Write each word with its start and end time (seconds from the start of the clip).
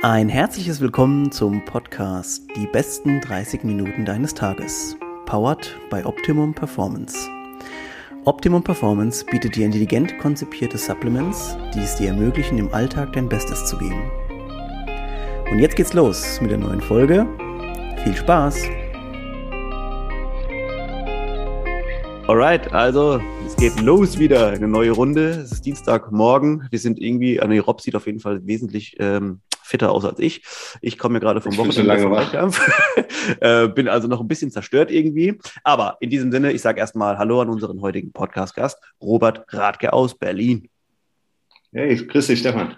Ein 0.00 0.28
herzliches 0.28 0.80
Willkommen 0.80 1.32
zum 1.32 1.64
Podcast 1.64 2.46
Die 2.54 2.68
besten 2.68 3.20
30 3.20 3.64
Minuten 3.64 4.04
deines 4.04 4.32
Tages. 4.32 4.96
Powered 5.26 5.74
by 5.90 6.04
Optimum 6.04 6.54
Performance. 6.54 7.16
Optimum 8.24 8.62
Performance 8.62 9.24
bietet 9.24 9.56
dir 9.56 9.66
intelligent 9.66 10.16
konzipierte 10.20 10.78
Supplements, 10.78 11.56
die 11.74 11.80
es 11.80 11.96
dir 11.96 12.10
ermöglichen, 12.10 12.58
im 12.58 12.72
Alltag 12.72 13.12
dein 13.14 13.28
Bestes 13.28 13.66
zu 13.66 13.76
geben. 13.76 14.08
Und 15.50 15.58
jetzt 15.58 15.74
geht's 15.74 15.94
los 15.94 16.40
mit 16.40 16.52
der 16.52 16.58
neuen 16.58 16.80
Folge. 16.80 17.26
Viel 18.04 18.14
Spaß! 18.14 18.56
Alright, 22.28 22.72
also 22.72 23.20
es 23.44 23.56
geht 23.56 23.80
los 23.80 24.20
wieder, 24.20 24.50
eine 24.50 24.68
neue 24.68 24.92
Runde. 24.92 25.30
Es 25.30 25.50
ist 25.50 25.66
Dienstagmorgen. 25.66 26.68
Wir 26.70 26.78
sind 26.78 27.00
irgendwie, 27.00 27.40
an 27.40 27.50
ah, 27.50 27.60
Rob 27.60 27.80
sieht 27.80 27.96
auf 27.96 28.06
jeden 28.06 28.20
Fall 28.20 28.46
wesentlich 28.46 28.94
ähm, 29.00 29.40
fitter 29.68 29.92
aus 29.92 30.04
als 30.04 30.18
ich. 30.18 30.42
Ich 30.80 30.98
komme 30.98 31.14
mir 31.14 31.20
gerade 31.20 31.40
vom 31.40 31.56
Wochenende 31.56 31.98
vom 31.98 32.12
Wettkampf. 32.12 32.60
äh, 33.40 33.68
bin 33.68 33.88
also 33.88 34.08
noch 34.08 34.20
ein 34.20 34.28
bisschen 34.28 34.50
zerstört 34.50 34.90
irgendwie. 34.90 35.38
Aber 35.62 35.96
in 36.00 36.10
diesem 36.10 36.32
Sinne, 36.32 36.52
ich 36.52 36.62
sage 36.62 36.80
erstmal 36.80 37.18
Hallo 37.18 37.40
an 37.40 37.48
unseren 37.48 37.80
heutigen 37.80 38.12
Podcast-Gast, 38.12 38.78
Robert 39.00 39.44
Radke 39.48 39.92
aus 39.92 40.16
Berlin. 40.16 40.68
Hey, 41.72 41.96
grüß 41.96 42.26
dich, 42.28 42.40
Stefan. 42.40 42.76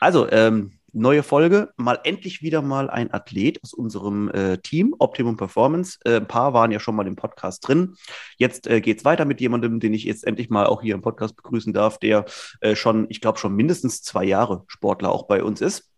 Also, 0.00 0.30
ähm, 0.30 0.72
neue 0.94 1.22
Folge. 1.22 1.72
Mal 1.76 1.98
endlich 2.04 2.42
wieder 2.42 2.62
mal 2.62 2.88
ein 2.88 3.12
Athlet 3.12 3.62
aus 3.62 3.74
unserem 3.74 4.30
äh, 4.30 4.58
Team, 4.58 4.94
Optimum 4.98 5.36
Performance. 5.36 5.98
Äh, 6.04 6.16
ein 6.16 6.28
paar 6.28 6.54
waren 6.54 6.70
ja 6.70 6.80
schon 6.80 6.94
mal 6.94 7.06
im 7.06 7.16
Podcast 7.16 7.66
drin. 7.66 7.96
Jetzt 8.38 8.66
äh, 8.66 8.80
geht 8.80 8.98
es 8.98 9.04
weiter 9.04 9.24
mit 9.24 9.40
jemandem, 9.40 9.80
den 9.80 9.92
ich 9.92 10.04
jetzt 10.04 10.26
endlich 10.26 10.50
mal 10.50 10.66
auch 10.66 10.82
hier 10.82 10.94
im 10.94 11.02
Podcast 11.02 11.36
begrüßen 11.36 11.72
darf, 11.72 11.98
der 11.98 12.24
äh, 12.60 12.76
schon, 12.76 13.06
ich 13.08 13.20
glaube, 13.20 13.38
schon 13.38 13.54
mindestens 13.54 14.02
zwei 14.02 14.24
Jahre 14.24 14.64
Sportler 14.68 15.10
auch 15.10 15.26
bei 15.26 15.42
uns 15.42 15.60
ist. 15.60 15.90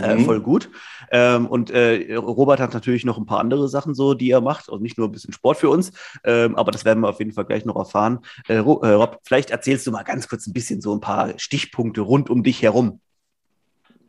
Äh, 0.00 0.16
mhm. 0.16 0.24
voll 0.24 0.40
gut. 0.40 0.70
Ähm, 1.10 1.46
und 1.46 1.70
äh, 1.70 2.14
Robert 2.14 2.60
hat 2.60 2.72
natürlich 2.72 3.04
noch 3.04 3.18
ein 3.18 3.26
paar 3.26 3.40
andere 3.40 3.68
Sachen 3.68 3.94
so, 3.94 4.14
die 4.14 4.30
er 4.30 4.40
macht, 4.40 4.68
und 4.68 4.82
nicht 4.82 4.96
nur 4.96 5.08
ein 5.08 5.12
bisschen 5.12 5.34
Sport 5.34 5.58
für 5.58 5.68
uns, 5.68 5.92
ähm, 6.24 6.56
aber 6.56 6.70
das 6.70 6.84
werden 6.84 7.00
wir 7.00 7.08
auf 7.08 7.18
jeden 7.18 7.32
Fall 7.32 7.44
gleich 7.44 7.64
noch 7.64 7.76
erfahren. 7.76 8.20
Äh, 8.48 8.56
Rob, 8.58 9.20
vielleicht 9.24 9.50
erzählst 9.50 9.86
du 9.86 9.90
mal 9.90 10.02
ganz 10.02 10.28
kurz 10.28 10.46
ein 10.46 10.52
bisschen 10.52 10.80
so 10.80 10.94
ein 10.94 11.00
paar 11.00 11.38
Stichpunkte 11.38 12.00
rund 12.00 12.30
um 12.30 12.42
dich 12.42 12.62
herum. 12.62 13.00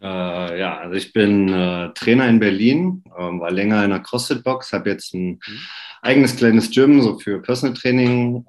Äh, 0.01 0.59
ja, 0.59 0.77
also 0.79 0.95
ich 0.95 1.13
bin 1.13 1.49
äh, 1.49 1.93
Trainer 1.93 2.27
in 2.27 2.39
Berlin, 2.39 3.03
ähm, 3.17 3.39
war 3.39 3.51
länger 3.51 3.83
in 3.83 3.91
der 3.91 3.99
CrossFit-Box, 3.99 4.73
habe 4.73 4.89
jetzt 4.89 5.13
ein 5.13 5.39
mhm. 5.45 5.59
eigenes 6.01 6.35
kleines 6.35 6.71
Gym 6.71 7.01
so 7.01 7.19
für 7.19 7.41
Personal 7.41 7.75
Training. 7.75 8.43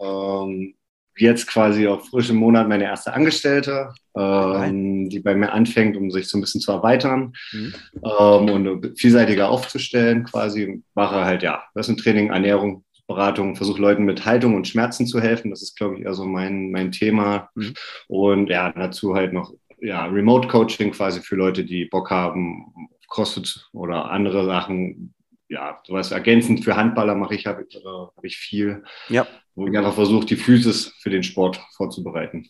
Jetzt 1.17 1.47
quasi 1.47 1.87
auf 1.87 2.09
frischem 2.09 2.37
Monat 2.37 2.69
meine 2.69 2.84
erste 2.84 3.12
Angestellte, 3.12 3.93
ähm, 4.17 5.09
die 5.09 5.20
bei 5.20 5.34
mir 5.34 5.53
anfängt, 5.53 5.97
um 5.97 6.11
sich 6.11 6.29
so 6.29 6.39
ein 6.39 6.41
bisschen 6.41 6.61
zu 6.61 6.73
erweitern 6.73 7.33
mhm. 7.53 7.75
ähm, 8.05 8.51
und 8.51 8.98
vielseitiger 8.98 9.48
aufzustellen 9.48 10.25
quasi. 10.25 10.83
Mache 10.95 11.25
halt 11.25 11.42
ja 11.42 11.62
Personal 11.75 12.03
Training, 12.03 12.31
Ernährung, 12.31 12.85
Beratung, 13.07 13.55
versuche 13.55 13.81
Leuten 13.81 14.05
mit 14.05 14.25
Haltung 14.25 14.55
und 14.55 14.67
Schmerzen 14.67 15.07
zu 15.07 15.20
helfen. 15.20 15.51
Das 15.51 15.62
ist, 15.62 15.77
glaube 15.77 15.98
ich, 15.98 16.07
also 16.07 16.25
mein, 16.25 16.70
mein 16.70 16.91
Thema. 16.91 17.51
Mhm. 17.55 17.75
Und 18.09 18.51
ja, 18.51 18.73
dazu 18.73 19.15
halt 19.15 19.33
noch 19.33 19.53
ja, 19.81 20.07
Remote 20.07 20.48
Coaching 20.48 20.92
quasi 20.92 21.20
für 21.20 21.37
Leute, 21.37 21.65
die 21.65 21.85
Bock 21.85 22.11
haben, 22.11 22.89
CrossFit 23.09 23.69
oder 23.73 24.11
andere 24.11 24.47
Sachen. 24.47 25.15
Ja, 25.55 25.79
sowas 25.87 26.11
ergänzend 26.11 26.65
für 26.65 26.75
Handballer 26.75 27.15
mache 27.15 27.37
ich, 27.37 27.47
habe 27.47 27.65
hab 27.85 28.25
ich 28.25 28.37
viel, 28.37 28.83
ja. 29.09 29.25
wo 29.55 29.69
ich 29.69 29.79
einfach 29.79 29.95
versuche, 29.95 30.27
die 30.27 30.35
Physis 30.35 30.93
für 30.99 31.11
den 31.11 31.23
Sport 31.23 31.61
vorzubereiten. 31.77 32.49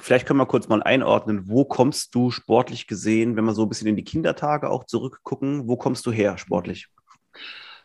Vielleicht 0.00 0.26
können 0.26 0.40
wir 0.40 0.46
kurz 0.46 0.68
mal 0.68 0.82
einordnen, 0.82 1.50
wo 1.50 1.66
kommst 1.66 2.14
du 2.14 2.30
sportlich 2.30 2.86
gesehen, 2.86 3.36
wenn 3.36 3.44
wir 3.44 3.52
so 3.52 3.64
ein 3.64 3.68
bisschen 3.68 3.88
in 3.88 3.96
die 3.96 4.04
Kindertage 4.04 4.70
auch 4.70 4.84
zurückgucken, 4.84 5.68
wo 5.68 5.76
kommst 5.76 6.06
du 6.06 6.12
her 6.12 6.38
sportlich? 6.38 6.86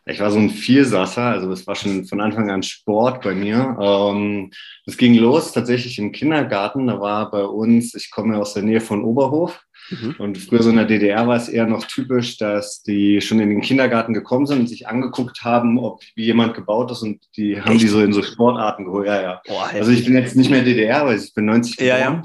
Ich 0.06 0.22
war 0.22 0.32
so 0.32 0.40
ein 0.40 0.50
Vielsasser, 0.50 1.24
also 1.24 1.50
das 1.50 1.68
war 1.68 1.76
schon 1.76 2.06
von 2.06 2.22
Anfang 2.22 2.50
an 2.50 2.64
Sport 2.64 3.22
bei 3.22 3.36
mir. 3.36 3.78
Ähm, 3.80 4.52
das 4.86 4.96
ging 4.96 5.16
los 5.16 5.52
tatsächlich 5.52 6.00
im 6.00 6.14
Kindergarten. 6.14 6.88
Da 6.88 7.02
war 7.02 7.30
bei 7.30 7.44
uns, 7.44 7.94
ich 7.94 8.10
komme 8.10 8.40
aus 8.40 8.54
der 8.54 8.64
Nähe 8.64 8.80
von 8.80 9.04
Oberhof. 9.04 9.62
Mhm. 9.92 10.16
Und 10.18 10.38
früher 10.38 10.64
so 10.64 10.70
in 10.70 10.78
der 10.78 10.86
DDR 10.86 11.28
war 11.28 11.36
es 11.36 11.50
eher 11.50 11.68
noch 11.68 11.86
typisch, 11.86 12.38
dass 12.38 12.82
die 12.82 13.22
schon 13.22 13.40
in 13.40 13.50
den 13.50 13.62
Kindergarten 13.62 14.14
gekommen 14.14 14.46
sind 14.46 14.60
und 14.60 14.68
sich 14.68 14.88
angeguckt 14.88 15.44
haben, 15.44 15.78
ob 15.78 16.02
wie 16.16 16.26
jemand 16.26 16.54
gebaut 16.54 16.92
ist 16.92 17.02
und 17.02 17.20
die 17.36 17.62
haben 17.62 17.74
Echt? 17.74 17.84
die 17.84 17.88
so 17.88 18.02
in 18.02 18.14
so 18.14 18.24
Sportarten 18.24 18.86
geholt. 18.86 19.08
Ja, 19.08 19.22
ja. 19.22 19.42
Boah, 19.46 19.70
also 19.74 19.92
ich 19.92 20.06
bin 20.06 20.16
jetzt 20.16 20.36
nicht 20.36 20.50
mehr 20.50 20.64
DDR, 20.64 21.06
weil 21.06 21.18
ich 21.18 21.34
bin 21.34 21.46
90 21.46 21.78
geboren. 21.78 22.00
Ja, 22.00 22.00
ja. 22.00 22.24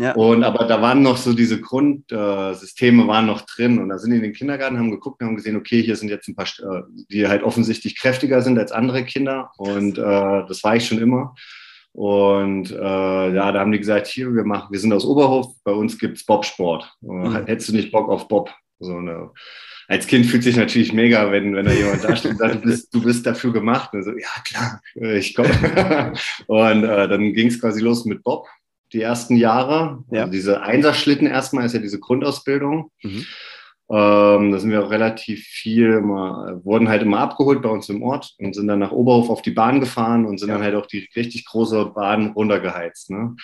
Ja. 0.00 0.12
Und 0.12 0.44
aber 0.44 0.64
da 0.66 0.80
waren 0.80 1.02
noch 1.02 1.16
so 1.16 1.32
diese 1.32 1.60
Grundsysteme 1.60 3.02
äh, 3.02 3.06
waren 3.08 3.26
noch 3.26 3.40
drin 3.40 3.80
und 3.80 3.88
da 3.88 3.98
sind 3.98 4.12
die 4.12 4.18
in 4.18 4.22
den 4.22 4.32
Kindergarten, 4.32 4.78
haben 4.78 4.92
geguckt 4.92 5.20
und 5.20 5.26
haben 5.26 5.36
gesehen, 5.36 5.56
okay, 5.56 5.82
hier 5.82 5.96
sind 5.96 6.08
jetzt 6.08 6.28
ein 6.28 6.36
paar, 6.36 6.46
äh, 6.46 6.82
die 7.10 7.26
halt 7.26 7.42
offensichtlich 7.42 7.98
kräftiger 7.98 8.40
sind 8.40 8.60
als 8.60 8.70
andere 8.70 9.04
Kinder 9.04 9.50
und 9.56 9.98
äh, 9.98 10.00
das 10.46 10.62
war 10.62 10.76
ich 10.76 10.86
schon 10.86 10.98
immer. 10.98 11.34
Und 11.92 12.70
äh, 12.70 13.34
ja, 13.34 13.52
da 13.52 13.60
haben 13.60 13.72
die 13.72 13.78
gesagt, 13.78 14.06
hier, 14.06 14.32
wir 14.34 14.44
machen, 14.44 14.68
wir 14.70 14.78
sind 14.78 14.92
aus 14.92 15.04
Oberhof, 15.04 15.54
bei 15.64 15.72
uns 15.72 15.98
gibt's 15.98 16.24
Bobsport. 16.24 16.92
Mhm. 17.00 17.46
Hättest 17.46 17.70
du 17.70 17.72
nicht 17.72 17.90
Bock 17.90 18.08
auf 18.08 18.28
Bob? 18.28 18.54
So 18.78 18.96
eine, 18.96 19.30
als 19.88 20.06
Kind 20.06 20.26
fühlt 20.26 20.44
sich 20.44 20.56
natürlich 20.56 20.92
mega, 20.92 21.32
wenn, 21.32 21.56
wenn 21.56 21.64
da 21.66 21.72
jemand 21.72 22.04
da 22.04 22.14
steht 22.14 22.32
und 22.32 22.38
sagt, 22.38 22.56
du 22.56 22.60
bist, 22.60 22.94
du 22.94 23.02
bist 23.02 23.26
dafür 23.26 23.52
gemacht. 23.52 23.92
Und 23.94 24.04
so, 24.04 24.12
ja, 24.12 24.28
klar, 24.44 24.80
ich 24.94 25.34
komme. 25.34 26.12
und 26.46 26.84
äh, 26.84 27.08
dann 27.08 27.32
ging 27.32 27.48
es 27.48 27.60
quasi 27.60 27.80
los 27.80 28.04
mit 28.04 28.22
Bob 28.22 28.46
die 28.92 29.02
ersten 29.02 29.36
Jahre. 29.36 30.04
Ja. 30.10 30.22
Also 30.22 30.32
diese 30.32 30.62
Einserschlitten 30.62 31.26
erstmal 31.26 31.66
ist 31.66 31.74
ja 31.74 31.80
diese 31.80 32.00
Grundausbildung. 32.00 32.90
Mhm. 33.02 33.26
Ähm, 33.90 34.52
da 34.52 34.58
sind 34.58 34.70
wir 34.70 34.84
auch 34.84 34.90
relativ 34.90 35.44
viel, 35.44 35.94
immer, 35.94 36.60
wurden 36.62 36.88
halt 36.88 37.02
immer 37.02 37.20
abgeholt 37.20 37.62
bei 37.62 37.70
uns 37.70 37.88
im 37.88 38.02
Ort 38.02 38.34
und 38.38 38.54
sind 38.54 38.68
dann 38.68 38.80
nach 38.80 38.92
Oberhof 38.92 39.30
auf 39.30 39.40
die 39.40 39.50
Bahn 39.50 39.80
gefahren 39.80 40.26
und 40.26 40.38
sind 40.38 40.50
ja. 40.50 40.56
dann 40.56 40.64
halt 40.64 40.74
auch 40.74 40.86
die 40.86 41.08
richtig 41.16 41.46
große 41.46 41.86
Bahn 41.94 42.32
runtergeheizt. 42.32 43.10
Ne? 43.10 43.34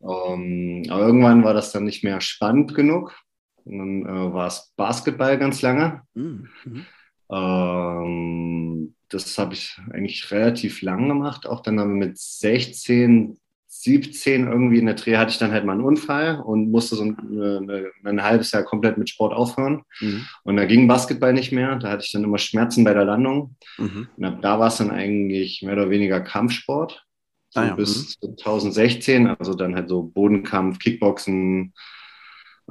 Ähm, 0.00 0.84
aber 0.88 1.00
irgendwann 1.00 1.42
war 1.42 1.54
das 1.54 1.72
dann 1.72 1.84
nicht 1.84 2.04
mehr 2.04 2.20
spannend 2.20 2.74
genug. 2.74 3.16
Und 3.64 3.78
dann 3.78 4.06
äh, 4.06 4.32
war 4.32 4.46
es 4.46 4.72
Basketball 4.76 5.38
ganz 5.38 5.60
lange. 5.60 6.02
Mhm. 6.14 6.48
mhm. 6.64 6.86
Ähm, 7.32 8.94
das 9.08 9.38
habe 9.38 9.54
ich 9.54 9.76
eigentlich 9.92 10.30
relativ 10.30 10.82
lang 10.82 11.08
gemacht. 11.08 11.46
Auch 11.46 11.60
dann 11.62 11.94
mit 11.94 12.16
16, 12.16 13.39
17 13.72 14.48
irgendwie 14.48 14.78
in 14.78 14.86
der 14.86 14.96
Dreh 14.96 15.16
hatte 15.16 15.30
ich 15.30 15.38
dann 15.38 15.52
halt 15.52 15.64
mal 15.64 15.74
einen 15.74 15.84
Unfall 15.84 16.40
und 16.40 16.72
musste 16.72 16.96
so 16.96 17.04
ein, 17.04 17.16
eine, 17.18 17.90
ein 18.04 18.22
halbes 18.22 18.50
Jahr 18.50 18.64
komplett 18.64 18.98
mit 18.98 19.08
Sport 19.08 19.32
aufhören. 19.32 19.84
Mhm. 20.00 20.26
Und 20.42 20.56
da 20.56 20.64
ging 20.64 20.88
Basketball 20.88 21.32
nicht 21.32 21.52
mehr. 21.52 21.76
Da 21.76 21.90
hatte 21.90 22.04
ich 22.04 22.10
dann 22.10 22.24
immer 22.24 22.38
Schmerzen 22.38 22.82
bei 22.82 22.92
der 22.94 23.04
Landung. 23.04 23.54
Mhm. 23.78 24.08
Und 24.16 24.24
ab 24.24 24.42
da 24.42 24.58
war 24.58 24.68
es 24.68 24.78
dann 24.78 24.90
eigentlich 24.90 25.62
mehr 25.62 25.74
oder 25.74 25.88
weniger 25.88 26.20
Kampfsport. 26.20 27.06
So 27.50 27.60
ah, 27.60 27.66
ja. 27.68 27.74
Bis 27.76 28.16
mhm. 28.20 28.36
2016, 28.38 29.26
also 29.28 29.54
dann 29.54 29.76
halt 29.76 29.88
so 29.88 30.02
Bodenkampf, 30.02 30.80
Kickboxen, 30.80 31.72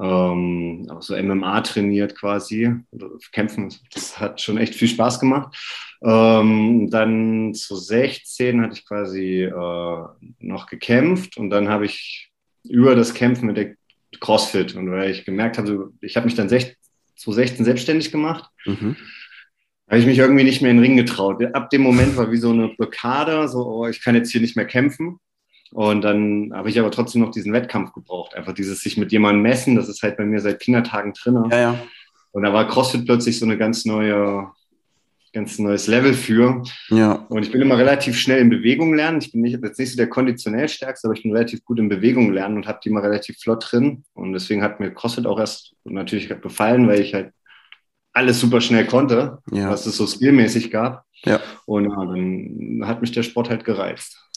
ähm, 0.01 0.87
auch 0.89 1.01
so 1.01 1.15
MMA 1.21 1.61
trainiert 1.61 2.17
quasi, 2.17 2.73
kämpfen. 3.31 3.73
Das 3.93 4.19
hat 4.19 4.39
schon 4.39 4.57
echt 4.57 4.75
viel 4.75 4.87
Spaß 4.87 5.19
gemacht. 5.19 5.55
Ähm, 6.01 6.89
dann 6.89 7.53
zu 7.53 7.75
16 7.75 8.61
hatte 8.61 8.73
ich 8.73 8.85
quasi 8.85 9.43
äh, 9.43 10.03
noch 10.39 10.67
gekämpft 10.67 11.37
und 11.37 11.49
dann 11.49 11.67
habe 11.67 11.85
ich 11.85 12.31
über 12.63 12.95
das 12.95 13.13
Kämpfen 13.13 13.47
mit 13.47 13.57
der 13.57 13.75
CrossFit 14.19 14.75
und 14.75 14.89
weil 14.91 15.11
ich 15.11 15.25
gemerkt 15.25 15.57
habe, 15.57 15.91
ich 16.01 16.15
habe 16.15 16.25
mich 16.25 16.35
dann 16.35 16.49
zu 16.49 17.31
16 17.31 17.65
selbstständig 17.65 18.11
gemacht. 18.11 18.49
Mhm. 18.65 18.95
Habe 19.89 19.99
ich 19.99 20.05
mich 20.05 20.19
irgendwie 20.19 20.43
nicht 20.43 20.61
mehr 20.61 20.71
in 20.71 20.77
den 20.77 20.83
Ring 20.83 20.97
getraut. 20.97 21.43
Ab 21.53 21.71
dem 21.71 21.81
Moment 21.81 22.15
war 22.15 22.31
wie 22.31 22.37
so 22.37 22.51
eine 22.51 22.69
Blockade, 22.69 23.47
so, 23.47 23.65
oh, 23.65 23.87
ich 23.87 24.01
kann 24.01 24.15
jetzt 24.15 24.31
hier 24.31 24.39
nicht 24.39 24.55
mehr 24.55 24.65
kämpfen. 24.65 25.19
Und 25.71 26.01
dann 26.01 26.51
habe 26.53 26.69
ich 26.69 26.79
aber 26.79 26.91
trotzdem 26.91 27.21
noch 27.21 27.31
diesen 27.31 27.53
Wettkampf 27.53 27.93
gebraucht. 27.93 28.33
Einfach 28.35 28.53
dieses 28.53 28.81
sich 28.81 28.97
mit 28.97 29.11
jemandem 29.11 29.43
messen, 29.43 29.75
das 29.75 29.87
ist 29.87 30.01
halt 30.01 30.17
bei 30.17 30.25
mir 30.25 30.39
seit 30.39 30.59
Kindertagen 30.59 31.13
drin. 31.13 31.43
Ja, 31.51 31.59
ja. 31.59 31.79
Und 32.31 32.43
da 32.43 32.53
war 32.53 32.67
CrossFit 32.67 33.05
plötzlich 33.05 33.39
so 33.39 33.45
eine 33.45 33.57
ganz 33.57 33.85
neue, 33.85 34.49
ganz 35.33 35.59
neues 35.59 35.87
Level 35.87 36.13
für. 36.13 36.63
Ja. 36.89 37.13
Und 37.29 37.43
ich 37.43 37.51
bin 37.51 37.61
immer 37.61 37.77
relativ 37.77 38.17
schnell 38.17 38.39
in 38.39 38.49
Bewegung 38.49 38.93
lernen. 38.95 39.19
Ich 39.19 39.31
bin 39.31 39.41
nicht, 39.41 39.59
jetzt 39.63 39.79
nicht 39.79 39.91
so 39.91 39.97
der 39.97 40.09
konditionell 40.09 40.69
stärkste, 40.69 41.07
aber 41.07 41.15
ich 41.15 41.23
bin 41.23 41.31
relativ 41.31 41.63
gut 41.65 41.79
in 41.79 41.89
Bewegung 41.89 42.31
lernen 42.33 42.57
und 42.57 42.67
habe 42.67 42.79
die 42.83 42.89
immer 42.89 43.03
relativ 43.03 43.37
flott 43.37 43.71
drin. 43.71 44.03
Und 44.13 44.33
deswegen 44.33 44.63
hat 44.63 44.79
mir 44.79 44.91
CrossFit 44.91 45.27
auch 45.27 45.39
erst 45.39 45.75
natürlich 45.83 46.29
gefallen, 46.29 46.87
weil 46.87 46.99
ich 46.99 47.13
halt 47.13 47.31
alles 48.13 48.39
super 48.39 48.59
schnell 48.59 48.85
konnte, 48.85 49.39
ja. 49.51 49.69
was 49.69 49.85
es 49.85 49.97
so 49.97 50.07
skillmäßig 50.07 50.71
gab. 50.71 51.05
Ja. 51.25 51.39
Und 51.65 51.85
ja, 51.85 52.05
dann 52.05 52.83
hat 52.85 53.01
mich 53.01 53.11
der 53.11 53.23
Sport 53.23 53.49
halt 53.49 53.65
gereizt. 53.65 54.28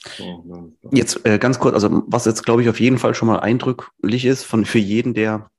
Jetzt 0.91 1.25
äh, 1.25 1.39
ganz 1.39 1.59
kurz, 1.59 1.75
also 1.75 2.03
was 2.07 2.25
jetzt 2.25 2.45
glaube 2.45 2.63
ich 2.63 2.69
auf 2.69 2.81
jeden 2.81 2.99
Fall 2.99 3.15
schon 3.15 3.29
mal 3.29 3.41
eindrücklich 3.41 4.25
ist 4.25 4.45
von 4.45 4.65
für 4.65 4.79
jeden, 4.79 5.15
der 5.15 5.51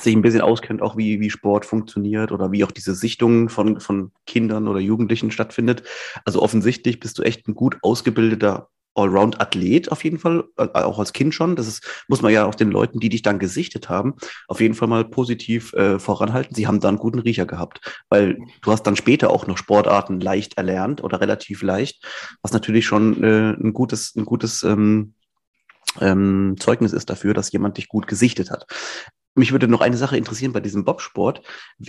sich 0.00 0.14
ein 0.14 0.22
bisschen 0.22 0.40
auskennt, 0.40 0.82
auch 0.82 0.96
wie, 0.96 1.20
wie 1.20 1.30
Sport 1.30 1.64
funktioniert 1.64 2.32
oder 2.32 2.50
wie 2.52 2.64
auch 2.64 2.72
diese 2.72 2.94
Sichtungen 2.94 3.48
von, 3.48 3.80
von 3.80 4.12
Kindern 4.26 4.66
oder 4.66 4.80
Jugendlichen 4.80 5.30
stattfindet. 5.30 5.84
Also 6.24 6.42
offensichtlich 6.42 6.98
bist 6.98 7.18
du 7.18 7.22
echt 7.22 7.46
ein 7.46 7.54
gut 7.54 7.78
ausgebildeter 7.82 8.70
Allround-Athlet 8.94 9.90
auf 9.90 10.04
jeden 10.04 10.18
Fall, 10.18 10.44
äh, 10.56 10.68
auch 10.72 10.98
als 10.98 11.12
Kind 11.12 11.34
schon. 11.34 11.56
Das 11.56 11.66
ist, 11.66 12.04
muss 12.08 12.22
man 12.22 12.32
ja 12.32 12.46
auch 12.46 12.54
den 12.54 12.70
Leuten, 12.70 13.00
die 13.00 13.08
dich 13.08 13.22
dann 13.22 13.38
gesichtet 13.38 13.88
haben, 13.88 14.14
auf 14.48 14.60
jeden 14.60 14.74
Fall 14.74 14.88
mal 14.88 15.04
positiv 15.04 15.72
äh, 15.74 15.98
voranhalten. 15.98 16.54
Sie 16.54 16.66
haben 16.66 16.80
da 16.80 16.88
einen 16.88 16.98
guten 16.98 17.18
Riecher 17.18 17.46
gehabt, 17.46 17.80
weil 18.08 18.38
du 18.62 18.72
hast 18.72 18.84
dann 18.84 18.96
später 18.96 19.30
auch 19.30 19.46
noch 19.46 19.58
Sportarten 19.58 20.20
leicht 20.20 20.56
erlernt 20.56 21.02
oder 21.02 21.20
relativ 21.20 21.62
leicht, 21.62 22.04
was 22.42 22.52
natürlich 22.52 22.86
schon 22.86 23.22
äh, 23.22 23.50
ein 23.52 23.72
gutes, 23.72 24.14
ein 24.16 24.24
gutes 24.24 24.62
ähm, 24.62 25.14
ähm, 26.00 26.56
Zeugnis 26.58 26.92
ist 26.92 27.10
dafür, 27.10 27.34
dass 27.34 27.52
jemand 27.52 27.78
dich 27.78 27.88
gut 27.88 28.06
gesichtet 28.06 28.50
hat. 28.50 28.66
Mich 29.34 29.52
würde 29.52 29.66
noch 29.66 29.80
eine 29.80 29.96
Sache 29.96 30.16
interessieren 30.16 30.52
bei 30.52 30.60
diesem 30.60 30.84
Bobsport. 30.84 31.42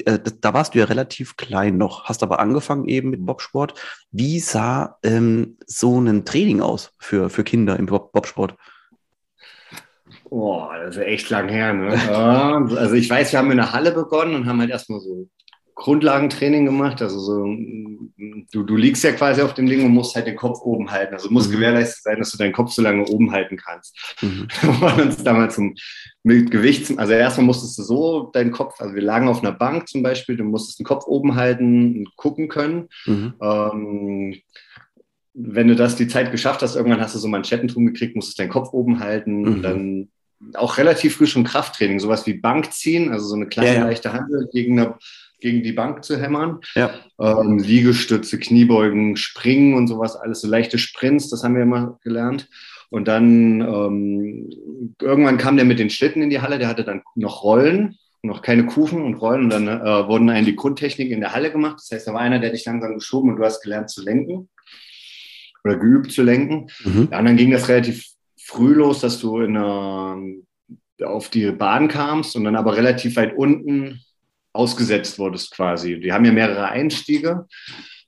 Äh, 0.06 0.19
da 0.42 0.53
warst 0.53 0.74
du 0.74 0.80
ja 0.80 0.86
relativ 0.86 1.38
klein 1.38 1.77
noch, 1.77 2.06
hast 2.06 2.24
aber 2.24 2.39
angefangen 2.39 2.88
eben 2.88 3.12
mit 3.12 3.25
Bobsport. 3.25 3.74
Wie 4.12 4.39
sah 4.39 4.97
ähm, 5.03 5.57
so 5.65 6.00
ein 6.00 6.25
Training 6.25 6.62
aus 6.62 6.94
für, 6.97 7.30
für 7.30 7.44
Kinder 7.44 7.77
im 7.77 7.86
Bob 7.86 8.12
Bobsport? 8.12 8.56
Boah, 10.30 10.75
das 10.77 10.97
ist 10.97 11.03
echt 11.03 11.30
lang 11.30 11.47
her. 11.50 11.74
Ne? 11.74 11.92
also 12.77 12.95
ich 12.95 13.09
weiß, 13.09 13.31
wir 13.31 13.39
haben 13.39 13.51
in 13.51 13.57
der 13.57 13.74
Halle 13.74 13.92
begonnen 13.92 14.36
und 14.36 14.47
haben 14.47 14.59
halt 14.59 14.71
erstmal 14.71 15.00
so 15.00 15.30
Grundlagentraining 15.75 16.66
gemacht. 16.66 17.01
Also 17.01 17.19
so, 17.19 17.45
du, 18.51 18.63
du 18.63 18.75
liegst 18.75 19.04
ja 19.04 19.12
quasi 19.12 19.42
auf 19.42 19.54
dem 19.54 19.68
Ding 19.68 19.86
und 19.86 19.92
musst 19.92 20.16
halt 20.16 20.25
den 20.25 20.38
Kopf 20.38 20.62
oben 20.62 20.89
halten. 20.89 21.13
Also 21.13 21.30
muss 21.30 21.50
mhm. 21.50 21.54
gewährleistet 21.54 22.04
sein, 22.04 22.18
dass 22.18 22.31
du 22.31 22.38
deinen 22.38 22.54
Kopf 22.54 22.72
so 22.72 22.81
lange 22.81 23.06
oben 23.06 23.31
halten 23.31 23.57
kannst. 23.57 24.16
Mhm. 24.22 24.48
Wir 24.62 24.81
waren 24.81 25.01
uns 25.01 25.24
damals 25.24 25.56
zum, 25.56 25.75
mit 26.24 26.50
Gewicht, 26.50 26.98
also 26.98 27.13
erstmal 27.13 27.45
musstest 27.45 27.77
du 27.77 27.83
so 27.83 28.31
deinen 28.33 28.51
Kopf, 28.51 28.81
also 28.81 28.95
wir 28.95 29.01
lagen 29.04 29.27
auf 29.27 29.44
einer 29.44 29.51
Bank 29.51 29.88
zum 29.88 30.01
Beispiel, 30.01 30.36
du 30.38 30.44
musstest 30.44 30.80
den 30.80 30.86
Kopf 30.86 31.06
oben 31.06 31.36
halten 31.36 32.00
und 32.00 32.16
gucken 32.16 32.48
können. 32.48 32.88
Mhm. 33.06 33.33
Ähm, 33.39 34.36
wenn 35.36 35.68
du 35.68 35.75
das 35.75 35.98
die 35.98 36.07
Zeit 36.07 36.31
geschafft 36.31 36.62
hast, 36.62 36.75
irgendwann 36.75 37.01
hast 37.01 37.13
du 37.13 37.19
so 37.19 37.28
Manschettentum 37.28 37.86
gekriegt, 37.86 38.16
musstest 38.16 38.39
deinen 38.39 38.50
Kopf 38.50 38.71
oben 38.71 39.01
halten 39.01 39.45
und 39.45 39.57
mhm. 39.57 39.62
dann 39.62 40.10
auch 40.54 40.78
relativ 40.78 41.18
früh 41.18 41.28
schon 41.28 41.44
Krafttraining, 41.44 42.00
sowas 42.00 42.25
wie 42.25 42.33
Bankziehen, 42.33 43.12
also 43.12 43.28
so 43.28 43.36
eine 43.36 43.48
kleine 43.48 43.69
ja, 43.69 43.80
ja. 43.80 43.86
leichte 43.86 44.13
Hand 44.13 44.30
gegen 44.51 44.80
eine 44.80 44.95
gegen 45.45 45.62
die 45.62 45.74
Bank 45.74 46.03
zu 46.03 46.19
hämmern. 46.19 46.59
Ja. 46.74 46.89
Ähm, 47.19 47.59
Liegestütze, 47.59 48.39
Kniebeugen, 48.39 49.15
Springen 49.15 49.75
und 49.75 49.88
sowas, 49.88 50.15
alles 50.15 50.42
so 50.42 50.47
leichte 50.47 50.80
Sprints, 50.80 51.30
das 51.30 51.44
haben 51.44 51.53
wir 51.56 51.62
immer 51.62 52.00
gelernt. 52.03 52.50
Und 52.89 53.07
dann 53.07 53.62
ähm, 53.62 54.50
irgendwann 55.00 55.38
kam 55.38 55.56
der 55.56 55.65
mit 55.65 55.77
den 55.77 55.92
Schlitten 55.92 56.24
in 56.24 56.31
die 56.31 56.42
Halle, 56.42 56.57
der 56.57 56.68
hatte 56.68 56.83
dann 56.83 57.03
noch 57.13 57.44
Rollen, 57.44 57.95
noch 58.24 58.42
keine 58.42 58.65
Kufen 58.65 59.03
und 59.03 59.15
Rollen. 59.15 59.44
Und 59.44 59.50
dann 59.51 59.68
äh, 59.68 60.07
wurden 60.07 60.31
einen 60.31 60.47
die 60.47 60.56
Grundtechniken 60.56 61.13
in 61.13 61.21
der 61.21 61.33
Halle 61.33 61.51
gemacht. 61.51 61.77
Das 61.77 61.92
heißt, 61.92 62.07
da 62.07 62.13
war 62.13 62.21
einer, 62.21 62.39
der 62.39 62.50
dich 62.50 62.65
langsam 62.65 62.95
geschoben 62.95 63.30
und 63.30 63.38
du 63.38 63.44
hast 63.44 63.62
gelernt 63.62 63.92
zu 63.92 64.03
lenken 64.03 64.50
oder 65.63 65.77
geübt 65.77 66.12
zu 66.12 66.24
lenken. 66.24 66.71
Mhm. 66.83 67.09
Ja, 67.12 67.19
und 67.19 67.25
dann 67.25 67.38
ging 67.38 67.51
das 67.51 67.69
relativ 67.69 68.07
früh 68.42 68.74
los, 68.74 69.00
dass 69.01 69.19
du 69.19 69.42
in 69.42 69.56
einer, 69.57 70.18
auf 71.03 71.30
die 71.30 71.51
Bahn 71.51 71.88
kamst 71.88 72.36
und 72.36 72.45
dann 72.45 72.56
aber 72.56 72.77
relativ 72.77 73.15
weit 73.15 73.38
unten 73.38 74.01
ausgesetzt 74.56 75.19
wurdest 75.19 75.52
quasi. 75.52 76.00
Die 76.00 76.13
haben 76.13 76.25
ja 76.25 76.31
mehrere 76.31 76.69
Einstiege 76.69 77.48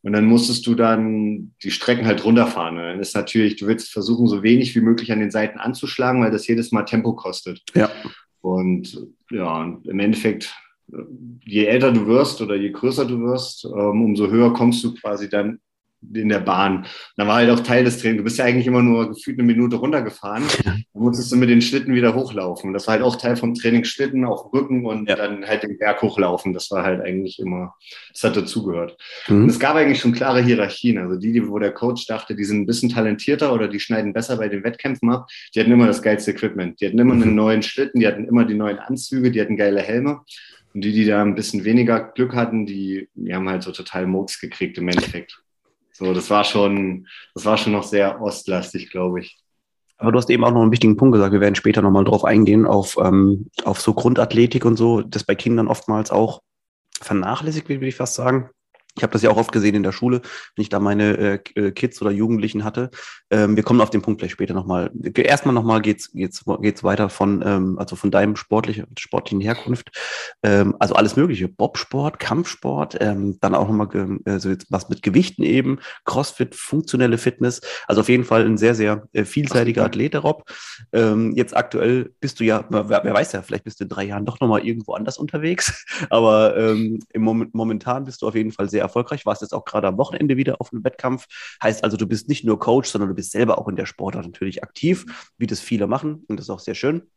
und 0.02 0.14
dann 0.14 0.26
musstest 0.26 0.66
du 0.68 0.76
dann 0.76 1.54
die 1.64 1.72
Strecken 1.72 2.06
halt 2.06 2.24
runterfahren. 2.24 2.78
dann 2.78 3.00
ist 3.00 3.16
natürlich, 3.16 3.58
du 3.58 3.68
willst 3.68 3.92
versuchen, 3.92 4.28
so 4.28 4.44
wenig 4.44 4.76
wie 4.76 4.82
möglich 4.82 5.12
an 5.12 5.20
den 5.20 5.32
Seiten 5.32 5.60
anzuschlagen, 5.60 6.22
weil 6.22 6.32
das 6.32 6.48
jedes 6.48 6.72
Mal 6.72 6.84
Tempo 6.84 7.14
kostet. 7.14 7.62
Ja. 7.76 7.90
Und 8.42 9.06
ja, 9.30 9.64
im 9.84 10.00
Endeffekt, 10.00 10.56
je 11.44 11.66
älter 11.66 11.92
du 11.92 12.08
wirst 12.08 12.42
oder 12.42 12.56
je 12.56 12.72
größer 12.72 13.06
du 13.06 13.20
wirst, 13.20 13.66
ähm, 13.66 14.04
umso 14.04 14.30
höher 14.30 14.54
kommst 14.54 14.84
du 14.84 14.94
quasi 14.94 15.30
dann 15.30 15.60
in 16.14 16.30
der 16.30 16.40
Bahn. 16.40 16.86
Da 17.16 17.28
war 17.28 17.36
halt 17.36 17.50
auch 17.50 17.60
Teil 17.60 17.84
des 17.84 17.98
Trainings. 17.98 18.20
Du 18.20 18.24
bist 18.24 18.38
ja 18.38 18.46
eigentlich 18.46 18.68
immer 18.68 18.84
nur 18.84 19.10
gefühlt 19.10 19.40
eine 19.40 19.48
Minute 19.48 19.78
runtergefahren. 19.78 20.44
Dann 20.64 20.84
musstest 20.94 21.32
du 21.32 21.36
mit 21.36 21.50
den 21.50 21.62
Schlitten 21.62 21.94
wieder 21.94 22.14
hochlaufen. 22.14 22.74
Das 22.74 22.88
war 22.88 22.94
halt 22.94 23.04
auch 23.04 23.16
Teil 23.16 23.36
vom 23.36 23.54
Training 23.54 23.84
Schlitten 23.84 24.24
auf 24.26 24.54
Rücken 24.54 24.86
und 24.86 25.10
ja. 25.10 25.16
dann 25.16 25.46
halt 25.46 25.64
den 25.64 25.78
Berg 25.78 26.02
hochlaufen. 26.02 26.54
Das 26.54 26.70
war 26.72 26.84
halt 26.84 27.02
eigentlich 27.02 27.40
immer, 27.40 27.76
das 28.12 28.24
hat 28.24 28.38
dazugehört. 28.38 28.98
Mhm. 29.28 29.44
Und 29.44 29.50
es 29.50 29.60
gab 29.60 29.76
eigentlich 29.76 30.00
schon 30.00 30.14
klare 30.14 30.42
Hierarchien. 30.42 30.98
Also 30.98 31.18
die, 31.18 31.48
wo 31.48 31.60
der 31.60 31.72
Coach 31.72 32.06
dachte, 32.08 32.36
die 32.36 32.44
sind 32.44 32.62
ein 32.62 32.66
bisschen 32.66 32.90
talentierter 32.90 33.54
oder 33.54 33.68
die 33.68 33.80
schneiden 33.80 34.14
besser 34.14 34.38
bei 34.38 34.50
den 34.50 34.64
Wettkämpfen 34.64 35.10
ab, 35.10 35.28
die 35.54 35.60
hatten 35.60 35.72
immer 35.72 35.88
das 35.88 36.02
geilste 36.02 36.32
Equipment. 36.32 36.80
Die 36.80 36.88
hatten 36.88 37.00
immer 37.00 37.16
mhm. 37.16 37.24
einen 37.24 37.36
neuen 37.36 37.64
Schlitten, 37.64 38.00
die 38.00 38.08
hatten 38.08 38.26
immer 38.26 38.46
die 38.46 38.56
neuen 38.56 38.80
Anzüge, 38.80 39.32
die 39.32 39.42
hatten 39.42 39.58
geile 39.58 39.82
Helme. 39.82 40.22
Und 40.74 40.84
die, 40.84 40.92
die 40.92 41.06
da 41.06 41.22
ein 41.24 41.34
bisschen 41.34 41.64
weniger 41.64 42.00
Glück 42.00 42.36
hatten, 42.36 42.66
die, 42.66 43.10
die 43.16 43.34
haben 43.34 43.50
halt 43.50 43.64
so 43.64 43.72
total 43.72 44.06
Mods 44.06 44.40
gekriegt 44.40 44.78
im 44.78 44.88
Endeffekt. 44.90 45.42
So, 45.98 46.14
das 46.14 46.30
war 46.30 46.44
schon, 46.44 47.08
das 47.34 47.46
war 47.46 47.58
schon 47.58 47.74
noch 47.74 47.82
sehr 47.82 48.22
ostlastig, 48.22 48.92
glaube 48.92 49.22
ich. 49.22 49.40
Aber 49.98 50.12
du 50.12 50.20
hast 50.20 50.30
eben 50.30 50.44
auch 50.44 50.52
noch 50.52 50.62
einen 50.62 50.72
wichtigen 50.72 50.96
Punkt 50.96 51.14
gesagt. 51.14 51.34
Wir 51.34 51.42
werden 51.42 51.56
später 51.56 51.82
nochmal 51.82 52.04
drauf 52.04 52.24
eingehen, 52.24 52.68
auf, 52.68 52.98
ähm, 53.04 53.50
auf 53.64 53.82
so 53.82 53.96
Grundathletik 53.96 54.64
und 54.64 54.78
so, 54.78 55.02
das 55.02 55.24
bei 55.24 55.34
Kindern 55.34 55.68
oftmals 55.68 56.12
auch 56.12 56.44
vernachlässigt 57.02 57.68
wird, 57.68 57.80
würde 57.80 57.90
ich 57.90 57.96
fast 57.96 58.14
sagen. 58.14 58.52
Ich 58.98 59.04
habe 59.04 59.14
das 59.14 59.22
ja 59.22 59.30
auch 59.30 59.38
oft 59.38 59.52
gesehen 59.52 59.76
in 59.76 59.84
der 59.84 59.92
Schule, 59.92 60.22
wenn 60.56 60.62
ich 60.62 60.70
da 60.70 60.80
meine 60.80 61.18
äh, 61.18 61.40
äh, 61.56 61.72
Kids 61.72 62.02
oder 62.02 62.12
Jugendlichen 62.12 62.64
hatte. 62.64 62.90
Ähm, 63.30 63.56
wir 63.56 63.64
kommen 63.64 63.82
auf 63.82 63.90
den 63.90 64.02
Punkt 64.02 64.20
gleich 64.20 64.32
später 64.32 64.54
nochmal. 64.54 64.92
Erstmal 65.16 65.54
nochmal 65.54 65.82
geht's, 65.82 66.12
geht's, 66.12 66.44
geht's 66.62 66.84
weiter 66.84 67.10
von, 67.10 67.44
ähm, 67.46 67.80
also 67.80 67.96
von 67.96 68.12
deinem 68.12 68.36
sportlichen, 68.36 68.88
sportlichen 68.98 69.42
Herkunft. 69.42 69.90
Ähm, 70.44 70.76
also 70.80 70.96
alles 70.96 71.16
Mögliche. 71.16 71.48
Bobsport, 71.48 72.20
Kampfsport, 72.20 72.98
ähm, 73.00 73.38
dann 73.40 73.56
auch 73.56 73.68
nochmal 73.68 73.88
also 74.26 74.50
jetzt 74.50 74.68
was 74.70 74.90
mit 74.90 75.02
Gewichten 75.04 75.44
eben, 75.44 75.80
Crossfit, 76.06 76.56
funktionelle 76.56 77.18
Fitness. 77.18 77.62
Also 77.88 78.02
auf 78.02 78.10
jeden 78.10 78.24
Fall 78.24 78.46
ein 78.46 78.58
sehr, 78.58 78.76
sehr 78.76 79.08
äh, 79.14 79.26
vielseitiger 79.26 79.86
Athlet, 79.86 80.14
der 80.14 80.22
Rob. 80.22 80.44
Ähm, 80.92 81.34
jetzt 81.36 81.56
aktuell 81.56 82.14
bist 82.20 82.40
du 82.40 82.44
ja, 82.44 82.66
wer, 82.70 82.90
wer, 82.90 83.14
weiß 83.14 83.34
ja, 83.34 83.42
vielleicht 83.42 83.64
bist 83.64 83.80
du 83.80 83.84
in 83.84 83.90
drei 83.90 84.06
Jahren 84.06 84.26
doch 84.26 84.40
nochmal 84.40 84.66
irgendwo 84.66 84.94
anders 84.94 85.18
unterwegs. 85.18 85.86
Aber 86.10 86.58
ähm, 86.58 87.00
im 87.14 87.22
Moment, 87.22 87.54
momentan 87.54 88.06
bist 88.06 88.22
du 88.22 88.28
auf 88.28 88.36
jeden 88.36 88.52
Fall 88.52 88.70
sehr 88.70 88.87
erfolgreich, 88.88 89.26
warst 89.26 89.42
jetzt 89.42 89.54
auch 89.54 89.66
gerade 89.66 89.88
am 89.88 89.98
Wochenende 89.98 90.38
wieder 90.38 90.60
auf 90.60 90.74
einem 90.74 90.84
Wettkampf. 90.84 91.28
Heißt 91.62 91.84
also, 91.84 91.98
du 91.98 92.08
bist 92.08 92.28
nicht 92.30 92.44
nur 92.44 92.60
Coach, 92.60 92.90
sondern 92.90 93.10
du 93.10 93.16
bist 93.16 93.32
selber 93.32 93.58
auch 93.58 93.68
in 93.68 93.76
der 93.76 93.86
Sportart 93.86 94.26
natürlich 94.26 94.64
aktiv, 94.64 95.06
wie 95.38 95.48
das 95.48 95.60
viele 95.60 95.88
machen 95.88 96.24
und 96.28 96.38
das 96.38 96.46
ist 96.46 96.50
auch 96.50 96.60
sehr 96.60 96.76
schön. 96.76 97.10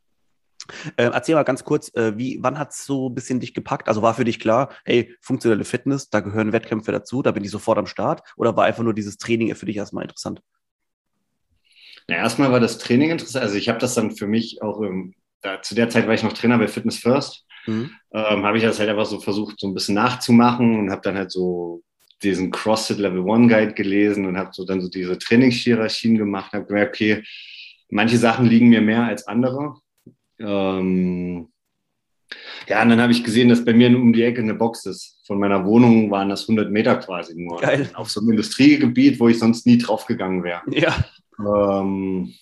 Äh, 0.97 1.05
erzähl 1.05 1.35
mal 1.35 1.43
ganz 1.43 1.65
kurz, 1.65 1.93
äh, 1.95 2.17
wie, 2.17 2.39
wann 2.43 2.59
hat 2.59 2.71
es 2.71 2.85
so 2.85 3.09
ein 3.09 3.15
bisschen 3.15 3.41
dich 3.41 3.55
gepackt? 3.55 3.89
Also 3.89 4.03
war 4.03 4.15
für 4.15 4.25
dich 4.25 4.41
klar, 4.41 4.73
hey, 4.85 5.17
funktionelle 5.21 5.65
Fitness, 5.65 6.11
da 6.11 6.21
gehören 6.21 6.53
Wettkämpfe 6.53 6.93
dazu, 6.93 7.23
da 7.23 7.33
bin 7.33 7.45
ich 7.45 7.51
sofort 7.51 7.79
am 7.79 7.87
Start? 7.87 8.23
Oder 8.37 8.57
war 8.57 8.65
einfach 8.65 8.83
nur 8.83 8.95
dieses 8.95 9.17
Training 9.17 9.55
für 9.55 9.67
dich 9.67 9.77
erstmal 9.77 10.05
interessant? 10.05 10.43
Na, 12.09 12.17
erstmal 12.17 12.53
war 12.53 12.61
das 12.61 12.79
Training 12.79 13.11
interessant. 13.11 13.45
Also 13.45 13.57
ich 13.57 13.69
habe 13.69 13.79
das 13.79 13.95
dann 13.95 14.11
für 14.11 14.27
mich 14.27 14.63
auch, 14.63 14.83
ähm, 14.83 15.15
da, 15.43 15.63
zu 15.63 15.75
der 15.75 15.89
Zeit 15.89 16.07
war 16.07 16.15
ich 16.15 16.23
noch 16.23 16.33
Trainer 16.33 16.59
bei 16.59 16.69
Fitness 16.69 16.99
First 16.99 17.47
mhm. 17.71 17.91
ähm, 18.13 18.45
habe 18.45 18.57
ich 18.57 18.63
das 18.63 18.79
halt 18.79 18.89
einfach 18.89 19.07
so 19.07 19.21
versucht, 19.21 19.59
so 19.59 19.69
ein 19.69 19.75
bisschen 19.75 19.95
nachzumachen 19.95 20.79
und 20.79 20.91
habe 20.91 21.03
dann 21.03 21.17
halt 21.17 21.31
so 21.31 21.83
diesen 22.23 22.51
CrossFit 22.51 22.99
Level 22.99 23.21
One 23.21 23.49
Guide 23.49 23.75
gelesen 23.75 24.27
und 24.27 24.37
habe 24.37 24.51
so 24.53 24.65
dann 24.65 24.81
so 24.81 24.89
diese 24.89 25.19
Trainingshierarchien 25.19 26.19
gemacht, 26.19 26.53
habe 26.53 26.67
gemerkt, 26.67 26.97
okay, 26.97 27.23
manche 27.91 28.19
Sachen 28.19 28.47
liegen 28.47 28.69
mir 28.69 28.81
mehr 28.81 29.05
als 29.05 29.27
andere. 29.27 29.77
Ähm, 30.39 31.49
ja, 32.69 32.83
und 32.83 32.91
dann 32.91 33.01
habe 33.01 33.13
ich 33.13 33.25
gesehen, 33.25 33.49
dass 33.49 33.65
bei 33.65 33.73
mir 33.73 33.89
um 33.89 34.13
die 34.13 34.23
Ecke 34.23 34.41
eine 34.41 34.55
Box 34.55 34.87
ist. 34.87 35.21
Von 35.27 35.39
meiner 35.41 35.65
Wohnung 35.65 36.11
waren 36.11 36.29
das 36.29 36.43
100 36.43 36.71
Meter 36.71 36.97
quasi 36.97 37.35
nur. 37.37 37.61
Geil. 37.61 37.91
Auf 37.95 38.11
so 38.11 38.21
einem 38.21 38.31
Industriegebiet, 38.31 39.19
wo 39.19 39.29
ich 39.29 39.39
sonst 39.39 39.67
nie 39.67 39.79
draufgegangen 39.79 40.45
wäre. 40.45 40.63
Ja. 40.71 40.97
Ähm, 41.39 42.35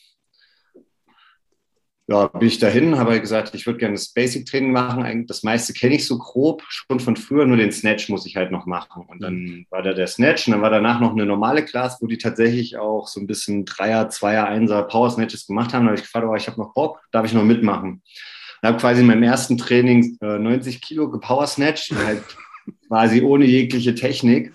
ja, 2.10 2.26
bin 2.26 2.48
ich 2.48 2.58
dahin, 2.58 2.98
habe 2.98 3.10
halt 3.10 3.20
gesagt, 3.20 3.54
ich 3.54 3.66
würde 3.66 3.80
gerne 3.80 3.94
das 3.94 4.08
Basic-Training 4.08 4.72
machen. 4.72 5.26
Das 5.26 5.42
meiste 5.42 5.74
kenne 5.74 5.94
ich 5.94 6.06
so 6.06 6.16
grob, 6.16 6.62
schon 6.70 7.00
von 7.00 7.16
früher, 7.16 7.44
nur 7.44 7.58
den 7.58 7.70
Snatch 7.70 8.08
muss 8.08 8.24
ich 8.24 8.34
halt 8.34 8.50
noch 8.50 8.64
machen. 8.64 9.04
Und 9.06 9.22
dann 9.22 9.34
mhm. 9.34 9.66
war 9.68 9.82
da 9.82 9.92
der 9.92 10.06
Snatch 10.06 10.46
und 10.46 10.52
dann 10.52 10.62
war 10.62 10.70
danach 10.70 11.00
noch 11.00 11.12
eine 11.12 11.26
normale 11.26 11.62
Class, 11.66 11.98
wo 12.00 12.06
die 12.06 12.16
tatsächlich 12.16 12.78
auch 12.78 13.08
so 13.08 13.20
ein 13.20 13.26
bisschen 13.26 13.66
Dreier, 13.66 14.08
Zweier, 14.08 14.46
Einser 14.46 14.84
Power 14.84 15.10
Snatches 15.10 15.46
gemacht 15.46 15.74
haben. 15.74 15.84
Da 15.84 15.90
habe 15.90 15.96
ich 15.96 16.04
gefragt, 16.04 16.26
oh, 16.26 16.34
ich 16.34 16.46
habe 16.46 16.58
noch 16.58 16.72
Bock, 16.72 16.98
darf 17.12 17.26
ich 17.26 17.34
noch 17.34 17.44
mitmachen? 17.44 18.00
Ich 18.62 18.66
habe 18.66 18.78
quasi 18.78 19.02
in 19.02 19.06
meinem 19.06 19.22
ersten 19.22 19.58
Training 19.58 20.16
äh, 20.22 20.38
90 20.38 20.80
Kilo 20.80 21.10
gepower 21.10 21.46
Snatch, 21.46 21.92
halt 22.06 22.24
quasi 22.86 23.20
ohne 23.20 23.44
jegliche 23.44 23.94
Technik. 23.94 24.54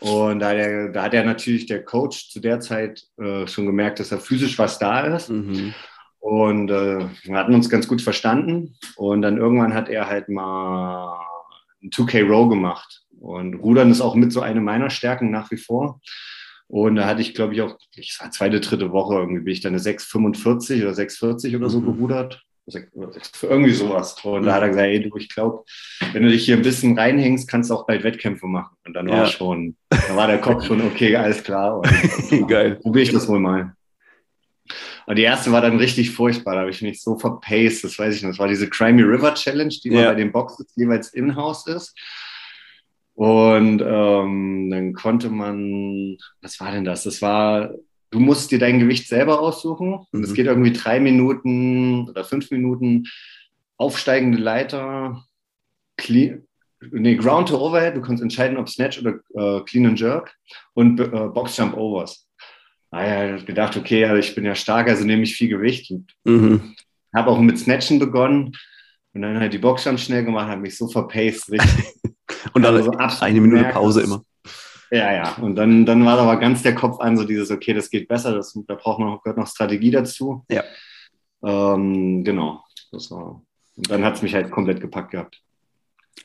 Und 0.00 0.38
da, 0.38 0.54
der, 0.54 0.88
da 0.88 1.02
hat 1.02 1.12
er 1.12 1.24
natürlich 1.24 1.66
der 1.66 1.84
Coach 1.84 2.30
zu 2.30 2.40
der 2.40 2.60
Zeit 2.60 3.02
äh, 3.18 3.46
schon 3.46 3.66
gemerkt, 3.66 4.00
dass 4.00 4.08
da 4.08 4.16
physisch 4.16 4.58
was 4.58 4.78
da 4.78 5.00
ist. 5.00 5.28
Mhm. 5.28 5.74
Und 6.20 6.70
äh, 6.70 7.06
wir 7.22 7.36
hatten 7.36 7.54
uns 7.54 7.70
ganz 7.70 7.88
gut 7.88 8.02
verstanden. 8.02 8.76
Und 8.96 9.22
dann 9.22 9.38
irgendwann 9.38 9.74
hat 9.74 9.88
er 9.88 10.08
halt 10.08 10.28
mal 10.28 11.18
ein 11.82 11.90
2K 11.90 12.26
Row 12.28 12.48
gemacht. 12.48 13.02
Und 13.20 13.54
Rudern 13.54 13.90
ist 13.90 14.00
auch 14.00 14.14
mit 14.14 14.32
so 14.32 14.40
eine 14.40 14.60
meiner 14.60 14.90
Stärken 14.90 15.30
nach 15.30 15.50
wie 15.50 15.56
vor. 15.56 16.00
Und 16.68 16.96
da 16.96 17.06
hatte 17.06 17.22
ich, 17.22 17.34
glaube 17.34 17.54
ich, 17.54 17.62
auch, 17.62 17.76
ich 17.94 18.16
war 18.20 18.30
zweite, 18.30 18.60
dritte 18.60 18.92
Woche 18.92 19.14
irgendwie, 19.14 19.40
bin 19.40 19.52
ich 19.52 19.60
dann 19.60 19.72
eine 19.72 19.82
6,45 19.82 20.82
oder 20.82 20.92
6,40 20.92 21.56
oder 21.56 21.70
so 21.70 21.80
mhm. 21.80 21.86
gerudert. 21.86 22.42
Irgendwie 23.42 23.72
sowas. 23.72 24.22
Und 24.22 24.44
da 24.44 24.54
hat 24.54 24.62
er 24.62 24.68
gesagt, 24.68 24.86
ey, 24.86 25.02
du, 25.02 25.16
ich 25.16 25.30
glaube, 25.30 25.64
wenn 26.12 26.22
du 26.22 26.28
dich 26.28 26.44
hier 26.44 26.56
ein 26.56 26.62
bisschen 26.62 26.98
reinhängst, 26.98 27.48
kannst 27.48 27.70
du 27.70 27.74
auch 27.74 27.86
bald 27.86 28.04
Wettkämpfe 28.04 28.46
machen. 28.46 28.76
Und 28.86 28.92
dann 28.92 29.08
war 29.08 29.24
ja. 29.24 29.26
schon, 29.26 29.76
da 29.88 30.14
war 30.14 30.26
der 30.26 30.38
Kopf 30.38 30.66
schon, 30.66 30.82
okay, 30.82 31.16
alles 31.16 31.42
klar. 31.42 31.78
Und, 31.78 32.48
Geil. 32.48 32.76
Probiere 32.76 33.04
ich 33.04 33.12
das 33.12 33.26
wohl 33.26 33.40
mal. 33.40 33.72
Und 35.08 35.16
die 35.16 35.22
erste 35.22 35.50
war 35.52 35.62
dann 35.62 35.78
richtig 35.78 36.10
furchtbar. 36.10 36.54
Da 36.54 36.60
habe 36.60 36.70
ich 36.70 36.82
mich 36.82 37.00
so 37.02 37.18
verpaced, 37.18 37.82
das 37.82 37.98
weiß 37.98 38.14
ich 38.14 38.22
noch. 38.22 38.28
Das 38.28 38.38
war 38.38 38.46
diese 38.46 38.68
Crimey 38.68 39.02
River 39.02 39.32
Challenge, 39.32 39.74
die 39.82 39.88
ja. 39.88 40.10
bei 40.10 40.14
den 40.14 40.32
Boxes 40.32 40.66
jeweils 40.76 41.14
in-house 41.14 41.66
ist. 41.66 41.98
Und 43.14 43.80
ähm, 43.80 44.68
dann 44.70 44.92
konnte 44.92 45.30
man, 45.30 46.18
was 46.42 46.60
war 46.60 46.72
denn 46.72 46.84
das? 46.84 47.04
Das 47.04 47.22
war, 47.22 47.72
du 48.10 48.20
musst 48.20 48.50
dir 48.50 48.58
dein 48.58 48.80
Gewicht 48.80 49.08
selber 49.08 49.40
aussuchen. 49.40 49.94
Und 50.12 50.24
es 50.24 50.32
mhm. 50.32 50.34
geht 50.34 50.46
irgendwie 50.46 50.72
drei 50.74 51.00
Minuten 51.00 52.10
oder 52.10 52.22
fünf 52.22 52.50
Minuten 52.50 53.04
aufsteigende 53.78 54.36
Leiter, 54.36 55.24
clean, 55.96 56.46
nee, 56.90 57.16
Ground 57.16 57.48
to 57.48 57.56
Overhead. 57.56 57.96
Du 57.96 58.02
kannst 58.02 58.22
entscheiden, 58.22 58.58
ob 58.58 58.68
Snatch 58.68 59.00
oder 59.00 59.20
äh, 59.32 59.64
Clean 59.64 59.86
and 59.86 59.98
Jerk 59.98 60.36
und 60.74 61.00
äh, 61.00 61.06
Box 61.06 61.56
Jump 61.56 61.78
Overs. 61.78 62.27
Ah 62.90 63.06
ja, 63.06 63.36
ich 63.36 63.44
gedacht, 63.44 63.76
okay, 63.76 64.04
also 64.04 64.16
ich 64.16 64.34
bin 64.34 64.44
ja 64.44 64.54
stark, 64.54 64.88
also 64.88 65.04
nehme 65.04 65.22
ich 65.22 65.36
viel 65.36 65.48
Gewicht. 65.48 65.92
Mhm. 66.24 66.74
Habe 67.14 67.30
auch 67.30 67.40
mit 67.40 67.58
Snatchen 67.58 67.98
begonnen 67.98 68.56
und 69.12 69.22
dann 69.22 69.38
halt 69.38 69.52
die 69.52 69.58
Boxjump 69.58 69.98
schnell 69.98 70.24
gemacht, 70.24 70.48
habe 70.48 70.60
mich 70.62 70.76
so 70.76 70.88
verpaced, 70.88 71.50
richtig. 71.50 71.94
Und 72.52 72.62
dann 72.62 72.76
also 72.76 72.92
eine 72.92 73.40
Minute 73.40 73.64
Pause 73.70 74.02
immer. 74.02 74.22
Ja, 74.90 75.12
ja. 75.12 75.34
Und 75.34 75.56
dann, 75.56 75.84
dann 75.84 76.04
war 76.04 76.18
aber 76.18 76.36
ganz 76.36 76.62
der 76.62 76.74
Kopf 76.74 77.00
an, 77.00 77.16
so 77.16 77.24
dieses, 77.24 77.50
okay, 77.50 77.74
das 77.74 77.90
geht 77.90 78.08
besser, 78.08 78.34
das, 78.34 78.58
da 78.66 78.74
braucht 78.74 79.00
man 79.00 79.18
gehört 79.22 79.38
noch 79.38 79.46
Strategie 79.46 79.90
dazu. 79.90 80.44
Ja. 80.48 80.64
Ähm, 81.42 82.24
genau. 82.24 82.64
Das 82.92 83.10
war, 83.10 83.42
und 83.76 83.90
dann 83.90 84.04
hat 84.04 84.16
es 84.16 84.22
mich 84.22 84.34
halt 84.34 84.50
komplett 84.50 84.80
gepackt 84.80 85.10
gehabt. 85.10 85.42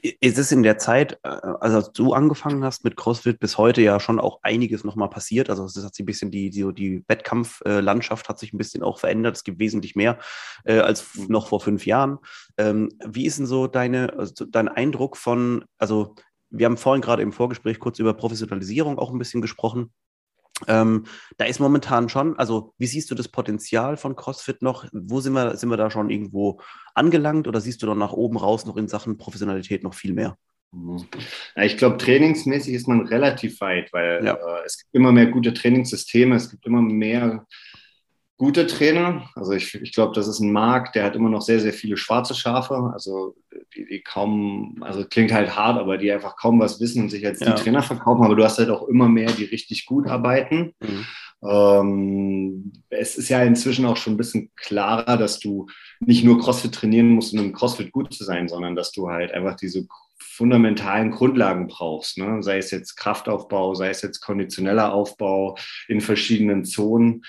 Ist 0.01 0.38
es 0.38 0.51
in 0.51 0.63
der 0.63 0.77
Zeit, 0.77 1.19
äh, 1.23 1.27
also 1.27 1.77
als 1.77 1.91
du 1.91 2.13
angefangen 2.13 2.63
hast 2.63 2.83
mit 2.83 2.97
CrossFit, 2.97 3.39
bis 3.39 3.57
heute 3.57 3.81
ja 3.81 4.00
schon 4.00 4.19
auch 4.19 4.39
einiges 4.43 4.83
nochmal 4.83 5.09
passiert. 5.09 5.50
Also 5.50 5.65
es 5.65 5.83
hat 5.83 5.93
sich 5.95 6.03
ein 6.03 6.07
bisschen 6.07 6.31
die, 6.31 6.50
die, 6.50 6.73
die 6.73 7.03
Wettkampflandschaft 7.07 8.29
hat 8.29 8.39
sich 8.39 8.53
ein 8.53 8.57
bisschen 8.57 8.83
auch 8.83 9.00
verändert. 9.00 9.35
Es 9.35 9.43
gibt 9.43 9.59
wesentlich 9.59 9.95
mehr 9.95 10.19
äh, 10.63 10.79
als 10.79 11.17
noch 11.27 11.47
vor 11.47 11.59
fünf 11.59 11.85
Jahren. 11.85 12.19
Ähm, 12.57 12.89
wie 13.05 13.25
ist 13.25 13.39
denn 13.39 13.45
so 13.45 13.67
deine, 13.67 14.13
also 14.17 14.45
dein 14.45 14.67
Eindruck 14.67 15.17
von, 15.17 15.65
also 15.77 16.15
wir 16.50 16.67
haben 16.67 16.77
vorhin 16.77 17.01
gerade 17.01 17.23
im 17.23 17.33
Vorgespräch 17.33 17.79
kurz 17.79 18.00
über 18.00 18.13
Professionalisierung 18.13 19.00
auch 19.00 19.12
ein 19.12 19.17
bisschen 19.17 19.41
gesprochen. 19.41 19.91
Ähm, 20.67 21.05
da 21.38 21.45
ist 21.45 21.60
momentan 21.60 22.10
schon, 22.10 22.38
also 22.38 22.74
wie 22.77 22.86
siehst 22.86 23.10
du 23.12 23.15
das 23.15 23.27
Potenzial 23.27 23.98
von 23.98 24.15
CrossFit 24.15 24.62
noch? 24.62 24.86
Wo 24.93 25.19
sind 25.19 25.33
wir, 25.33 25.57
sind 25.57 25.69
wir 25.69 25.77
da 25.77 25.89
schon 25.89 26.10
irgendwo 26.10 26.62
angelangt 26.93 27.48
oder 27.48 27.60
siehst 27.60 27.81
du 27.81 27.88
dann 27.88 27.98
nach 27.98 28.13
oben 28.13 28.38
raus 28.38 28.65
noch 28.65 28.77
in 28.77 28.88
Sachen 28.88 29.17
Professionalität 29.17 29.83
noch 29.83 29.93
viel 29.93 30.13
mehr? 30.13 30.38
Mhm. 30.72 31.05
Ja, 31.55 31.63
ich 31.63 31.77
glaube, 31.77 31.98
trainingsmäßig 31.98 32.74
ist 32.74 32.88
man 32.88 33.07
relativ 33.07 33.62
weit, 33.62 33.91
weil 33.93 34.24
ja. 34.25 34.33
äh, 34.33 34.65
es 34.65 34.77
gibt 34.77 34.93
immer 34.93 35.12
mehr 35.12 35.27
gute 35.27 35.53
Trainingssysteme, 35.53 36.36
es 36.36 36.50
gibt 36.50 36.65
immer 36.65 36.81
mehr 36.81 37.45
gute 38.37 38.67
Trainer. 38.67 39.29
Also 39.35 39.53
ich, 39.53 39.75
ich 39.75 39.93
glaube, 39.93 40.13
das 40.13 40.27
ist 40.27 40.39
ein 40.39 40.51
Markt, 40.51 40.95
der 40.95 41.03
hat 41.03 41.15
immer 41.15 41.29
noch 41.29 41.41
sehr, 41.41 41.59
sehr 41.59 41.73
viele 41.73 41.97
schwarze 41.97 42.35
Schafe. 42.35 42.91
Also 42.93 43.35
die, 43.75 43.85
die 43.85 44.01
kaum, 44.01 44.77
also 44.81 45.05
klingt 45.05 45.31
halt 45.31 45.55
hart, 45.55 45.77
aber 45.77 45.97
die 45.97 46.11
einfach 46.11 46.35
kaum 46.35 46.59
was 46.59 46.79
wissen 46.79 47.03
und 47.03 47.09
sich 47.09 47.25
als 47.25 47.39
ja. 47.39 47.53
die 47.53 47.61
Trainer 47.61 47.81
verkaufen. 47.81 48.23
Aber 48.23 48.35
du 48.35 48.43
hast 48.43 48.57
halt 48.57 48.69
auch 48.69 48.87
immer 48.87 49.07
mehr, 49.07 49.31
die 49.31 49.45
richtig 49.45 49.85
gut 49.85 50.07
arbeiten. 50.07 50.73
Mhm. 50.81 51.05
Ähm, 51.45 52.73
es 52.89 53.17
ist 53.17 53.29
ja 53.29 53.43
inzwischen 53.43 53.85
auch 53.85 53.97
schon 53.97 54.13
ein 54.13 54.17
bisschen 54.17 54.51
klarer, 54.55 55.17
dass 55.17 55.39
du 55.39 55.67
nicht 55.99 56.23
nur 56.23 56.39
CrossFit 56.39 56.73
trainieren 56.73 57.09
musst, 57.09 57.33
um 57.33 57.39
im 57.39 57.53
CrossFit 57.53 57.91
gut 57.91 58.13
zu 58.13 58.23
sein, 58.23 58.47
sondern 58.47 58.75
dass 58.75 58.91
du 58.91 59.09
halt 59.09 59.31
einfach 59.33 59.55
diese 59.55 59.85
fundamentalen 60.17 61.11
Grundlagen 61.11 61.67
brauchst. 61.67 62.17
Ne? 62.17 62.41
Sei 62.41 62.57
es 62.57 62.71
jetzt 62.71 62.95
Kraftaufbau, 62.95 63.75
sei 63.75 63.89
es 63.89 64.01
jetzt 64.01 64.21
konditioneller 64.21 64.93
Aufbau 64.93 65.57
in 65.87 66.01
verschiedenen 66.01 66.65
Zonen. 66.65 67.23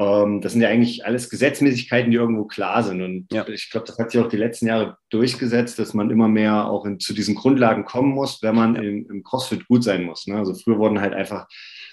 Ähm, 0.00 0.40
das 0.40 0.52
sind 0.52 0.62
ja 0.62 0.68
eigentlich 0.70 1.04
alles 1.04 1.28
Gesetzmäßigkeiten, 1.28 2.10
die 2.10 2.16
irgendwo 2.16 2.46
klar 2.46 2.82
sind. 2.82 3.02
Und 3.02 3.26
ja. 3.30 3.46
ich 3.48 3.68
glaube, 3.70 3.86
das 3.86 3.98
hat 3.98 4.10
sich 4.10 4.20
auch 4.20 4.28
die 4.28 4.38
letzten 4.38 4.66
Jahre 4.66 4.96
durchgesetzt, 5.10 5.78
dass 5.78 5.92
man 5.92 6.10
immer 6.10 6.26
mehr 6.26 6.68
auch 6.68 6.86
in, 6.86 6.98
zu 6.98 7.12
diesen 7.12 7.34
Grundlagen 7.34 7.84
kommen 7.84 8.10
muss, 8.14 8.42
wenn 8.42 8.54
man 8.54 8.76
im, 8.76 9.06
im 9.10 9.22
CrossFit 9.22 9.68
gut 9.68 9.84
sein 9.84 10.04
muss. 10.04 10.26
Ne? 10.26 10.38
Also 10.38 10.54
früher 10.54 10.78
wurden 10.78 11.02
halt 11.02 11.12
einfach 11.12 11.46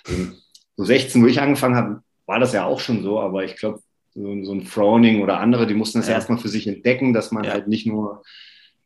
ähm, 0.07 0.35
so 0.77 0.85
16, 0.85 1.21
wo 1.21 1.27
ich 1.27 1.41
angefangen 1.41 1.75
habe, 1.75 2.01
war 2.25 2.39
das 2.39 2.53
ja 2.53 2.63
auch 2.63 2.79
schon 2.79 3.03
so, 3.03 3.19
aber 3.19 3.43
ich 3.43 3.57
glaube, 3.57 3.81
so, 4.13 4.43
so, 4.43 4.53
ein 4.53 4.63
Frowning 4.63 5.21
oder 5.21 5.39
andere, 5.39 5.67
die 5.67 5.73
mussten 5.73 5.99
das 5.99 6.07
ja. 6.07 6.15
erstmal 6.15 6.39
für 6.39 6.47
sich 6.47 6.65
entdecken, 6.65 7.13
dass 7.13 7.31
man 7.31 7.43
ja. 7.43 7.51
halt 7.51 7.67
nicht 7.67 7.85
nur 7.85 8.23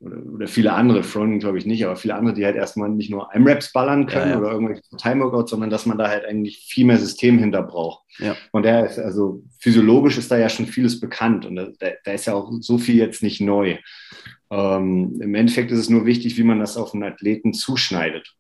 oder, 0.02 0.18
oder 0.34 0.48
viele 0.48 0.74
andere, 0.74 1.04
Froning 1.04 1.40
glaube 1.40 1.58
ich 1.58 1.66
nicht, 1.66 1.86
aber 1.86 1.96
viele 1.96 2.16
andere, 2.16 2.34
die 2.34 2.46
halt 2.46 2.56
erstmal 2.56 2.90
nicht 2.90 3.12
nur 3.12 3.30
M-Raps 3.34 3.72
ballern 3.72 4.08
können 4.08 4.32
ja, 4.32 4.36
ja. 4.36 4.40
oder 4.40 4.52
irgendwelche 4.52 4.82
Time-Workouts, 4.98 5.52
sondern 5.52 5.70
dass 5.70 5.86
man 5.86 5.98
da 5.98 6.10
halt 6.10 6.26
eigentlich 6.26 6.66
viel 6.68 6.86
mehr 6.86 6.98
System 6.98 7.38
hinter 7.38 7.64
braucht. 7.64 8.04
Ja. 8.18 8.36
Und 8.52 8.64
der 8.64 8.88
ist, 8.88 9.00
also 9.00 9.44
physiologisch 9.60 10.18
ist 10.18 10.32
da 10.32 10.38
ja 10.38 10.50
schon 10.50 10.66
vieles 10.66 11.00
bekannt 11.00 11.46
und 11.46 11.56
da, 11.56 11.68
da 12.04 12.12
ist 12.12 12.26
ja 12.26 12.34
auch 12.34 12.52
so 12.62 12.78
viel 12.78 12.96
jetzt 12.96 13.22
nicht 13.22 13.42
neu. 13.42 13.78
Ähm, 14.50 15.20
Im 15.22 15.36
Endeffekt 15.36 15.72
ist 15.72 15.80
es 15.80 15.90
nur 15.90 16.06
wichtig, 16.06 16.38
wie 16.38 16.44
man 16.44 16.60
das 16.60 16.78
auf 16.78 16.94
einen 16.94 17.04
Athleten 17.04 17.54
zuschneidet. 17.54 18.36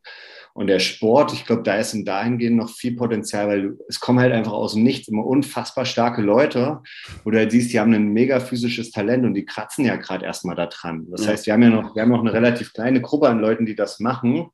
Und 0.54 0.68
der 0.68 0.80
Sport, 0.80 1.34
ich 1.34 1.46
glaube, 1.46 1.64
da 1.64 1.76
ist 1.76 1.94
in 1.94 2.06
dahingehend 2.06 2.58
noch 2.58 2.70
viel 2.70 2.96
Potenzial, 2.96 3.48
weil 3.48 3.78
es 3.88 4.00
kommen 4.00 4.20
halt 4.20 4.34
einfach 4.34 4.52
aus 4.52 4.74
dem 4.74 4.84
Nichts 4.84 5.08
immer 5.08 5.26
unfassbar 5.26 5.86
starke 5.86 6.22
Leute, 6.22 6.82
wo 7.24 7.32
du 7.32 7.38
halt 7.38 7.52
siehst, 7.52 7.72
die 7.74 7.80
haben 7.80 7.94
ein 7.94 8.10
mega 8.10 8.40
physisches 8.40 8.92
Talent 8.92 9.26
und 9.26 9.34
die 9.34 9.46
kratzen 9.46 9.86
ja 9.86 9.96
gerade 9.96 10.26
erstmal 10.26 10.56
da 10.56 10.68
dran. 10.68 11.08
Das 11.10 11.28
heißt, 11.28 11.46
wir 11.46 11.54
haben 11.54 11.64
ja 11.64 11.70
noch, 11.70 11.96
wir 11.96 12.02
haben 12.02 12.10
noch 12.10 12.22
eine 12.22 12.34
relativ 12.34 12.74
kleine 12.74 13.02
Gruppe 13.02 13.30
an 13.30 13.40
Leuten, 13.40 13.66
die 13.66 13.76
das 13.76 14.00
machen, 14.00 14.50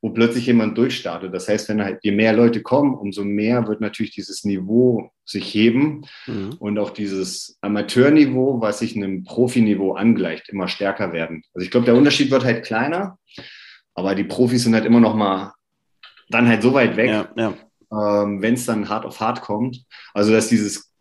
wo 0.00 0.10
plötzlich 0.10 0.46
jemand 0.46 0.78
durchstartet. 0.78 1.34
Das 1.34 1.48
heißt, 1.48 1.68
wenn 1.68 1.82
halt 1.82 1.98
je 2.02 2.12
mehr 2.12 2.32
Leute 2.32 2.62
kommen, 2.62 2.94
umso 2.94 3.24
mehr 3.24 3.66
wird 3.66 3.80
natürlich 3.80 4.12
dieses 4.12 4.44
Niveau 4.44 5.10
sich 5.24 5.52
heben 5.54 6.06
mhm. 6.26 6.54
und 6.58 6.78
auch 6.78 6.90
dieses 6.90 7.58
Amateurniveau, 7.60 8.60
was 8.60 8.78
sich 8.78 8.96
einem 8.96 9.24
Profiniveau 9.24 9.92
angleicht, 9.92 10.48
immer 10.48 10.68
stärker 10.68 11.12
werden. 11.12 11.42
Also 11.52 11.64
ich 11.64 11.70
glaube, 11.70 11.86
der 11.86 11.96
Unterschied 11.96 12.30
wird 12.30 12.44
halt 12.44 12.64
kleiner, 12.64 13.18
aber 13.98 14.14
die 14.14 14.24
Profis 14.24 14.64
sind 14.64 14.74
halt 14.74 14.84
immer 14.84 15.00
noch 15.00 15.14
mal 15.14 15.52
dann 16.30 16.48
halt 16.48 16.62
so 16.62 16.74
weit 16.74 16.96
weg, 16.96 17.10
ja, 17.10 17.28
ja. 17.36 17.54
ähm, 18.22 18.42
wenn 18.42 18.54
es 18.54 18.66
dann 18.66 18.88
hart 18.88 19.04
auf 19.04 19.20
hart 19.20 19.40
kommt. 19.40 19.84
Also, 20.14 20.32
dass 20.32 20.48
dieses 20.48 20.92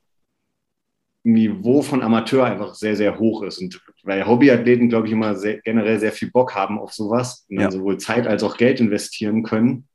Niveau 1.24 1.82
von 1.82 2.02
Amateur 2.02 2.46
einfach 2.46 2.74
sehr, 2.76 2.96
sehr 2.96 3.20
hoch 3.20 3.44
ist. 3.44 3.60
Und 3.60 3.82
weil 4.04 4.26
Hobbyathleten, 4.26 4.88
glaube 4.88 5.08
ich, 5.08 5.14
immer 5.14 5.36
sehr, 5.36 5.60
generell 5.60 6.00
sehr 6.00 6.14
viel 6.14 6.32
Bock 6.32 6.56
haben 6.56 6.80
auf 6.80 6.94
sowas 6.94 7.46
und 7.50 7.58
dann 7.58 7.72
sowohl 7.72 7.98
Zeit 7.98 8.26
als 8.28 8.44
auch 8.44 8.56
Geld 8.56 8.80
investieren 8.80 9.44
können. 9.44 9.88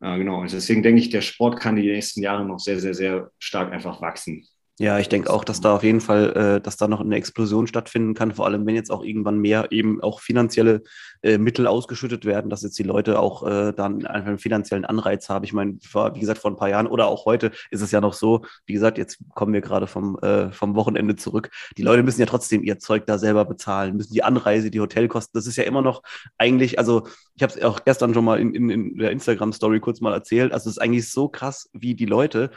Ja, 0.00 0.16
genau. 0.16 0.40
Und 0.40 0.52
deswegen 0.52 0.82
denke 0.82 1.00
ich, 1.00 1.10
der 1.10 1.20
Sport 1.20 1.60
kann 1.60 1.76
die 1.76 1.86
nächsten 1.86 2.22
Jahre 2.22 2.44
noch 2.44 2.58
sehr, 2.58 2.80
sehr, 2.80 2.94
sehr 2.94 3.30
stark 3.38 3.72
einfach 3.72 4.00
wachsen. 4.00 4.44
Ja, 4.82 4.98
ich 4.98 5.08
denke 5.08 5.32
auch, 5.32 5.44
dass 5.44 5.60
da 5.60 5.76
auf 5.76 5.84
jeden 5.84 6.00
Fall, 6.00 6.32
äh, 6.32 6.60
dass 6.60 6.76
da 6.76 6.88
noch 6.88 7.00
eine 7.00 7.14
Explosion 7.14 7.68
stattfinden 7.68 8.14
kann, 8.14 8.32
vor 8.32 8.46
allem 8.46 8.66
wenn 8.66 8.74
jetzt 8.74 8.90
auch 8.90 9.04
irgendwann 9.04 9.38
mehr 9.38 9.70
eben 9.70 10.02
auch 10.02 10.18
finanzielle 10.18 10.82
äh, 11.22 11.38
Mittel 11.38 11.68
ausgeschüttet 11.68 12.24
werden, 12.24 12.50
dass 12.50 12.62
jetzt 12.62 12.80
die 12.80 12.82
Leute 12.82 13.20
auch 13.20 13.46
äh, 13.46 13.72
dann 13.72 14.04
einfach 14.04 14.30
einen 14.30 14.40
finanziellen 14.40 14.84
Anreiz 14.84 15.28
haben. 15.28 15.44
Ich 15.44 15.52
meine, 15.52 15.74
wie 15.74 16.18
gesagt, 16.18 16.40
vor 16.40 16.50
ein 16.50 16.56
paar 16.56 16.68
Jahren 16.68 16.88
oder 16.88 17.06
auch 17.06 17.26
heute 17.26 17.52
ist 17.70 17.80
es 17.80 17.92
ja 17.92 18.00
noch 18.00 18.12
so, 18.12 18.44
wie 18.66 18.72
gesagt, 18.72 18.98
jetzt 18.98 19.18
kommen 19.36 19.52
wir 19.52 19.60
gerade 19.60 19.86
vom, 19.86 20.18
äh, 20.18 20.50
vom 20.50 20.74
Wochenende 20.74 21.14
zurück. 21.14 21.50
Die 21.76 21.82
Leute 21.82 22.02
müssen 22.02 22.18
ja 22.18 22.26
trotzdem 22.26 22.64
ihr 22.64 22.80
Zeug 22.80 23.06
da 23.06 23.18
selber 23.18 23.44
bezahlen, 23.44 23.96
müssen 23.96 24.14
die 24.14 24.24
Anreise, 24.24 24.72
die 24.72 24.80
Hotelkosten, 24.80 25.38
das 25.38 25.46
ist 25.46 25.54
ja 25.54 25.62
immer 25.62 25.82
noch 25.82 26.02
eigentlich, 26.38 26.80
also 26.80 27.06
ich 27.36 27.44
habe 27.44 27.52
es 27.52 27.62
auch 27.62 27.84
gestern 27.84 28.14
schon 28.14 28.24
mal 28.24 28.40
in, 28.40 28.52
in, 28.52 28.68
in 28.68 28.96
der 28.96 29.12
Instagram-Story 29.12 29.78
kurz 29.78 30.00
mal 30.00 30.12
erzählt, 30.12 30.52
also 30.52 30.68
es 30.68 30.78
ist 30.78 30.82
eigentlich 30.82 31.08
so 31.08 31.28
krass, 31.28 31.70
wie 31.72 31.94
die 31.94 32.06
Leute 32.06 32.50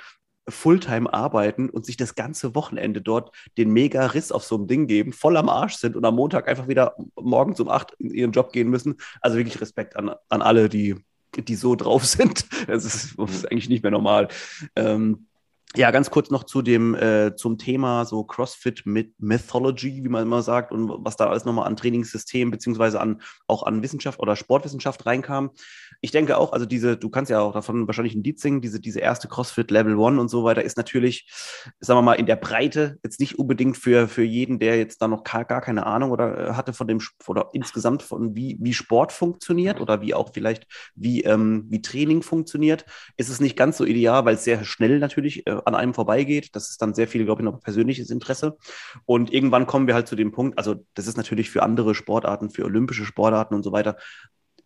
Fulltime 0.47 1.11
arbeiten 1.11 1.69
und 1.69 1.85
sich 1.85 1.97
das 1.97 2.15
ganze 2.15 2.55
Wochenende 2.55 3.01
dort 3.01 3.31
den 3.57 3.71
mega 3.71 4.05
Riss 4.07 4.31
auf 4.31 4.43
so 4.43 4.55
einem 4.55 4.67
Ding 4.67 4.87
geben, 4.87 5.13
voll 5.13 5.37
am 5.37 5.49
Arsch 5.49 5.75
sind 5.75 5.95
und 5.95 6.05
am 6.05 6.15
Montag 6.15 6.47
einfach 6.47 6.67
wieder 6.67 6.95
morgens 7.15 7.59
um 7.59 7.69
acht 7.69 7.93
in 7.99 8.11
ihren 8.11 8.31
Job 8.31 8.51
gehen 8.51 8.69
müssen. 8.69 8.97
Also 9.21 9.37
wirklich 9.37 9.59
Respekt 9.59 9.95
an, 9.95 10.11
an 10.29 10.41
alle, 10.41 10.69
die, 10.69 10.95
die 11.35 11.55
so 11.55 11.75
drauf 11.75 12.05
sind. 12.05 12.45
Das 12.67 12.85
ist, 12.85 13.17
das 13.17 13.31
ist 13.31 13.51
eigentlich 13.51 13.69
nicht 13.69 13.83
mehr 13.83 13.91
normal. 13.91 14.27
Ähm, 14.75 15.27
ja, 15.77 15.91
ganz 15.91 16.09
kurz 16.09 16.29
noch 16.29 16.45
zu 16.45 16.61
dem, 16.61 16.95
äh, 16.95 17.35
zum 17.35 17.57
Thema 17.57 18.05
so 18.05 18.23
CrossFit 18.23 18.85
mit 18.85 19.13
Mythology, 19.19 20.03
wie 20.03 20.09
man 20.09 20.23
immer 20.23 20.41
sagt, 20.41 20.71
und 20.71 20.89
was 21.05 21.17
da 21.17 21.27
alles 21.27 21.43
nochmal 21.43 21.67
an 21.67 21.75
Trainingssystem 21.75 22.49
beziehungsweise 22.49 23.01
an, 23.01 23.21
auch 23.47 23.63
an 23.63 23.83
Wissenschaft 23.83 24.19
oder 24.19 24.35
Sportwissenschaft 24.37 25.05
reinkam. 25.05 25.51
Ich 25.99 26.11
denke 26.11 26.37
auch, 26.37 26.53
also 26.53 26.65
diese, 26.65 26.95
du 26.95 27.09
kannst 27.09 27.29
ja 27.29 27.41
auch 27.41 27.53
davon 27.53 27.87
wahrscheinlich 27.87 28.15
ein 28.15 28.23
Lied 28.23 28.39
singen, 28.39 28.61
diese, 28.61 28.79
diese 28.79 29.01
erste 29.01 29.27
CrossFit 29.27 29.69
Level 29.69 29.95
One 29.95 30.19
und 30.19 30.29
so 30.29 30.45
weiter 30.45 30.63
ist 30.63 30.77
natürlich, 30.77 31.27
sagen 31.79 31.97
wir 31.97 32.03
mal, 32.03 32.13
in 32.13 32.25
der 32.25 32.37
Breite 32.37 32.97
jetzt 33.03 33.19
nicht 33.19 33.37
unbedingt 33.37 33.75
für, 33.75 34.07
für 34.07 34.23
jeden, 34.23 34.59
der 34.59 34.77
jetzt 34.77 35.01
da 35.01 35.09
noch 35.09 35.23
gar, 35.23 35.45
keine 35.45 35.85
Ahnung 35.85 36.11
oder 36.11 36.37
äh, 36.37 36.53
hatte 36.53 36.71
von 36.71 36.87
dem, 36.87 37.01
oder 37.27 37.49
insgesamt 37.51 38.01
von 38.01 38.33
wie, 38.35 38.57
wie 38.61 38.73
Sport 38.73 39.11
funktioniert 39.11 39.81
oder 39.81 40.01
wie 40.01 40.13
auch 40.13 40.31
vielleicht 40.33 40.67
wie, 40.95 41.23
ähm, 41.23 41.65
wie 41.69 41.81
Training 41.81 42.21
funktioniert, 42.21 42.85
ist 43.17 43.29
es 43.29 43.41
nicht 43.41 43.57
ganz 43.57 43.77
so 43.77 43.83
ideal, 43.83 44.23
weil 44.23 44.35
es 44.35 44.45
sehr 44.45 44.63
schnell 44.63 44.99
natürlich 44.99 45.45
äh, 45.47 45.54
an 45.65 45.75
einem 45.75 45.93
vorbeigeht. 45.93 46.55
Das 46.55 46.69
ist 46.69 46.81
dann 46.81 46.93
sehr 46.93 47.07
viel, 47.07 47.25
glaube 47.25 47.41
ich, 47.41 47.45
noch 47.45 47.61
persönliches 47.61 48.09
Interesse. 48.09 48.57
Und 49.05 49.33
irgendwann 49.33 49.67
kommen 49.67 49.87
wir 49.87 49.93
halt 49.93 50.07
zu 50.07 50.15
dem 50.15 50.31
Punkt, 50.31 50.57
also 50.57 50.75
das 50.93 51.07
ist 51.07 51.17
natürlich 51.17 51.49
für 51.49 51.63
andere 51.63 51.95
Sportarten, 51.95 52.49
für 52.49 52.65
olympische 52.65 53.05
Sportarten 53.05 53.55
und 53.55 53.63
so 53.63 53.71
weiter 53.71 53.97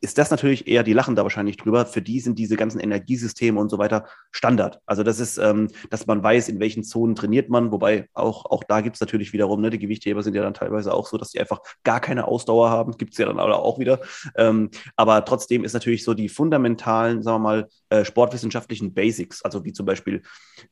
ist 0.01 0.17
das 0.17 0.31
natürlich 0.31 0.67
eher, 0.67 0.83
die 0.83 0.93
lachen 0.93 1.15
da 1.15 1.23
wahrscheinlich 1.23 1.57
drüber. 1.57 1.85
Für 1.85 2.01
die 2.01 2.19
sind 2.19 2.39
diese 2.39 2.55
ganzen 2.55 2.79
Energiesysteme 2.79 3.59
und 3.59 3.69
so 3.69 3.77
weiter 3.77 4.05
Standard. 4.31 4.79
Also 4.85 5.03
das 5.03 5.19
ist, 5.19 5.37
ähm, 5.37 5.69
dass 5.89 6.07
man 6.07 6.23
weiß, 6.23 6.49
in 6.49 6.59
welchen 6.59 6.83
Zonen 6.83 7.15
trainiert 7.15 7.49
man, 7.49 7.71
wobei 7.71 8.07
auch, 8.13 8.45
auch 8.45 8.63
da 8.63 8.81
gibt 8.81 8.95
es 8.95 9.01
natürlich 9.01 9.33
wiederum, 9.33 9.61
ne, 9.61 9.69
die 9.69 9.79
Gewichtheber 9.79 10.23
sind 10.23 10.35
ja 10.35 10.41
dann 10.41 10.53
teilweise 10.53 10.93
auch 10.93 11.07
so, 11.07 11.17
dass 11.17 11.31
die 11.31 11.39
einfach 11.39 11.59
gar 11.83 11.99
keine 11.99 12.27
Ausdauer 12.27 12.69
haben. 12.69 12.97
Gibt 12.97 13.13
es 13.13 13.17
ja 13.17 13.25
dann 13.25 13.39
auch 13.39 13.79
wieder. 13.79 13.99
Ähm, 14.35 14.69
aber 14.95 15.25
trotzdem 15.25 15.63
ist 15.63 15.73
natürlich 15.73 16.03
so 16.03 16.13
die 16.13 16.29
fundamentalen, 16.29 17.21
sagen 17.21 17.43
wir 17.43 17.49
mal, 17.49 17.67
äh, 17.89 18.05
sportwissenschaftlichen 18.05 18.93
Basics, 18.93 19.41
also 19.41 19.65
wie 19.65 19.73
zum 19.73 19.85
Beispiel 19.85 20.21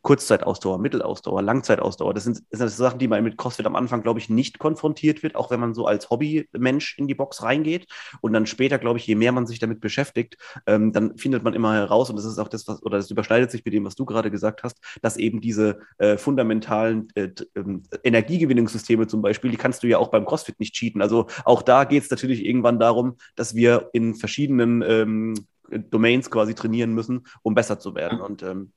Kurzzeitausdauer, 0.04 0.78
Mittelausdauer, 0.78 1.42
Langzeitausdauer. 1.42 2.14
Das 2.14 2.24
sind, 2.24 2.44
das 2.52 2.60
sind 2.60 2.70
Sachen, 2.70 3.00
die 3.00 3.08
man 3.08 3.24
mit 3.24 3.38
CrossFit 3.38 3.66
am 3.66 3.76
Anfang, 3.76 4.04
glaube 4.04 4.20
ich, 4.20 4.30
nicht 4.30 4.60
konfrontiert 4.60 5.24
wird, 5.24 5.36
auch 5.36 5.50
wenn 5.50 5.60
man 5.60 5.74
so 5.74 5.86
als 5.86 6.10
Hobbymensch 6.10 6.98
in 6.98 7.08
die 7.08 7.16
Box 7.16 7.44
reingeht. 7.44 7.88
Und 8.22 8.34
dann 8.34 8.46
später, 8.46 8.78
glaube 8.78 9.00
ich, 9.00 9.08
je 9.08 9.16
mehr 9.18 9.32
man 9.32 9.48
sich 9.48 9.60
damit 9.60 9.82
beschäftigt, 9.82 10.38
ähm, 10.66 10.92
dann 10.92 11.18
findet 11.18 11.44
man 11.44 11.54
immer 11.54 11.74
heraus, 11.74 12.10
und 12.10 12.16
das 12.16 12.26
ist 12.26 12.40
auch 12.40 12.48
das, 12.48 12.68
was, 12.68 12.82
oder 12.84 12.98
das 12.98 13.12
überschneidet 13.12 13.52
sich 13.52 13.64
mit 13.66 13.74
dem, 13.74 13.86
was 13.86 13.96
du 13.96 14.06
gerade 14.06 14.32
gesagt 14.32 14.64
hast, 14.64 14.78
dass 15.02 15.18
eben 15.18 15.42
diese 15.42 15.80
äh, 15.98 16.18
fundamentalen 16.18 17.10
äh, 17.16 17.30
äh, 17.54 17.64
Energiegewinnungssysteme 18.04 19.08
zum 19.08 19.22
Beispiel, 19.22 19.52
die 19.52 19.58
kannst 19.58 19.84
du 19.84 19.88
ja 19.88 19.98
auch 19.98 20.10
beim 20.10 20.26
CrossFit 20.26 20.60
nicht 20.60 20.74
cheaten. 20.74 21.02
Also 21.02 21.28
auch 21.46 21.62
da 21.62 21.84
geht 21.84 22.04
es 22.04 22.10
natürlich 22.10 22.46
irgendwann 22.46 22.80
darum, 22.80 23.18
dass 23.36 23.56
wir 23.56 23.90
in 23.94 24.16
verschiedenen 24.16 24.84
ähm, 24.88 25.34
Domains 25.70 26.32
quasi 26.32 26.56
trainieren 26.56 26.94
müssen, 26.94 27.28
um 27.42 27.54
besser 27.54 27.80
zu 27.80 27.96
werden. 27.96 28.22
Und 28.22 28.44
ähm, 28.44 28.72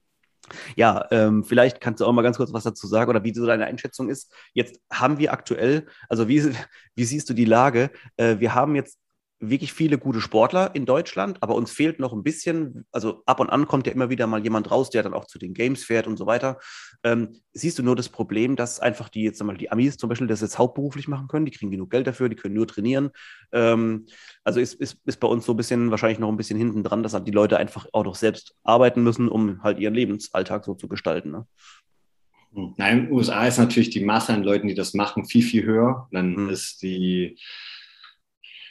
ja, 0.77 1.07
ähm, 1.11 1.45
vielleicht 1.45 1.81
kannst 1.81 2.01
du 2.01 2.07
auch 2.07 2.13
mal 2.13 2.23
ganz 2.23 2.37
kurz 2.37 2.53
was 2.53 2.65
dazu 2.65 2.87
sagen 2.87 3.11
oder 3.11 3.25
wie 3.25 3.35
so 3.35 3.47
deine 3.47 3.67
Einschätzung 3.67 4.09
ist. 4.09 4.33
Jetzt 4.53 4.81
haben 4.93 5.19
wir 5.19 5.33
aktuell, 5.33 5.87
also 6.09 6.29
wie, 6.29 6.43
wie 6.95 7.05
siehst 7.05 7.29
du 7.31 7.35
die 7.35 7.45
Lage? 7.45 7.91
Äh, 8.17 8.39
wir 8.39 8.55
haben 8.55 8.75
jetzt 8.75 8.99
wirklich 9.41 9.73
viele 9.73 9.97
gute 9.97 10.21
Sportler 10.21 10.75
in 10.75 10.85
Deutschland, 10.85 11.39
aber 11.43 11.55
uns 11.55 11.73
fehlt 11.73 11.99
noch 11.99 12.13
ein 12.13 12.23
bisschen, 12.23 12.85
also 12.93 13.23
ab 13.25 13.41
und 13.41 13.49
an 13.49 13.67
kommt 13.67 13.87
ja 13.87 13.93
immer 13.93 14.11
wieder 14.11 14.27
mal 14.27 14.43
jemand 14.43 14.71
raus, 14.71 14.91
der 14.91 15.03
dann 15.03 15.15
auch 15.15 15.25
zu 15.25 15.39
den 15.39 15.55
Games 15.55 15.83
fährt 15.83 16.07
und 16.07 16.19
so 16.19 16.27
weiter. 16.27 16.59
Ähm, 17.03 17.41
siehst 17.55 17.79
du 17.79 17.83
nur 17.83 17.97
das 17.97 18.11
Problem, 18.11 18.55
dass 18.55 18.81
einfach 18.81 19.09
die 19.09 19.23
jetzt 19.23 19.41
einmal 19.41 19.57
die 19.57 19.73
Amis 19.73 19.97
zum 19.97 20.11
Beispiel 20.11 20.27
das 20.27 20.43
jetzt 20.43 20.59
hauptberuflich 20.59 21.09
machen 21.09 21.27
können, 21.27 21.47
die 21.47 21.53
kriegen 21.53 21.71
genug 21.71 21.91
Geld 21.91 22.07
dafür, 22.07 22.29
die 22.29 22.37
können 22.37 22.55
nur 22.55 22.67
trainieren. 22.67 23.11
Ähm, 23.53 24.07
also 24.45 24.61
ist, 24.61 24.75
ist, 24.75 24.99
ist 25.07 25.21
bei 25.21 25.29
uns 25.29 25.47
so 25.47 25.55
ein 25.55 25.57
bisschen, 25.57 25.91
wahrscheinlich 25.91 26.19
noch 26.19 26.29
ein 26.29 26.37
bisschen 26.37 26.59
hinten 26.59 26.85
dran, 26.85 27.03
dass 27.03 27.21
die 27.25 27.31
Leute 27.31 27.57
einfach 27.57 27.87
auch 27.93 28.05
noch 28.05 28.17
selbst 28.17 28.55
arbeiten 28.63 29.03
müssen, 29.03 29.29
um 29.29 29.63
halt 29.63 29.79
ihren 29.79 29.95
Lebensalltag 29.95 30.67
so 30.67 30.75
zu 30.75 30.87
gestalten. 30.87 31.31
Ne? 31.31 31.47
Nein, 32.77 32.99
in 32.99 33.05
den 33.07 33.13
USA 33.13 33.47
ist 33.47 33.59
natürlich 33.59 33.91
die 33.91 34.05
Masse 34.05 34.35
an 34.35 34.43
Leuten, 34.43 34.69
die 34.69 34.75
das 34.75 34.93
machen, 34.93 35.25
viel, 35.25 35.43
viel 35.43 35.65
höher. 35.65 36.09
Dann 36.13 36.37
hm. 36.37 36.49
ist 36.51 36.83
die 36.83 37.39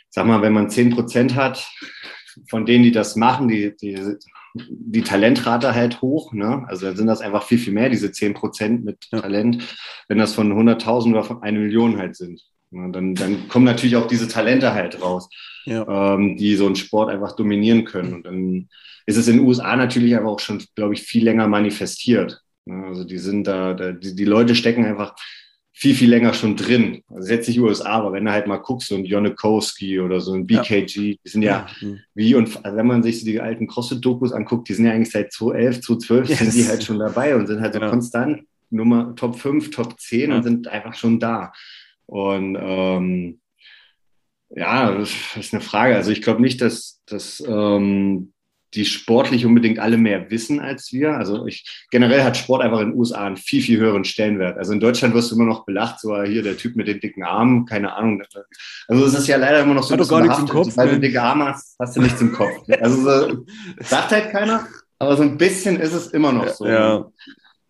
sag 0.10 0.26
mal, 0.26 0.42
wenn 0.42 0.54
man 0.54 0.70
10 0.70 0.92
Prozent 0.92 1.36
hat, 1.36 1.68
von 2.48 2.66
denen, 2.66 2.84
die 2.84 2.92
das 2.92 3.16
machen, 3.16 3.48
die, 3.48 3.76
die, 3.76 3.98
die 4.56 5.02
Talentrate 5.02 5.76
halt 5.76 6.02
hoch. 6.02 6.34
Ne? 6.34 6.66
Also 6.68 6.86
dann 6.86 6.96
sind 6.96 7.08
das 7.08 7.22
einfach 7.22 7.44
viel, 7.44 7.58
viel 7.58 7.74
mehr, 7.74 7.90
diese 7.90 8.12
10 8.12 8.34
Prozent 8.34 8.86
mit 8.86 9.08
ja. 9.12 9.22
Talent, 9.22 9.64
wenn 10.08 10.18
das 10.18 10.34
von 10.34 10.52
100.000 10.52 11.12
oder 11.12 11.24
von 11.24 11.44
einer 11.44 11.60
Million 11.60 11.98
halt 11.98 12.16
sind. 12.16 12.42
Ne? 12.72 12.92
Dann, 12.92 13.16
dann 13.16 13.48
kommen 13.48 13.66
natürlich 13.66 13.96
auch 13.96 14.08
diese 14.08 14.28
Talente 14.28 14.74
halt 14.74 15.02
raus, 15.02 15.30
ja. 15.66 16.16
ähm, 16.16 16.38
die 16.38 16.56
so 16.56 16.66
einen 16.66 16.76
Sport 16.76 17.10
einfach 17.10 17.36
dominieren 17.36 17.86
können. 17.86 18.14
Und 18.14 18.26
dann 18.26 18.70
ist 19.06 19.18
es 19.18 19.28
in 19.28 19.38
den 19.38 19.48
USA 19.48 19.76
natürlich 19.76 20.16
aber 20.16 20.30
auch 20.30 20.40
schon, 20.40 20.64
glaube 20.76 20.94
ich, 20.94 21.02
viel 21.02 21.24
länger 21.24 21.48
manifestiert. 21.48 22.42
Ne? 22.66 22.86
Also 22.86 23.04
die 23.04 23.18
sind 23.18 23.48
da, 23.48 23.74
da 23.74 23.92
die, 23.92 24.16
die 24.16 24.26
Leute 24.26 24.56
stecken 24.56 24.86
einfach 24.86 25.16
viel, 25.80 25.96
viel 25.96 26.10
länger 26.10 26.34
schon 26.34 26.58
drin. 26.58 27.04
Also 27.08 27.32
jetzt 27.32 27.48
nicht 27.48 27.58
USA, 27.58 27.92
aber 27.92 28.12
wenn 28.12 28.26
du 28.26 28.32
halt 28.34 28.48
mal 28.48 28.58
guckst, 28.58 28.90
so 28.90 28.96
ein 28.96 29.06
Jonikowski 29.06 30.02
oder 30.02 30.20
so 30.20 30.34
ein 30.34 30.46
BKG, 30.46 31.16
die 31.16 31.20
sind 31.24 31.42
ja, 31.42 31.68
ja. 31.80 31.88
wie, 32.14 32.36
und 32.36 32.66
also 32.66 32.76
wenn 32.76 32.86
man 32.86 33.02
sich 33.02 33.24
die 33.24 33.40
alten 33.40 33.66
CrossFit-Dokus 33.66 34.34
anguckt, 34.34 34.68
die 34.68 34.74
sind 34.74 34.88
ja 34.88 34.92
eigentlich 34.92 35.12
seit 35.12 35.32
2011, 35.32 35.80
2012 35.80 36.30
yes. 36.30 36.40
sind 36.40 36.54
die 36.54 36.68
halt 36.68 36.84
schon 36.84 37.00
dabei 37.00 37.34
und 37.34 37.48
sind 37.48 37.62
halt 37.62 37.76
so 37.76 37.80
ja. 37.80 37.90
konstant 37.90 38.42
Nummer 38.70 39.16
Top 39.16 39.40
5, 39.40 39.72
Top 39.72 39.98
10 39.98 40.30
ja. 40.30 40.36
und 40.36 40.44
sind 40.44 40.68
einfach 40.68 40.96
schon 40.96 41.18
da. 41.18 41.54
Und 42.08 42.58
ähm, 42.60 43.40
ja, 44.50 44.92
das 44.92 45.12
ist 45.38 45.54
eine 45.54 45.62
Frage. 45.62 45.96
Also 45.96 46.12
ich 46.12 46.22
glaube 46.22 46.42
nicht, 46.42 46.60
dass, 46.60 47.02
dass 47.06 47.42
ähm, 47.48 48.34
die 48.74 48.86
sportlich 48.86 49.46
unbedingt 49.46 49.80
alle 49.80 49.98
mehr 49.98 50.30
wissen 50.30 50.60
als 50.60 50.92
wir. 50.92 51.14
Also 51.14 51.46
ich, 51.48 51.86
generell 51.92 52.24
hat 52.24 52.38
Sport 52.38 52.62
einfach 52.62 52.80
in 52.82 52.92
den 52.92 52.98
USA 52.98 53.26
einen 53.26 53.38
viel, 53.38 53.62
viel 53.62 53.80
höheren 53.80 54.04
Stellenwert. 54.06 54.58
Also 54.58 54.74
in 54.74 54.80
Deutschland 54.80 55.14
wirst 55.14 55.32
du 55.32 55.36
immer 55.36 55.46
noch 55.46 55.66
belacht, 55.66 56.00
so 56.00 56.22
hier 56.24 56.44
der 56.44 56.58
Typ 56.58 56.76
mit 56.76 56.88
den 56.88 57.00
dicken 57.00 57.24
Armen, 57.24 57.66
keine 57.66 57.94
Ahnung. 57.94 58.22
Also 58.88 59.06
es 59.06 59.14
ist 59.14 59.28
ja 59.28 59.38
leider 59.38 59.62
immer 59.62 59.74
noch 59.74 59.84
so, 59.84 59.96
dass 59.96 60.08
du 60.08 60.14
gar 60.14 60.22
nichts 60.22 60.40
im 60.40 60.48
Kopf. 60.48 60.78
Weil 60.78 60.90
du 60.90 61.00
dicke 61.00 61.22
Arme 61.22 61.46
hast, 61.46 61.76
hast 61.80 61.96
du 61.96 62.02
nichts 62.02 62.22
im 62.22 62.32
Kopf. 62.32 62.52
Also 62.80 63.02
so, 63.02 63.46
sagt 63.80 64.12
halt 64.12 64.32
keiner, 64.32 64.68
aber 65.00 65.18
so 65.18 65.24
ein 65.24 65.38
bisschen 65.38 65.80
ist 65.80 65.94
es 65.94 66.08
immer 66.08 66.32
noch 66.32 66.50
so. 66.50 66.68
Ja. 66.68 67.06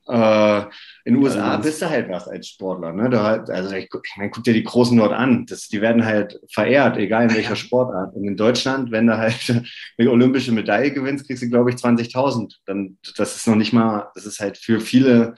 Äh, 0.10 0.62
in 1.06 1.13
den 1.13 1.24
USA 1.24 1.52
also, 1.52 1.63
bist 1.63 1.82
du 1.82 1.89
halt 1.89 2.10
was 2.10 2.28
als 2.28 2.48
Sportler. 2.48 2.91
Ne? 2.93 3.10
Du 3.10 3.22
halt, 3.22 3.50
also 3.50 3.76
ich, 3.76 3.86
ich 3.86 4.17
meine, 4.17 4.32
guck 4.32 4.43
dir 4.43 4.54
die 4.54 4.63
Großen 4.63 4.98
dort 4.98 5.13
an. 5.13 5.45
Das, 5.45 5.67
die 5.67 5.82
werden 5.82 6.04
halt 6.04 6.39
verehrt, 6.52 6.98
egal 6.98 7.30
in 7.30 7.36
welcher 7.36 7.56
Sportart. 7.58 8.15
Und 8.15 8.26
in 8.26 8.36
Deutschland, 8.36 8.91
wenn 8.91 9.08
du 9.08 9.17
halt 9.17 9.63
eine 9.98 10.12
olympische 10.12 10.52
Medaille 10.52 10.91
gewinnst, 10.91 11.28
kriegst 11.28 11.43
du, 11.43 11.50
glaube 11.50 11.69
ich, 11.69 11.76
20.000. 11.76 12.56
Dann, 12.65 12.98
das 13.17 13.36
ist 13.36 13.48
noch 13.48 13.56
nicht 13.56 13.72
mal, 13.72 14.10
das 14.15 14.26
ist 14.26 14.39
halt 14.39 14.58
für 14.58 14.80
viele 14.80 15.36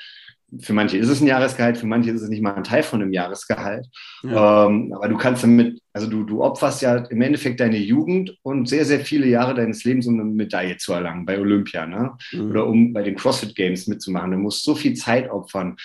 für 0.60 0.74
manche 0.74 0.98
ist 0.98 1.08
es 1.08 1.22
ein 1.22 1.28
Jahresgehalt, 1.28 1.78
für 1.78 1.88
manche 1.88 2.12
ist 2.12 2.22
es 2.22 2.30
nicht 2.30 2.42
mal 2.42 2.54
ein 2.54 2.64
Teil 2.64 2.84
von 2.84 3.02
einem 3.02 3.14
Jahresgehalt. 3.14 3.88
Ja. 4.24 4.68
Ähm, 4.68 4.94
aber 4.94 5.08
du 5.08 5.18
kannst 5.18 5.44
damit, 5.44 5.82
also 5.94 6.08
du, 6.08 6.24
du 6.24 6.44
opferst 6.44 6.82
ja 6.82 6.98
im 6.98 7.22
Endeffekt 7.22 7.60
deine 7.60 7.78
Jugend 7.78 8.38
und 8.44 8.68
sehr, 8.68 8.86
sehr 8.86 9.00
viele 9.00 9.28
Jahre 9.28 9.54
deines 9.54 9.84
Lebens, 9.86 10.08
um 10.08 10.20
eine 10.20 10.26
Medaille 10.26 10.78
zu 10.78 10.94
erlangen 10.94 11.26
bei 11.26 11.40
Olympia, 11.40 11.86
ne? 11.86 12.18
Mhm. 12.34 12.50
Oder 12.50 12.68
um 12.68 12.92
bei 12.92 13.04
den 13.04 13.16
CrossFit 13.16 13.56
Games 13.56 13.88
mitzumachen. 13.88 14.32
Du 14.32 14.38
musst 14.38 14.64
so 14.64 14.76
viel 14.76 14.94
Zeit 14.94 15.30
opfern. 15.30 15.78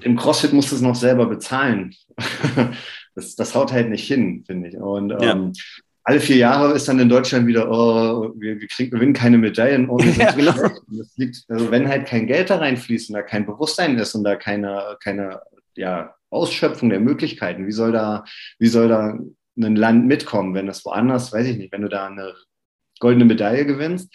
Im 0.00 0.16
CrossFit 0.16 0.52
musst 0.52 0.70
du 0.70 0.76
es 0.76 0.82
noch 0.82 0.94
selber 0.94 1.26
bezahlen. 1.26 1.94
das, 3.14 3.34
das 3.34 3.54
haut 3.54 3.72
halt 3.72 3.90
nicht 3.90 4.06
hin, 4.06 4.44
finde 4.46 4.68
ich. 4.68 4.76
Und 4.76 5.10
ja. 5.10 5.32
ähm, 5.32 5.52
alle 6.04 6.20
vier 6.20 6.36
Jahre 6.36 6.74
ist 6.74 6.86
dann 6.86 7.00
in 7.00 7.08
Deutschland 7.08 7.46
wieder, 7.46 7.70
oh, 7.70 8.30
wir, 8.36 8.60
wir 8.60 8.68
kriegen, 8.68 8.90
gewinnen 8.90 9.14
keine 9.14 9.38
Medaillen. 9.38 9.88
Oh, 9.88 9.98
ja, 10.18 10.32
genau. 10.32 10.54
liegt, 11.16 11.44
also 11.48 11.70
wenn 11.70 11.88
halt 11.88 12.06
kein 12.06 12.26
Geld 12.26 12.50
da 12.50 12.58
reinfließt 12.58 13.08
und 13.08 13.14
da 13.14 13.22
kein 13.22 13.46
Bewusstsein 13.46 13.98
ist 13.98 14.14
und 14.14 14.22
da 14.22 14.36
keine, 14.36 14.98
keine 15.02 15.40
ja, 15.74 16.14
Ausschöpfung 16.28 16.90
der 16.90 17.00
Möglichkeiten, 17.00 17.66
wie 17.66 17.72
soll 17.72 17.92
da, 17.92 18.24
wie 18.58 18.66
soll 18.66 18.88
da 18.88 19.18
ein 19.56 19.76
Land 19.76 20.06
mitkommen, 20.06 20.52
wenn 20.52 20.66
das 20.66 20.84
woanders, 20.84 21.32
weiß 21.32 21.46
ich 21.46 21.56
nicht, 21.56 21.72
wenn 21.72 21.82
du 21.82 21.88
da 21.88 22.06
eine 22.06 22.34
goldene 23.00 23.24
Medaille 23.24 23.64
gewinnst, 23.64 24.14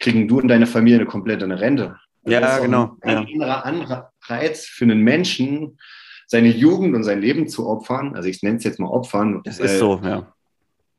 kriegen 0.00 0.26
du 0.26 0.40
und 0.40 0.48
deine 0.48 0.66
Familie 0.66 0.98
eine 0.98 1.06
komplette 1.06 1.44
eine 1.44 1.60
Rente. 1.60 1.96
ja, 2.26 2.58
genau. 2.58 2.96
Ein 3.02 3.10
ja. 3.10 3.20
anderer 3.20 3.64
Anreiz 3.64 4.66
für 4.66 4.84
einen 4.84 5.02
Menschen, 5.02 5.78
seine 6.26 6.48
Jugend 6.48 6.94
und 6.94 7.04
sein 7.04 7.20
Leben 7.20 7.48
zu 7.48 7.68
opfern. 7.68 8.16
Also 8.16 8.28
ich 8.28 8.42
nenne 8.42 8.56
es 8.56 8.64
jetzt 8.64 8.80
mal 8.80 8.88
opfern. 8.88 9.42
Das 9.44 9.60
ist 9.60 9.78
so, 9.78 10.00
ja 10.02 10.32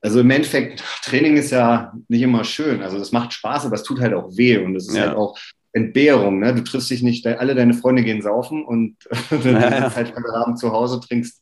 also 0.01 0.19
im 0.19 0.29
Endeffekt, 0.31 0.83
Training 1.03 1.37
ist 1.37 1.51
ja 1.51 1.93
nicht 2.07 2.21
immer 2.21 2.43
schön. 2.43 2.81
Also 2.81 2.97
das 2.97 3.11
macht 3.11 3.33
Spaß, 3.33 3.65
aber 3.65 3.75
es 3.75 3.83
tut 3.83 3.99
halt 3.99 4.13
auch 4.13 4.35
weh 4.35 4.57
und 4.57 4.75
es 4.75 4.87
ist 4.87 4.95
ja. 4.95 5.07
halt 5.07 5.15
auch 5.15 5.37
Entbehrung. 5.73 6.39
Ne? 6.39 6.53
Du 6.55 6.63
triffst 6.63 6.89
dich 6.89 7.03
nicht, 7.03 7.25
alle 7.25 7.55
deine 7.55 7.73
Freunde 7.73 8.03
gehen 8.03 8.21
saufen 8.21 8.65
und 8.65 8.97
dann 9.29 9.43
ja, 9.45 9.69
ja. 9.69 9.95
halt 9.95 10.15
heute 10.15 10.33
Abend 10.33 10.59
zu 10.59 10.71
Hause, 10.71 10.99
trinkst 10.99 11.41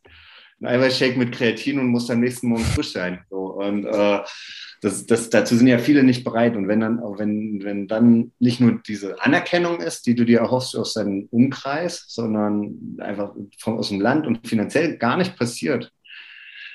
einen 0.62 0.76
Eiweißshake 0.76 1.18
mit 1.18 1.32
Kreatin 1.32 1.80
und 1.80 1.88
musst 1.88 2.12
am 2.12 2.20
nächsten 2.20 2.50
Morgen 2.50 2.66
frisch 2.66 2.92
sein. 2.92 3.20
So, 3.30 3.38
und 3.38 3.86
äh, 3.86 4.20
das, 4.82 5.06
das, 5.06 5.30
dazu 5.30 5.56
sind 5.56 5.68
ja 5.68 5.78
viele 5.78 6.04
nicht 6.04 6.24
bereit. 6.24 6.56
Und 6.56 6.68
wenn 6.68 6.82
dann, 6.82 7.00
wenn, 7.18 7.64
wenn 7.64 7.88
dann 7.88 8.32
nicht 8.40 8.60
nur 8.60 8.80
diese 8.86 9.22
Anerkennung 9.22 9.80
ist, 9.80 10.06
die 10.06 10.16
du 10.16 10.26
dir 10.26 10.40
erhoffst 10.40 10.76
aus 10.76 10.94
deinem 10.94 11.28
Umkreis, 11.32 12.06
sondern 12.08 12.98
einfach 13.00 13.34
von, 13.58 13.78
aus 13.78 13.90
dem 13.90 14.02
Land 14.02 14.28
und 14.28 14.48
finanziell 14.48 14.98
gar 14.98 15.18
nicht 15.18 15.38
passiert, 15.38 15.94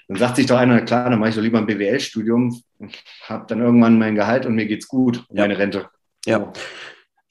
dann 0.08 0.18
sagt 0.18 0.36
sich 0.36 0.46
doch 0.46 0.56
einer, 0.56 0.82
klar, 0.82 1.10
dann 1.10 1.18
mache 1.18 1.30
ich 1.30 1.34
doch 1.34 1.42
lieber 1.42 1.58
ein 1.58 1.66
BWL-Studium, 1.66 2.62
habe 3.24 3.46
dann 3.48 3.60
irgendwann 3.60 3.98
mein 3.98 4.14
Gehalt 4.14 4.46
und 4.46 4.54
mir 4.54 4.66
geht's 4.66 4.88
gut, 4.88 5.24
ja. 5.30 5.42
meine 5.42 5.58
Rente. 5.58 5.88
Ja. 6.26 6.52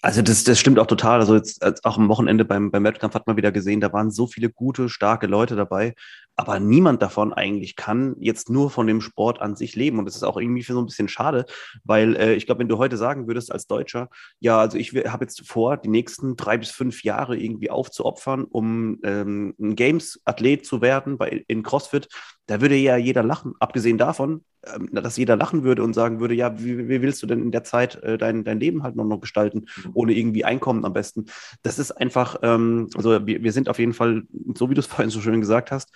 Also 0.01 0.21
das, 0.21 0.43
das 0.43 0.59
stimmt 0.59 0.79
auch 0.79 0.87
total. 0.87 1.21
Also 1.21 1.35
jetzt 1.35 1.85
auch 1.85 1.97
am 1.97 2.09
Wochenende 2.09 2.43
beim, 2.43 2.71
beim 2.71 2.83
Wettkampf 2.83 3.15
hat 3.15 3.25
man 3.25 3.37
wieder 3.37 3.53
gesehen, 3.53 3.79
da 3.79 3.93
waren 3.93 4.11
so 4.11 4.27
viele 4.27 4.49
gute, 4.49 4.89
starke 4.89 5.27
Leute 5.27 5.55
dabei 5.55 5.93
aber 6.35 6.59
niemand 6.59 7.01
davon 7.01 7.31
eigentlich 7.31 7.75
kann 7.75 8.15
jetzt 8.19 8.49
nur 8.49 8.71
von 8.71 8.87
dem 8.87 9.01
Sport 9.01 9.41
an 9.41 9.55
sich 9.55 9.75
leben. 9.75 9.99
Und 9.99 10.05
das 10.05 10.15
ist 10.15 10.23
auch 10.23 10.37
irgendwie 10.37 10.63
für 10.63 10.73
so 10.73 10.79
ein 10.79 10.85
bisschen 10.85 11.07
schade, 11.07 11.45
weil 11.83 12.15
äh, 12.15 12.33
ich 12.33 12.45
glaube, 12.45 12.59
wenn 12.59 12.69
du 12.69 12.77
heute 12.77 12.97
sagen 12.97 13.27
würdest 13.27 13.51
als 13.51 13.67
Deutscher, 13.67 14.09
ja, 14.39 14.59
also 14.59 14.77
ich 14.77 14.93
habe 14.93 15.25
jetzt 15.25 15.47
vor, 15.47 15.77
die 15.77 15.89
nächsten 15.89 16.35
drei 16.35 16.57
bis 16.57 16.71
fünf 16.71 17.03
Jahre 17.03 17.37
irgendwie 17.37 17.69
aufzuopfern, 17.69 18.45
um 18.45 18.99
ähm, 19.03 19.53
ein 19.59 19.75
Games-Athlet 19.75 20.65
zu 20.65 20.81
werden 20.81 21.17
bei, 21.17 21.43
in 21.47 21.61
CrossFit, 21.61 22.07
da 22.47 22.61
würde 22.61 22.75
ja 22.75 22.97
jeder 22.97 23.23
lachen. 23.23 23.53
Abgesehen 23.59 23.97
davon, 23.97 24.43
ähm, 24.65 24.89
dass 24.91 25.17
jeder 25.17 25.35
lachen 25.35 25.63
würde 25.63 25.83
und 25.83 25.93
sagen 25.93 26.19
würde, 26.19 26.33
ja, 26.33 26.59
wie, 26.59 26.89
wie 26.89 27.01
willst 27.01 27.23
du 27.23 27.27
denn 27.27 27.41
in 27.41 27.51
der 27.51 27.63
Zeit 27.63 27.95
äh, 28.03 28.17
dein, 28.17 28.43
dein 28.43 28.59
Leben 28.59 28.83
halt 28.83 28.95
noch, 28.95 29.05
noch 29.05 29.21
gestalten, 29.21 29.65
mhm. 29.83 29.91
ohne 29.93 30.13
irgendwie 30.13 30.45
Einkommen 30.45 30.85
am 30.85 30.93
besten. 30.93 31.25
Das 31.63 31.79
ist 31.79 31.91
einfach, 31.91 32.37
ähm, 32.41 32.89
also 32.95 33.25
wir, 33.25 33.43
wir 33.43 33.51
sind 33.51 33.69
auf 33.69 33.79
jeden 33.79 33.93
Fall, 33.93 34.23
so 34.55 34.69
wie 34.69 34.73
du 34.73 34.81
es 34.81 34.87
vorhin 34.87 35.09
so 35.09 35.21
schön 35.21 35.39
gesagt 35.39 35.71
hast, 35.71 35.91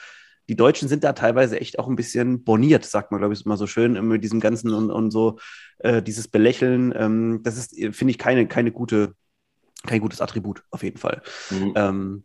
die 0.50 0.56
Deutschen 0.56 0.88
sind 0.88 1.04
da 1.04 1.12
teilweise 1.12 1.60
echt 1.60 1.78
auch 1.78 1.90
ein 1.90 1.98
bisschen 1.98 2.46
boniert, 2.46 2.86
sagt 2.86 3.12
man, 3.12 3.20
glaube 3.20 3.34
ich, 3.34 3.46
immer 3.46 3.58
so 3.58 3.68
schön, 3.68 4.08
mit 4.08 4.24
diesem 4.24 4.40
ganzen 4.40 4.74
und, 4.74 4.92
und 4.92 5.12
so, 5.12 5.40
äh, 5.80 6.02
dieses 6.02 6.30
Belächeln. 6.30 6.94
Ähm, 6.96 7.42
das 7.44 7.58
ist, 7.58 7.96
finde 7.96 8.12
ich, 8.12 8.18
keine, 8.18 8.48
keine 8.48 8.72
gute, 8.72 9.14
kein 9.86 10.00
gutes 10.00 10.22
Attribut, 10.22 10.64
auf 10.72 10.84
jeden 10.84 10.98
Fall. 10.98 11.22
Mhm. 11.50 11.74
Ähm, 11.76 12.24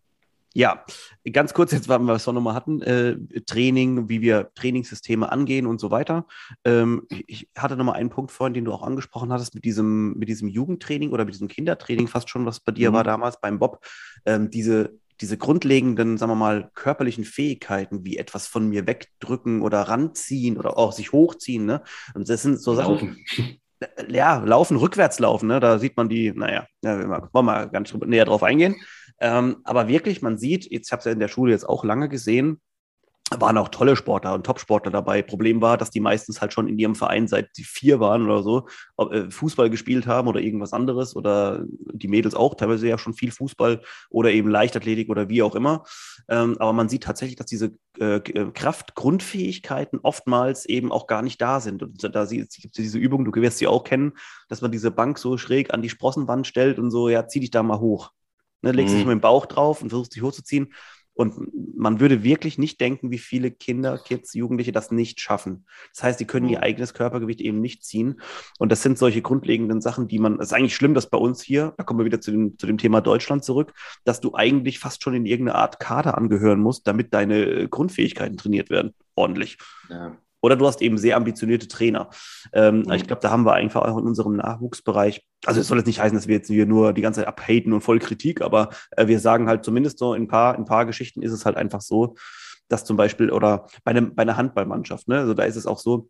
ja, 0.54 0.84
ganz 1.32 1.54
kurz 1.54 1.72
jetzt, 1.72 1.88
was 1.88 2.00
wir 2.00 2.14
es 2.14 2.26
nochmal 2.26 2.54
hatten, 2.54 2.82
äh, 2.82 3.16
Training, 3.46 4.08
wie 4.08 4.20
wir 4.20 4.50
Trainingssysteme 4.54 5.30
angehen 5.30 5.66
und 5.66 5.80
so 5.80 5.90
weiter. 5.90 6.26
Ähm, 6.64 7.06
ich 7.26 7.48
hatte 7.56 7.76
nochmal 7.76 7.96
einen 7.96 8.10
Punkt 8.10 8.32
vorhin, 8.32 8.54
den 8.54 8.64
du 8.64 8.72
auch 8.72 8.82
angesprochen 8.82 9.32
hattest, 9.32 9.54
mit 9.54 9.64
diesem, 9.64 10.14
mit 10.18 10.28
diesem 10.28 10.48
Jugendtraining 10.48 11.10
oder 11.10 11.24
mit 11.24 11.34
diesem 11.34 11.48
Kindertraining 11.48 12.08
fast 12.08 12.28
schon, 12.28 12.46
was 12.46 12.60
bei 12.60 12.72
dir 12.72 12.90
mhm. 12.90 12.94
war 12.94 13.04
damals 13.04 13.40
beim 13.40 13.58
Bob. 13.58 13.84
Ähm, 14.26 14.50
diese, 14.50 14.98
diese 15.20 15.38
grundlegenden, 15.38 16.18
sagen 16.18 16.32
wir 16.32 16.36
mal, 16.36 16.70
körperlichen 16.74 17.24
Fähigkeiten, 17.24 18.04
wie 18.04 18.18
etwas 18.18 18.46
von 18.46 18.68
mir 18.68 18.86
wegdrücken 18.86 19.62
oder 19.62 19.82
ranziehen 19.82 20.58
oder 20.58 20.76
auch 20.76 20.92
sich 20.92 21.12
hochziehen, 21.12 21.64
ne? 21.64 21.82
Und 22.14 22.28
das 22.28 22.42
sind 22.42 22.60
so 22.60 22.74
Sachen. 22.74 23.24
Ja, 24.08 24.36
laufen, 24.36 24.76
rückwärts 24.76 25.18
laufen, 25.18 25.48
ne? 25.48 25.58
Da 25.58 25.80
sieht 25.80 25.96
man 25.96 26.08
die, 26.08 26.30
naja, 26.30 26.66
ja, 26.84 27.00
wollen 27.00 27.30
wir 27.32 27.42
mal 27.42 27.68
ganz 27.68 27.92
näher 27.92 28.24
drauf 28.24 28.44
eingehen. 28.44 28.76
Ähm, 29.22 29.58
aber 29.62 29.86
wirklich, 29.86 30.20
man 30.20 30.36
sieht, 30.36 30.70
jetzt 30.70 30.90
habe 30.90 30.98
es 30.98 31.04
ja 31.04 31.12
in 31.12 31.20
der 31.20 31.28
Schule 31.28 31.52
jetzt 31.52 31.68
auch 31.68 31.84
lange 31.84 32.08
gesehen, 32.08 32.60
waren 33.30 33.56
auch 33.56 33.68
tolle 33.68 33.94
Sportler 33.94 34.34
und 34.34 34.44
Top-Sportler 34.44 34.90
dabei. 34.90 35.22
Problem 35.22 35.62
war, 35.62 35.78
dass 35.78 35.90
die 35.90 36.00
meistens 36.00 36.40
halt 36.40 36.52
schon 36.52 36.68
in 36.68 36.76
ihrem 36.76 36.96
Verein 36.96 37.28
seit 37.28 37.48
sie 37.54 37.62
vier 37.62 38.00
waren 38.00 38.24
oder 38.24 38.42
so, 38.42 38.66
äh, 38.98 39.30
Fußball 39.30 39.70
gespielt 39.70 40.08
haben 40.08 40.26
oder 40.26 40.40
irgendwas 40.40 40.72
anderes 40.72 41.14
oder 41.14 41.64
die 41.68 42.08
Mädels 42.08 42.34
auch, 42.34 42.56
teilweise 42.56 42.88
ja 42.88 42.98
schon 42.98 43.14
viel 43.14 43.30
Fußball 43.30 43.80
oder 44.10 44.32
eben 44.32 44.50
Leichtathletik 44.50 45.08
oder 45.08 45.28
wie 45.28 45.42
auch 45.42 45.54
immer. 45.54 45.84
Ähm, 46.28 46.56
aber 46.58 46.72
man 46.72 46.88
sieht 46.88 47.04
tatsächlich, 47.04 47.36
dass 47.36 47.46
diese 47.46 47.72
äh, 48.00 48.16
äh 48.16 48.50
Kraftgrundfähigkeiten 48.52 50.00
oftmals 50.02 50.66
eben 50.66 50.90
auch 50.90 51.06
gar 51.06 51.22
nicht 51.22 51.40
da 51.40 51.60
sind. 51.60 51.84
Und 51.84 52.02
da 52.02 52.24
gibt 52.26 52.52
es 52.52 52.70
diese 52.72 52.98
Übung, 52.98 53.24
du 53.24 53.32
wirst 53.40 53.58
sie 53.58 53.68
auch 53.68 53.84
kennen, 53.84 54.12
dass 54.48 54.62
man 54.62 54.72
diese 54.72 54.90
Bank 54.90 55.16
so 55.16 55.38
schräg 55.38 55.72
an 55.72 55.80
die 55.80 55.90
Sprossenwand 55.90 56.46
stellt 56.48 56.80
und 56.80 56.90
so, 56.90 57.08
ja, 57.08 57.28
zieh 57.28 57.40
dich 57.40 57.52
da 57.52 57.62
mal 57.62 57.78
hoch. 57.78 58.10
Ne, 58.62 58.72
legst 58.72 58.94
mhm. 58.94 58.98
dich 58.98 59.06
mit 59.06 59.12
dem 59.12 59.20
Bauch 59.20 59.46
drauf 59.46 59.82
und 59.82 59.90
versuchst 59.90 60.14
dich 60.14 60.22
hochzuziehen. 60.22 60.72
Und 61.14 61.52
man 61.76 62.00
würde 62.00 62.22
wirklich 62.22 62.56
nicht 62.56 62.80
denken, 62.80 63.10
wie 63.10 63.18
viele 63.18 63.50
Kinder, 63.50 63.98
Kids, 63.98 64.32
Jugendliche 64.32 64.72
das 64.72 64.90
nicht 64.90 65.20
schaffen. 65.20 65.66
Das 65.94 66.02
heißt, 66.02 66.20
die 66.20 66.24
können 66.24 66.48
ihr 66.48 66.58
mhm. 66.58 66.64
eigenes 66.64 66.94
Körpergewicht 66.94 67.40
eben 67.40 67.60
nicht 67.60 67.84
ziehen. 67.84 68.20
Und 68.58 68.72
das 68.72 68.82
sind 68.82 68.96
solche 68.96 69.20
grundlegenden 69.20 69.82
Sachen, 69.82 70.08
die 70.08 70.18
man, 70.18 70.40
es 70.40 70.48
ist 70.48 70.52
eigentlich 70.54 70.74
schlimm, 70.74 70.94
dass 70.94 71.10
bei 71.10 71.18
uns 71.18 71.42
hier, 71.42 71.74
da 71.76 71.84
kommen 71.84 72.00
wir 72.00 72.06
wieder 72.06 72.20
zu 72.20 72.30
dem, 72.30 72.58
zu 72.58 72.66
dem 72.66 72.78
Thema 72.78 73.02
Deutschland 73.02 73.44
zurück, 73.44 73.74
dass 74.04 74.20
du 74.20 74.34
eigentlich 74.34 74.78
fast 74.78 75.02
schon 75.02 75.14
in 75.14 75.26
irgendeine 75.26 75.58
Art 75.58 75.80
Kader 75.80 76.16
angehören 76.16 76.60
musst, 76.60 76.86
damit 76.86 77.12
deine 77.12 77.68
Grundfähigkeiten 77.68 78.38
trainiert 78.38 78.70
werden. 78.70 78.94
Ordentlich. 79.14 79.58
Ja. 79.90 80.16
Oder 80.42 80.56
du 80.56 80.66
hast 80.66 80.82
eben 80.82 80.98
sehr 80.98 81.16
ambitionierte 81.16 81.68
Trainer. 81.68 82.10
Ähm, 82.52 82.80
mhm. 82.80 82.92
Ich 82.92 83.06
glaube, 83.06 83.22
da 83.22 83.30
haben 83.30 83.46
wir 83.46 83.54
einfach 83.54 83.82
auch 83.82 83.96
in 83.96 84.04
unserem 84.04 84.36
Nachwuchsbereich, 84.36 85.24
also 85.46 85.60
es 85.60 85.68
soll 85.68 85.78
jetzt 85.78 85.86
nicht 85.86 86.00
heißen, 86.00 86.16
dass 86.16 86.28
wir 86.28 86.36
jetzt 86.36 86.48
hier 86.48 86.66
nur 86.66 86.92
die 86.92 87.00
ganze 87.00 87.20
Zeit 87.20 87.28
abhaten 87.28 87.72
und 87.72 87.80
voll 87.80 87.98
Kritik, 87.98 88.42
aber 88.42 88.70
äh, 88.96 89.06
wir 89.06 89.20
sagen 89.20 89.48
halt 89.48 89.64
zumindest 89.64 89.98
so 89.98 90.14
in 90.14 90.24
ein 90.24 90.28
paar, 90.28 90.54
in 90.54 90.62
ein 90.62 90.66
paar 90.66 90.84
Geschichten 90.84 91.22
ist 91.22 91.32
es 91.32 91.46
halt 91.46 91.56
einfach 91.56 91.80
so, 91.80 92.16
dass 92.68 92.84
zum 92.84 92.96
Beispiel, 92.96 93.30
oder 93.30 93.66
bei, 93.84 93.92
einem, 93.92 94.14
bei 94.14 94.22
einer 94.22 94.36
Handballmannschaft, 94.36 95.08
ne, 95.08 95.18
also 95.18 95.34
da 95.34 95.44
ist 95.44 95.56
es 95.56 95.66
auch 95.66 95.78
so, 95.78 96.08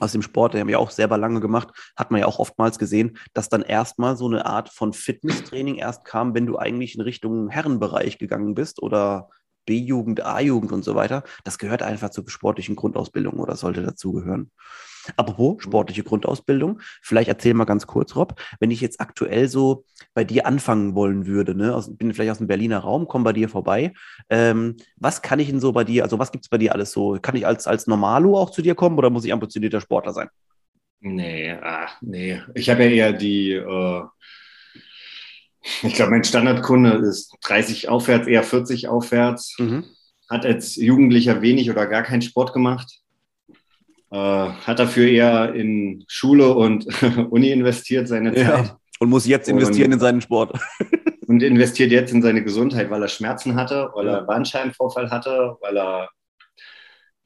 aus 0.00 0.12
dem 0.12 0.22
Sport, 0.22 0.54
den 0.54 0.60
haben 0.60 0.68
wir 0.68 0.78
auch 0.78 0.90
selber 0.90 1.18
lange 1.18 1.40
gemacht, 1.40 1.70
hat 1.96 2.10
man 2.10 2.20
ja 2.20 2.26
auch 2.26 2.38
oftmals 2.38 2.78
gesehen, 2.78 3.18
dass 3.34 3.48
dann 3.48 3.62
erstmal 3.62 4.16
so 4.16 4.26
eine 4.26 4.46
Art 4.46 4.68
von 4.68 4.92
Fitnesstraining 4.92 5.76
erst 5.76 6.04
kam, 6.04 6.34
wenn 6.34 6.46
du 6.46 6.56
eigentlich 6.56 6.94
in 6.94 7.00
Richtung 7.00 7.48
Herrenbereich 7.48 8.18
gegangen 8.18 8.54
bist 8.54 8.80
oder 8.80 9.28
B-Jugend, 9.68 10.24
A-Jugend 10.24 10.72
und 10.72 10.82
so 10.82 10.94
weiter. 10.94 11.22
Das 11.44 11.58
gehört 11.58 11.82
einfach 11.82 12.08
zur 12.08 12.28
sportlichen 12.28 12.74
Grundausbildung 12.74 13.34
oder 13.34 13.54
sollte 13.54 13.82
dazugehören. 13.82 14.50
Apropos 15.16 15.56
mhm. 15.56 15.60
sportliche 15.60 16.02
Grundausbildung, 16.02 16.80
vielleicht 17.02 17.28
erzähl 17.28 17.54
mal 17.54 17.64
ganz 17.64 17.86
kurz, 17.86 18.16
Rob, 18.16 18.40
wenn 18.60 18.70
ich 18.70 18.80
jetzt 18.80 19.00
aktuell 19.00 19.48
so 19.48 19.84
bei 20.14 20.24
dir 20.24 20.46
anfangen 20.46 20.94
wollen 20.94 21.26
würde, 21.26 21.54
ne, 21.54 21.74
aus, 21.74 21.96
bin 21.96 22.12
vielleicht 22.12 22.32
aus 22.32 22.38
dem 22.38 22.46
Berliner 22.46 22.78
Raum, 22.78 23.08
komme 23.08 23.24
bei 23.24 23.32
dir 23.32 23.48
vorbei, 23.48 23.92
ähm, 24.28 24.76
was 24.96 25.22
kann 25.22 25.38
ich 25.38 25.48
denn 25.48 25.60
so 25.60 25.72
bei 25.72 25.84
dir, 25.84 26.02
also 26.02 26.18
was 26.18 26.32
gibt 26.32 26.44
es 26.44 26.48
bei 26.48 26.58
dir 26.58 26.74
alles 26.74 26.92
so? 26.92 27.18
Kann 27.20 27.36
ich 27.36 27.46
als, 27.46 27.66
als 27.66 27.86
Normalo 27.86 28.38
auch 28.38 28.50
zu 28.50 28.62
dir 28.62 28.74
kommen 28.74 28.98
oder 28.98 29.10
muss 29.10 29.24
ich 29.24 29.32
ambitionierter 29.32 29.80
Sportler 29.80 30.12
sein? 30.12 30.28
Nee, 31.00 31.56
ach, 31.62 31.96
nee. 32.00 32.40
Ich 32.54 32.68
habe 32.68 32.84
ja 32.84 32.90
eher 32.90 33.12
die, 33.12 33.52
äh, 33.52 34.02
ich 35.82 35.94
glaube, 35.94 36.12
mein 36.12 36.24
Standardkunde 36.24 36.92
ist 36.92 37.34
30 37.42 37.88
aufwärts, 37.88 38.26
eher 38.26 38.42
40 38.42 38.88
aufwärts. 38.88 39.56
Mhm. 39.58 39.84
Hat 40.28 40.44
als 40.44 40.76
Jugendlicher 40.76 41.40
wenig 41.40 41.70
oder 41.70 41.86
gar 41.86 42.02
keinen 42.02 42.22
Sport 42.22 42.52
gemacht. 42.52 43.00
Äh, 44.10 44.16
hat 44.16 44.78
dafür 44.78 45.08
eher 45.08 45.54
in 45.54 46.04
Schule 46.08 46.54
und 46.54 46.86
Uni 47.30 47.50
investiert 47.50 48.08
seine 48.08 48.34
Zeit. 48.34 48.66
Ja, 48.66 48.78
und 49.00 49.10
muss 49.10 49.26
jetzt 49.26 49.48
investieren 49.48 49.88
und, 49.88 49.94
in 49.94 50.00
seinen 50.00 50.20
Sport. 50.20 50.58
und 51.26 51.42
investiert 51.42 51.90
jetzt 51.90 52.12
in 52.12 52.22
seine 52.22 52.42
Gesundheit, 52.42 52.90
weil 52.90 53.02
er 53.02 53.08
Schmerzen 53.08 53.54
hatte, 53.54 53.90
weil 53.94 54.08
er 54.08 54.22
Bandscheibenvorfall 54.22 55.10
hatte, 55.10 55.56
weil 55.60 55.76
er, 55.76 56.08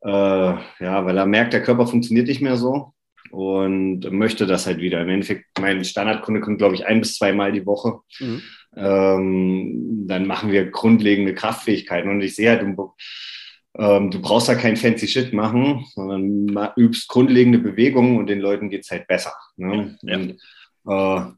äh, 0.04 0.84
ja, 0.84 1.04
weil 1.04 1.16
er 1.16 1.26
merkt, 1.26 1.52
der 1.52 1.62
Körper 1.62 1.86
funktioniert 1.86 2.28
nicht 2.28 2.42
mehr 2.42 2.56
so 2.56 2.92
und 3.32 4.00
möchte 4.10 4.46
das 4.46 4.66
halt 4.66 4.78
wieder. 4.78 5.00
Im 5.00 5.08
Endeffekt, 5.08 5.46
mein 5.58 5.82
Standardkunde 5.86 6.42
kommt, 6.42 6.58
glaube 6.58 6.74
ich, 6.74 6.84
ein 6.84 7.00
bis 7.00 7.16
zweimal 7.16 7.50
die 7.50 7.64
Woche. 7.64 8.00
Mhm. 8.20 8.42
Ähm, 8.76 10.04
dann 10.06 10.26
machen 10.26 10.52
wir 10.52 10.70
grundlegende 10.70 11.34
Kraftfähigkeiten. 11.34 12.10
Und 12.10 12.20
ich 12.20 12.36
sehe 12.36 12.50
halt, 12.50 12.60
du, 12.60 12.94
ähm, 13.78 14.10
du 14.10 14.20
brauchst 14.20 14.50
da 14.50 14.54
kein 14.54 14.76
fancy 14.76 15.08
Shit 15.08 15.32
machen, 15.32 15.86
sondern 15.94 16.72
übst 16.76 17.08
grundlegende 17.08 17.58
Bewegungen 17.58 18.18
und 18.18 18.26
den 18.26 18.40
Leuten 18.40 18.68
geht 18.68 18.84
es 18.84 18.90
halt 18.90 19.06
besser. 19.06 19.32
Ne? 19.56 19.96
Ja. 20.02 20.16
Und, 20.16 20.30
äh, 20.88 21.32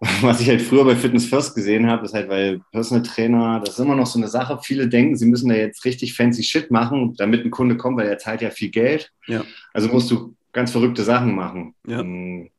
was 0.20 0.42
ich 0.42 0.48
halt 0.48 0.60
früher 0.60 0.84
bei 0.84 0.96
Fitness 0.96 1.26
First 1.26 1.54
gesehen 1.54 1.86
habe, 1.90 2.04
ist 2.04 2.12
halt, 2.12 2.28
weil 2.28 2.60
Personal 2.72 3.02
Trainer, 3.02 3.60
das 3.64 3.70
ist 3.70 3.80
immer 3.80 3.96
noch 3.96 4.06
so 4.06 4.18
eine 4.18 4.28
Sache. 4.28 4.60
Viele 4.62 4.86
denken, 4.86 5.16
sie 5.16 5.26
müssen 5.26 5.48
da 5.48 5.54
jetzt 5.54 5.86
richtig 5.86 6.14
fancy 6.14 6.42
Shit 6.42 6.70
machen, 6.70 7.14
damit 7.16 7.42
ein 7.42 7.50
Kunde 7.50 7.78
kommt, 7.78 7.96
weil 7.96 8.06
er 8.06 8.18
zahlt 8.18 8.42
ja 8.42 8.50
viel 8.50 8.68
Geld. 8.68 9.10
Ja. 9.26 9.44
Also 9.72 9.88
musst 9.88 10.10
du 10.10 10.36
ganz 10.52 10.72
verrückte 10.72 11.02
Sachen 11.02 11.34
machen. 11.34 11.74
Ja. 11.86 12.00
Ähm, 12.00 12.50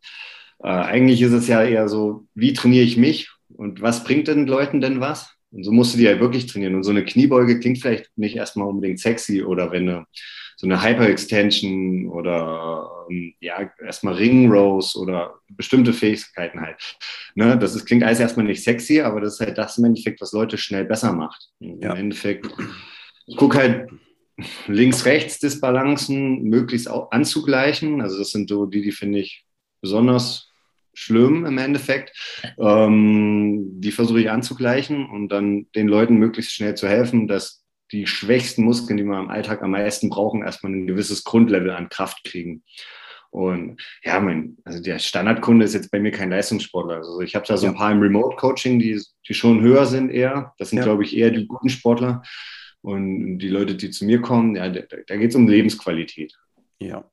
äh, 0.62 0.67
eigentlich 0.67 1.21
ist 1.21 1.32
es 1.32 1.47
ja 1.47 1.63
eher 1.63 1.88
so, 1.88 2.28
wie 2.36 2.54
trainiere 2.54 2.84
ich 2.84 2.97
mich 2.97 3.32
und 3.49 3.82
was 3.82 4.04
bringt 4.04 4.28
den 4.28 4.47
Leuten 4.47 4.82
denn 4.82 4.99
was? 4.99 5.36
Und 5.52 5.63
so 5.63 5.71
musst 5.71 5.93
du 5.93 5.97
die 5.97 6.04
ja 6.04 6.19
wirklich 6.19 6.45
trainieren. 6.45 6.75
Und 6.75 6.84
so 6.84 6.91
eine 6.91 7.04
Kniebeuge 7.04 7.60
klingt 7.60 7.80
vielleicht 7.80 8.12
nicht 8.17 8.36
erstmal 8.36 8.67
unbedingt 8.67 8.99
sexy 8.99 9.43
oder 9.43 9.71
wenn 9.71 9.89
eine, 9.89 10.06
so 10.58 10.67
eine 10.67 10.84
Hyper-Extension 10.84 12.08
oder 12.08 13.08
ähm, 13.10 13.34
ja, 13.39 13.71
erstmal 13.84 14.13
Ring 14.15 14.52
Rows 14.52 14.95
oder 14.95 15.36
bestimmte 15.49 15.93
Fähigkeiten 15.93 16.62
halt. 16.62 16.78
Ne? 17.34 17.58
Das 17.58 17.75
ist, 17.75 17.86
klingt 17.86 18.04
alles 18.04 18.19
erstmal 18.19 18.45
nicht 18.45 18.63
sexy, 18.63 19.02
aber 19.02 19.21
das 19.21 19.36
ist 19.36 19.39
halt 19.39 19.58
das 19.58 19.78
im 19.78 19.86
Endeffekt, 19.86 20.21
was 20.21 20.34
Leute 20.34 20.58
schnell 20.58 20.86
besser 20.86 21.13
macht. 21.13 21.49
Ja. 21.60 21.93
Im 21.93 21.97
Endeffekt, 21.97 22.47
ich 23.25 23.36
gucke 23.36 23.58
halt 23.58 23.89
Links-Rechts-Disbalancen 24.67 26.43
möglichst 26.43 26.89
auch 26.89 27.12
anzugleichen. 27.12 28.02
Also 28.02 28.17
das 28.17 28.32
sind 28.32 28.49
so 28.49 28.65
die, 28.65 28.82
die 28.82 28.91
finde 28.91 29.19
ich 29.19 29.45
besonders 29.82 30.49
schlimm 30.93 31.45
im 31.45 31.58
Endeffekt. 31.58 32.13
Ähm, 32.60 33.80
die 33.80 33.91
versuche 33.91 34.21
ich 34.21 34.30
anzugleichen 34.30 35.10
und 35.10 35.30
dann 35.30 35.67
den 35.75 35.88
Leuten 35.88 36.15
möglichst 36.15 36.54
schnell 36.54 36.75
zu 36.75 36.88
helfen, 36.88 37.28
dass 37.28 37.63
die 37.91 38.06
schwächsten 38.06 38.63
Muskeln, 38.63 38.97
die 38.97 39.04
wir 39.04 39.19
im 39.19 39.30
Alltag 39.30 39.63
am 39.63 39.71
meisten 39.71 40.10
brauchen, 40.10 40.43
erstmal 40.43 40.73
ein 40.73 40.88
gewisses 40.88 41.23
Grundlevel 41.23 41.71
an 41.71 41.89
Kraft 41.89 42.23
kriegen. 42.23 42.63
Und 43.32 43.82
ja, 44.04 44.19
mein, 44.19 44.58
also 44.63 44.82
der 44.82 44.99
Standardkunde 44.99 45.65
ist 45.65 45.73
jetzt 45.73 45.91
bei 45.91 45.99
mir 45.99 46.12
kein 46.12 46.32
Leistungssportler. 46.32 46.95
Also 46.97 47.21
ich 47.21 47.36
habe 47.36 47.45
da 47.47 47.58
so 47.58 47.67
ein 47.67 47.75
paar 47.75 47.91
im 47.91 48.02
Remote-Coaching, 48.02 48.80
die, 48.80 49.02
die 49.28 49.34
schon 49.34 49.62
höher 49.62 49.86
sind 49.86 50.10
eher. 50.10 50.54
Das 50.58 50.69
sind, 50.69 50.80
ja. 50.80 50.84
glaube 50.84 51.04
ich, 51.04 51.15
eher 51.15 51.30
die 51.30 51.45
guten 51.45 51.69
Sportler. 51.69 52.23
Und 52.81 53.39
die 53.39 53.49
Leute, 53.49 53.75
die 53.75 53.89
zu 53.89 54.05
mir 54.05 54.21
kommen, 54.21 54.55
ja, 54.55 54.69
da, 54.69 54.81
da 55.05 55.17
geht 55.17 55.29
es 55.29 55.35
um 55.35 55.47
Lebensqualität. 55.47 56.37
Ja. 56.79 57.09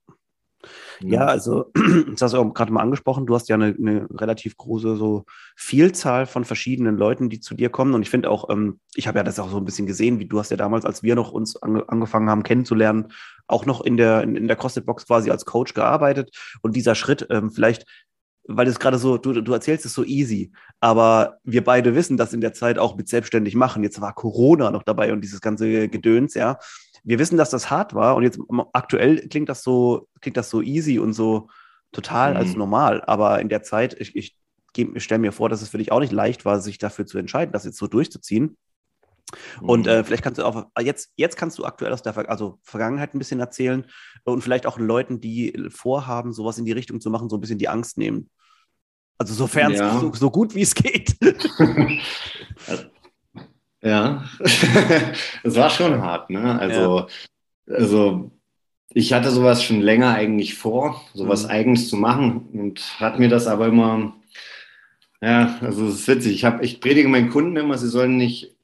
Ja, 1.01 1.27
also, 1.27 1.71
das 2.11 2.23
hast 2.23 2.35
du 2.35 2.39
auch 2.39 2.55
gerade 2.55 2.73
mal 2.73 2.81
angesprochen, 2.81 3.27
du 3.27 3.35
hast 3.35 3.49
ja 3.49 3.57
eine, 3.57 3.75
eine, 3.79 4.09
relativ 4.11 4.57
große 4.57 4.97
so 4.97 5.25
Vielzahl 5.55 6.27
von 6.27 6.45
verschiedenen 6.45 6.97
Leuten, 6.97 7.29
die 7.29 7.41
zu 7.41 7.55
dir 7.55 7.69
kommen. 7.69 7.95
Und 7.95 8.03
ich 8.03 8.11
finde 8.11 8.31
auch, 8.31 8.51
ähm, 8.51 8.81
ich 8.95 9.07
habe 9.07 9.19
ja 9.19 9.25
das 9.25 9.39
auch 9.39 9.51
so 9.51 9.59
ein 9.59 9.65
bisschen 9.65 9.87
gesehen, 9.87 10.19
wie 10.19 10.27
du 10.27 10.39
hast 10.39 10.51
ja 10.51 10.57
damals, 10.57 10.85
als 10.85 11.03
wir 11.03 11.15
noch 11.15 11.33
uns 11.33 11.57
ange 11.63 11.89
angefangen 11.89 12.31
haben 12.31 12.43
kennenzulernen, 12.43 13.13
auch 13.47 13.67
noch 13.67 13.85
in 13.85 13.97
der, 13.97 14.23
in, 14.23 14.37
in 14.37 14.49
der 14.49 14.57
CrossFit-Box 14.57 15.07
quasi 15.07 15.31
als 15.31 15.45
Coach 15.45 15.75
gearbeitet. 15.75 16.31
Und 16.63 16.75
dieser 16.77 16.95
Schritt, 16.95 17.27
ähm, 17.31 17.51
vielleicht 17.51 17.87
weil 18.49 18.69
es 18.69 18.79
gerade 18.79 18.99
so, 18.99 19.19
du, 19.19 19.41
du 19.41 19.53
erzählst 19.53 19.85
es 19.87 19.95
so 19.95 20.05
easy, 20.05 20.53
aber 20.81 21.39
wir 21.45 21.65
beide 21.65 21.95
wissen 21.95 22.17
das 22.17 22.33
in 22.33 22.41
der 22.41 22.53
Zeit 22.53 22.79
auch 22.79 22.97
mit 22.97 23.09
selbstständig 23.09 23.55
machen. 23.55 23.83
Jetzt 23.83 24.01
war 24.01 24.15
Corona 24.15 24.71
noch 24.71 24.83
dabei 24.83 25.13
und 25.13 25.23
dieses 25.23 25.41
ganze 25.41 25.89
Gedöns, 25.89 26.35
ja. 26.35 26.59
Wir 27.05 27.19
wissen, 27.19 27.37
dass 27.37 27.51
das 27.51 27.71
hart 27.71 27.95
war 27.95 28.17
und 28.17 28.25
jetzt 28.25 28.39
aktuell 28.73 29.29
klingt 29.29 29.49
das 29.49 29.63
so, 29.63 30.09
klingt 30.21 30.37
das 30.37 30.51
so 30.51 30.61
easy 30.61 30.99
und 30.99 31.13
so 31.13 31.49
total 31.93 32.33
mhm. 32.33 32.37
als 32.39 32.57
normal. 32.57 33.03
Aber 33.07 33.41
in 33.41 33.49
der 33.49 33.63
Zeit, 33.63 33.97
ich, 33.99 34.15
ich, 34.17 34.37
ich 34.77 35.05
stelle 35.05 35.21
mir 35.21 35.33
vor, 35.33 35.49
dass 35.49 35.63
es 35.63 35.69
für 35.69 35.79
dich 35.79 35.93
auch 35.93 36.01
nicht 36.01 36.13
leicht 36.13 36.45
war, 36.45 36.61
sich 36.61 36.79
dafür 36.79 37.07
zu 37.07 37.19
entscheiden, 37.19 37.53
das 37.53 37.65
jetzt 37.65 37.79
so 37.79 37.87
durchzuziehen. 37.87 38.57
Und 39.61 39.87
äh, 39.87 40.05
vielleicht 40.05 40.23
kannst 40.23 40.39
du 40.39 40.45
auch 40.45 40.67
jetzt, 40.81 41.13
jetzt 41.17 41.37
kannst 41.37 41.59
du 41.59 41.65
aktuell 41.65 41.93
aus 41.93 42.03
der 42.03 42.13
Ver 42.13 42.31
also 42.31 42.59
Vergangenheit 42.63 43.15
ein 43.15 43.19
bisschen 43.19 43.41
erzählen 43.41 43.85
und 44.25 44.43
vielleicht 44.43 44.67
auch 44.67 44.79
Leuten, 44.79 45.21
die 45.21 45.69
vorhaben, 45.71 46.33
sowas 46.33 46.59
in 46.59 46.65
die 46.65 46.73
Richtung 46.73 47.01
zu 47.01 47.11
machen, 47.11 47.29
so 47.29 47.37
ein 47.37 47.41
bisschen 47.41 47.59
die 47.59 47.69
Angst 47.69 47.99
nehmen. 47.99 48.31
Also 49.19 49.35
sofern 49.35 49.73
ja. 49.73 49.99
so, 49.99 50.13
so, 50.13 50.31
gut 50.31 50.55
wie 50.55 50.63
es 50.63 50.75
geht. 50.75 51.17
ja, 53.83 54.25
es 55.43 55.57
war 55.57 55.71
schon 55.71 56.01
hart, 56.03 56.31
ne? 56.31 56.59
Also, 56.59 57.09
ja. 57.67 57.75
also 57.75 58.31
ich 58.91 59.13
hatte 59.13 59.31
sowas 59.31 59.63
schon 59.63 59.81
länger 59.81 60.15
eigentlich 60.15 60.55
vor, 60.55 61.03
sowas 61.15 61.45
mhm. 61.45 61.51
eigens 61.51 61.89
zu 61.89 61.97
machen 61.97 62.49
und 62.53 63.01
hat 63.01 63.19
mir 63.19 63.29
das 63.29 63.47
aber 63.47 63.69
immer, 63.69 64.15
ja, 65.23 65.59
also 65.63 65.87
es 65.87 66.01
ist 66.01 66.09
witzig. 66.09 66.35
Ich, 66.35 66.45
hab, 66.45 66.63
ich 66.63 66.81
predige 66.81 67.09
meinen 67.09 67.31
Kunden 67.31 67.57
immer, 67.57 67.79
sie 67.79 67.89
sollen 67.89 68.17
nicht 68.19 68.56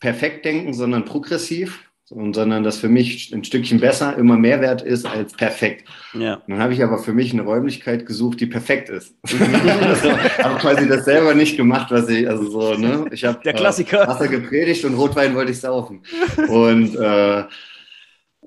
perfekt 0.00 0.44
denken, 0.44 0.74
sondern 0.74 1.04
progressiv. 1.04 1.86
Und, 2.12 2.34
sondern 2.34 2.64
dass 2.64 2.78
für 2.78 2.88
mich 2.88 3.32
ein 3.32 3.44
Stückchen 3.44 3.78
besser 3.78 4.16
immer 4.16 4.36
mehr 4.36 4.60
wert 4.60 4.82
ist 4.82 5.06
als 5.06 5.32
perfekt. 5.32 5.86
Ja. 6.12 6.42
Dann 6.48 6.58
habe 6.58 6.72
ich 6.72 6.82
aber 6.82 6.98
für 6.98 7.12
mich 7.12 7.32
eine 7.32 7.42
Räumlichkeit 7.42 8.04
gesucht, 8.04 8.40
die 8.40 8.46
perfekt 8.46 8.88
ist. 8.88 9.14
also, 9.22 10.10
habe 10.42 10.58
quasi 10.58 10.88
das 10.88 11.04
selber 11.04 11.34
nicht 11.34 11.56
gemacht, 11.56 11.92
was 11.92 12.08
ich, 12.08 12.28
also 12.28 12.50
so, 12.50 12.74
ne? 12.74 13.04
Ich 13.12 13.24
habe 13.24 13.38
Der 13.44 13.52
Klassiker. 13.52 14.02
Äh, 14.02 14.08
Wasser 14.08 14.26
gepredigt 14.26 14.84
und 14.84 14.94
Rotwein 14.94 15.36
wollte 15.36 15.52
ich 15.52 15.60
saufen. 15.60 16.02
Und 16.48 16.96
äh, 16.96 17.44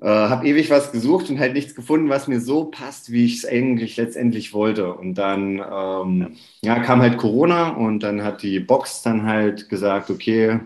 äh, 0.04 0.08
habe 0.08 0.46
ewig 0.46 0.68
was 0.68 0.92
gesucht 0.92 1.30
und 1.30 1.38
halt 1.38 1.54
nichts 1.54 1.74
gefunden, 1.74 2.10
was 2.10 2.28
mir 2.28 2.40
so 2.40 2.66
passt, 2.66 3.12
wie 3.12 3.24
ich 3.24 3.38
es 3.38 3.46
eigentlich 3.46 3.96
letztendlich 3.96 4.52
wollte. 4.52 4.92
Und 4.92 5.14
dann 5.14 5.58
ähm, 5.58 6.36
ja, 6.62 6.80
kam 6.80 7.00
halt 7.00 7.16
Corona 7.16 7.70
und 7.70 8.02
dann 8.02 8.22
hat 8.22 8.42
die 8.42 8.60
Box 8.60 9.00
dann 9.00 9.24
halt 9.24 9.70
gesagt, 9.70 10.10
okay, 10.10 10.60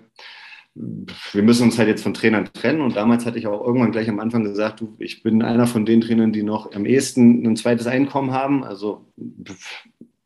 wir 1.33 1.43
müssen 1.43 1.65
uns 1.65 1.79
halt 1.79 1.89
jetzt 1.89 2.03
von 2.03 2.15
Trainern 2.15 2.49
trennen. 2.53 2.81
Und 2.81 2.97
damals 2.97 3.27
hatte 3.27 3.39
ich 3.39 3.47
auch 3.47 3.65
irgendwann 3.67 3.93
gleich 3.93 4.09
am 4.09 4.21
Anfang 4.21 4.45
gesagt, 4.45 4.81
du, 4.81 4.95
ich 4.99 5.23
bin 5.23 5.43
einer 5.43 5.67
von 5.67 5.85
den 5.85 6.01
Trainern, 6.01 6.33
die 6.33 6.43
noch 6.43 6.73
am 6.73 6.87
ehesten 6.87 7.45
ein 7.47 7.57
zweites 7.57 7.87
Einkommen 7.87 8.33
haben. 8.33 8.65
Also 8.65 9.07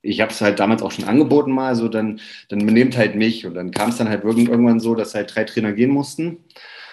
ich 0.03 0.21
habe 0.21 0.33
es 0.33 0.41
halt 0.41 0.61
damals 0.61 0.83
auch 0.83 0.91
schon 0.91 1.07
angeboten 1.07 1.53
mal, 1.53 1.75
so 1.75 1.89
dann, 1.89 2.21
dann 2.49 2.59
nehmt 2.59 2.97
halt 2.97 3.15
mich. 3.15 3.47
Und 3.47 3.55
dann 3.55 3.71
kam 3.71 3.91
es 3.91 3.97
dann 3.97 4.09
halt 4.09 4.25
irgendwann 4.25 4.81
so, 4.81 4.95
dass 4.95 5.15
halt 5.15 5.35
drei 5.35 5.45
Trainer 5.45 5.73
gehen 5.73 5.91
mussten. 5.91 6.39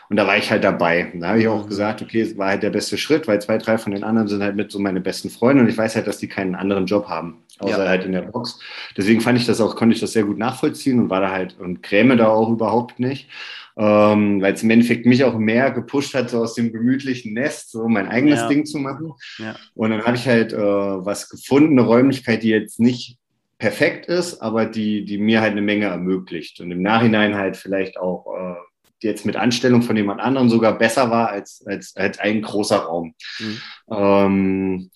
Und 0.09 0.17
da 0.17 0.25
war 0.25 0.37
ich 0.37 0.49
halt 0.49 0.63
dabei. 0.63 1.11
Und 1.13 1.19
da 1.19 1.29
habe 1.29 1.39
ich 1.39 1.47
auch 1.47 1.67
gesagt, 1.67 2.01
okay, 2.01 2.21
es 2.21 2.35
war 2.35 2.49
halt 2.49 2.63
der 2.63 2.71
beste 2.71 2.97
Schritt, 2.97 3.27
weil 3.27 3.39
zwei, 3.41 3.59
drei 3.59 3.77
von 3.77 3.93
den 3.93 4.03
anderen 4.03 4.27
sind 4.27 4.41
halt 4.41 4.55
mit 4.55 4.71
so 4.71 4.79
meine 4.79 5.01
besten 5.01 5.29
Freunde 5.29 5.61
und 5.61 5.69
ich 5.69 5.77
weiß 5.77 5.95
halt, 5.95 6.07
dass 6.07 6.17
die 6.17 6.27
keinen 6.27 6.55
anderen 6.55 6.87
Job 6.87 7.07
haben, 7.07 7.43
außer 7.59 7.83
ja. 7.83 7.89
halt 7.89 8.05
in 8.05 8.13
der 8.13 8.23
Box. 8.23 8.59
Deswegen 8.97 9.21
fand 9.21 9.37
ich 9.37 9.45
das 9.45 9.61
auch, 9.61 9.75
konnte 9.75 9.93
ich 9.93 10.01
das 10.01 10.13
sehr 10.13 10.23
gut 10.23 10.39
nachvollziehen 10.39 10.99
und 10.99 11.09
war 11.11 11.21
da 11.21 11.31
halt 11.31 11.59
und 11.59 11.83
gräme 11.83 12.17
da 12.17 12.27
auch 12.29 12.49
überhaupt 12.49 12.99
nicht. 12.99 13.29
Ähm, 13.77 14.41
weil 14.41 14.55
es 14.55 14.63
im 14.63 14.71
Endeffekt 14.71 15.05
mich 15.05 15.23
auch 15.23 15.37
mehr 15.37 15.71
gepusht 15.71 16.13
hat, 16.13 16.31
so 16.31 16.39
aus 16.39 16.53
dem 16.53 16.73
gemütlichen 16.73 17.33
Nest, 17.33 17.71
so 17.71 17.87
mein 17.87 18.09
eigenes 18.09 18.39
ja. 18.39 18.47
Ding 18.49 18.65
zu 18.65 18.77
machen. 18.77 19.13
Ja. 19.37 19.55
Und 19.73 19.91
dann 19.91 20.03
habe 20.03 20.17
ich 20.17 20.27
halt 20.27 20.51
äh, 20.51 20.57
was 20.57 21.29
gefunden, 21.29 21.79
eine 21.79 21.87
Räumlichkeit, 21.87 22.43
die 22.43 22.49
jetzt 22.49 22.79
nicht 22.81 23.17
perfekt 23.57 24.07
ist, 24.07 24.41
aber 24.41 24.65
die, 24.65 25.05
die 25.05 25.17
mir 25.17 25.39
halt 25.39 25.51
eine 25.51 25.61
Menge 25.61 25.85
ermöglicht 25.85 26.59
und 26.59 26.71
im 26.71 26.81
Nachhinein 26.81 27.35
halt 27.35 27.55
vielleicht 27.55 27.97
auch 27.97 28.25
äh, 28.35 28.55
jetzt 29.01 29.25
mit 29.25 29.35
Anstellung 29.35 29.81
von 29.81 29.95
jemand 29.95 30.21
anderem 30.21 30.49
sogar 30.49 30.77
besser 30.77 31.09
war 31.09 31.29
als, 31.29 31.63
als, 31.65 31.95
als 31.95 32.19
ein 32.19 32.41
großer 32.41 32.77
Raum. 32.77 33.15
Mhm. 33.39 33.57
Ähm, 33.91 34.91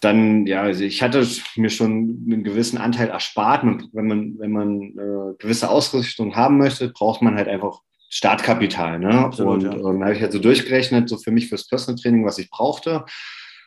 dann, 0.00 0.46
ja, 0.46 0.62
also 0.62 0.84
ich 0.84 1.02
hatte 1.02 1.26
mir 1.56 1.70
schon 1.70 2.24
einen 2.30 2.44
gewissen 2.44 2.78
Anteil 2.78 3.08
erspart. 3.08 3.64
Wenn 3.92 4.06
man, 4.06 4.38
wenn 4.38 4.52
man 4.52 4.82
äh, 4.82 5.34
gewisse 5.38 5.70
Ausrüstung 5.70 6.36
haben 6.36 6.58
möchte, 6.58 6.90
braucht 6.90 7.22
man 7.22 7.34
halt 7.34 7.48
einfach 7.48 7.80
Startkapital. 8.08 8.98
Ne? 8.98 9.10
Absolut, 9.10 9.64
und, 9.64 9.72
ja. 9.72 9.76
dann 9.76 10.02
habe 10.02 10.14
ich 10.14 10.20
halt 10.20 10.32
so 10.32 10.38
durchgerechnet, 10.38 11.08
so 11.08 11.16
für 11.16 11.30
mich 11.30 11.48
fürs 11.48 11.66
Personal 11.66 12.00
Training, 12.00 12.24
was 12.24 12.38
ich 12.38 12.50
brauchte. 12.50 13.04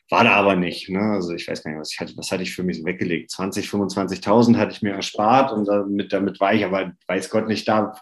War 0.09 0.23
da 0.23 0.33
aber 0.33 0.55
nicht. 0.55 0.89
Ne? 0.89 0.99
Also 0.99 1.33
ich 1.33 1.47
weiß 1.47 1.63
gar 1.63 1.71
nicht, 1.71 1.79
was 1.79 1.93
ich 1.93 1.99
hatte, 1.99 2.17
was 2.17 2.31
hatte 2.31 2.41
ich 2.41 2.55
für 2.55 2.63
mich 2.63 2.79
so 2.79 2.85
weggelegt? 2.85 3.29
20, 3.29 3.67
25.000 3.67 4.57
hatte 4.57 4.71
ich 4.71 4.81
mir 4.81 4.93
erspart 4.93 5.51
und 5.51 5.67
damit, 5.67 6.11
damit 6.11 6.39
war 6.39 6.53
ich 6.53 6.65
aber, 6.65 6.93
weiß 7.07 7.29
Gott, 7.29 7.47
nicht 7.47 7.67
da, 7.67 7.93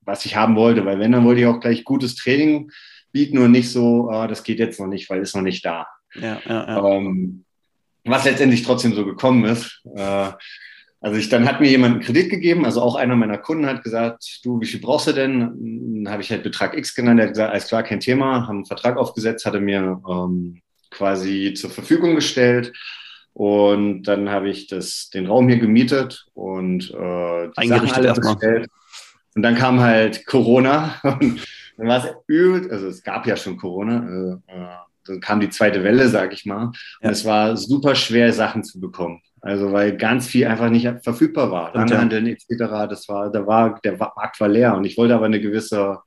was 0.00 0.24
ich 0.24 0.36
haben 0.36 0.56
wollte. 0.56 0.86
Weil 0.86 0.98
wenn, 0.98 1.12
dann 1.12 1.24
wollte 1.24 1.42
ich 1.42 1.46
auch 1.46 1.60
gleich 1.60 1.84
gutes 1.84 2.16
Training 2.16 2.70
bieten 3.12 3.38
und 3.38 3.50
nicht 3.50 3.70
so, 3.70 4.08
oh, 4.10 4.26
das 4.26 4.42
geht 4.42 4.58
jetzt 4.58 4.80
noch 4.80 4.86
nicht, 4.86 5.10
weil 5.10 5.20
ist 5.20 5.36
noch 5.36 5.42
nicht 5.42 5.64
da. 5.64 5.86
Ja, 6.14 6.40
ja, 6.46 6.66
ja. 6.66 6.86
Ähm, 6.86 7.44
was 8.04 8.24
letztendlich 8.24 8.62
trotzdem 8.62 8.94
so 8.94 9.04
gekommen 9.04 9.44
ist. 9.44 9.82
Äh, 9.94 10.30
also 11.02 11.18
ich, 11.18 11.28
dann 11.28 11.46
hat 11.46 11.60
mir 11.60 11.68
jemand 11.68 11.94
einen 11.94 12.02
Kredit 12.02 12.30
gegeben, 12.30 12.64
also 12.64 12.82
auch 12.82 12.94
einer 12.94 13.16
meiner 13.16 13.38
Kunden 13.38 13.66
hat 13.66 13.82
gesagt, 13.82 14.40
du, 14.44 14.60
wie 14.60 14.66
viel 14.66 14.80
brauchst 14.80 15.06
du 15.06 15.12
denn? 15.12 16.04
Dann 16.04 16.12
habe 16.12 16.22
ich 16.22 16.30
halt 16.30 16.42
Betrag 16.42 16.76
X 16.76 16.94
genannt, 16.94 17.18
der 17.18 17.26
hat 17.26 17.34
gesagt, 17.34 17.52
alles 17.52 17.68
klar, 17.68 17.82
kein 17.82 18.00
Thema, 18.00 18.46
haben 18.46 18.56
einen 18.56 18.66
Vertrag 18.66 18.96
aufgesetzt, 18.98 19.46
hatte 19.46 19.60
mir 19.60 20.00
ähm, 20.08 20.60
quasi 20.90 21.54
zur 21.54 21.70
Verfügung 21.70 22.14
gestellt. 22.14 22.72
Und 23.32 24.02
dann 24.02 24.28
habe 24.30 24.50
ich 24.50 24.66
das, 24.66 25.08
den 25.10 25.26
Raum 25.26 25.48
hier 25.48 25.58
gemietet 25.58 26.26
und 26.34 26.90
äh, 26.90 27.48
die 27.60 27.68
Sachen 27.68 27.90
alle 27.92 28.12
bestellt. 28.12 28.68
Und 29.34 29.42
dann 29.42 29.54
kam 29.54 29.80
halt 29.80 30.26
Corona 30.26 30.96
und 31.02 31.40
dann 31.76 31.88
war 31.88 32.04
es 32.04 32.12
übel, 32.26 32.70
also 32.70 32.88
es 32.88 33.02
gab 33.02 33.26
ja 33.26 33.36
schon 33.36 33.56
Corona, 33.56 34.40
äh, 34.48 34.52
äh 34.52 34.66
dann 35.06 35.20
kam 35.20 35.40
die 35.40 35.48
zweite 35.48 35.82
Welle, 35.82 36.08
sag 36.08 36.32
ich 36.32 36.44
mal. 36.44 36.66
Und 36.66 36.76
ja. 37.02 37.10
es 37.10 37.24
war 37.24 37.56
super 37.56 37.94
schwer, 37.94 38.32
Sachen 38.32 38.64
zu 38.64 38.80
bekommen. 38.80 39.22
Also 39.40 39.72
weil 39.72 39.96
ganz 39.96 40.26
viel 40.26 40.46
einfach 40.46 40.68
nicht 40.68 40.86
verfügbar 41.02 41.50
war. 41.50 41.74
Langhandeln 41.74 42.26
etc. 42.26 42.46
Das 42.88 43.08
war, 43.08 43.30
da 43.30 43.46
war, 43.46 43.80
der 43.82 43.96
Markt 43.96 44.38
war 44.38 44.48
leer 44.48 44.76
und 44.76 44.84
ich 44.84 44.98
wollte 44.98 45.14
aber 45.14 45.24
eine 45.24 45.40
gewisse 45.40 45.98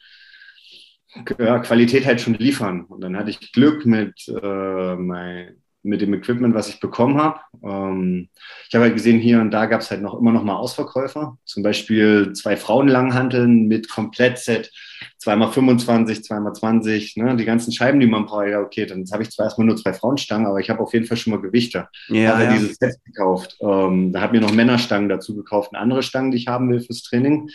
ja, 1.39 1.59
Qualität 1.59 2.05
halt 2.05 2.21
schon 2.21 2.33
liefern. 2.33 2.85
Und 2.85 3.01
dann 3.01 3.17
hatte 3.17 3.29
ich 3.29 3.51
Glück 3.51 3.85
mit, 3.85 4.27
äh, 4.27 4.95
mein, 4.95 5.57
mit 5.83 6.01
dem 6.01 6.13
Equipment, 6.13 6.55
was 6.55 6.69
ich 6.69 6.79
bekommen 6.79 7.21
habe. 7.21 7.39
Ähm, 7.61 8.29
ich 8.67 8.73
habe 8.73 8.85
halt 8.85 8.95
gesehen, 8.95 9.19
hier 9.19 9.41
und 9.41 9.51
da 9.51 9.65
gab 9.65 9.81
es 9.81 9.91
halt 9.91 10.01
noch 10.01 10.17
immer 10.19 10.31
noch 10.31 10.43
mal 10.43 10.55
Ausverkäufer. 10.55 11.37
Zum 11.45 11.61
Beispiel 11.61 12.31
zwei 12.33 12.55
Frauenlanghanteln 12.55 13.67
mit 13.67 13.89
Komplettset, 13.89 14.71
zweimal 15.17 15.51
25, 15.51 16.23
zweimal 16.23 16.53
20, 16.53 17.17
ne? 17.17 17.35
die 17.35 17.45
ganzen 17.45 17.73
Scheiben, 17.73 17.99
die 17.99 18.07
man 18.07 18.25
braucht. 18.25 18.47
Ja, 18.47 18.61
okay, 18.61 18.85
dann 18.85 19.05
habe 19.11 19.23
ich 19.23 19.31
zwar 19.31 19.45
erstmal 19.45 19.67
nur 19.67 19.75
zwei 19.75 19.93
Frauenstangen, 19.93 20.47
aber 20.47 20.59
ich 20.59 20.69
habe 20.69 20.79
auf 20.79 20.93
jeden 20.93 21.05
Fall 21.05 21.17
schon 21.17 21.31
mal 21.31 21.41
Gewichte. 21.41 21.89
Ja, 22.07 22.33
habe 22.33 22.43
ja. 22.45 22.53
dieses 22.53 22.77
Set 22.77 22.95
gekauft. 23.05 23.57
Ähm, 23.59 24.13
da 24.13 24.21
habe 24.21 24.37
mir 24.37 24.41
noch 24.41 24.53
Männerstangen 24.53 25.09
dazu 25.09 25.35
gekauft, 25.35 25.71
eine 25.73 25.81
andere 25.81 26.01
Stangen, 26.01 26.31
die 26.31 26.37
ich 26.37 26.47
haben 26.47 26.71
will 26.71 26.79
fürs 26.79 27.03
Training. 27.03 27.49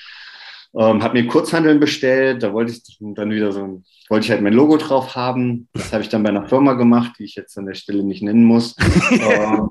Ähm, 0.74 1.02
habe 1.02 1.20
mir 1.20 1.26
Kurzhandeln 1.26 1.80
bestellt, 1.80 2.42
da 2.42 2.52
wollte 2.52 2.72
ich 2.72 2.98
dann 3.00 3.30
wieder 3.30 3.52
so, 3.52 3.82
wollte 4.10 4.24
ich 4.24 4.30
halt 4.30 4.42
mein 4.42 4.52
Logo 4.52 4.76
drauf 4.76 5.16
haben. 5.16 5.68
Das 5.72 5.92
habe 5.92 6.02
ich 6.02 6.08
dann 6.08 6.22
bei 6.22 6.28
einer 6.28 6.46
Firma 6.46 6.74
gemacht, 6.74 7.14
die 7.18 7.24
ich 7.24 7.34
jetzt 7.34 7.56
an 7.56 7.66
der 7.66 7.74
Stelle 7.74 8.02
nicht 8.02 8.22
nennen 8.22 8.44
muss. 8.44 8.76
ähm, 9.10 9.70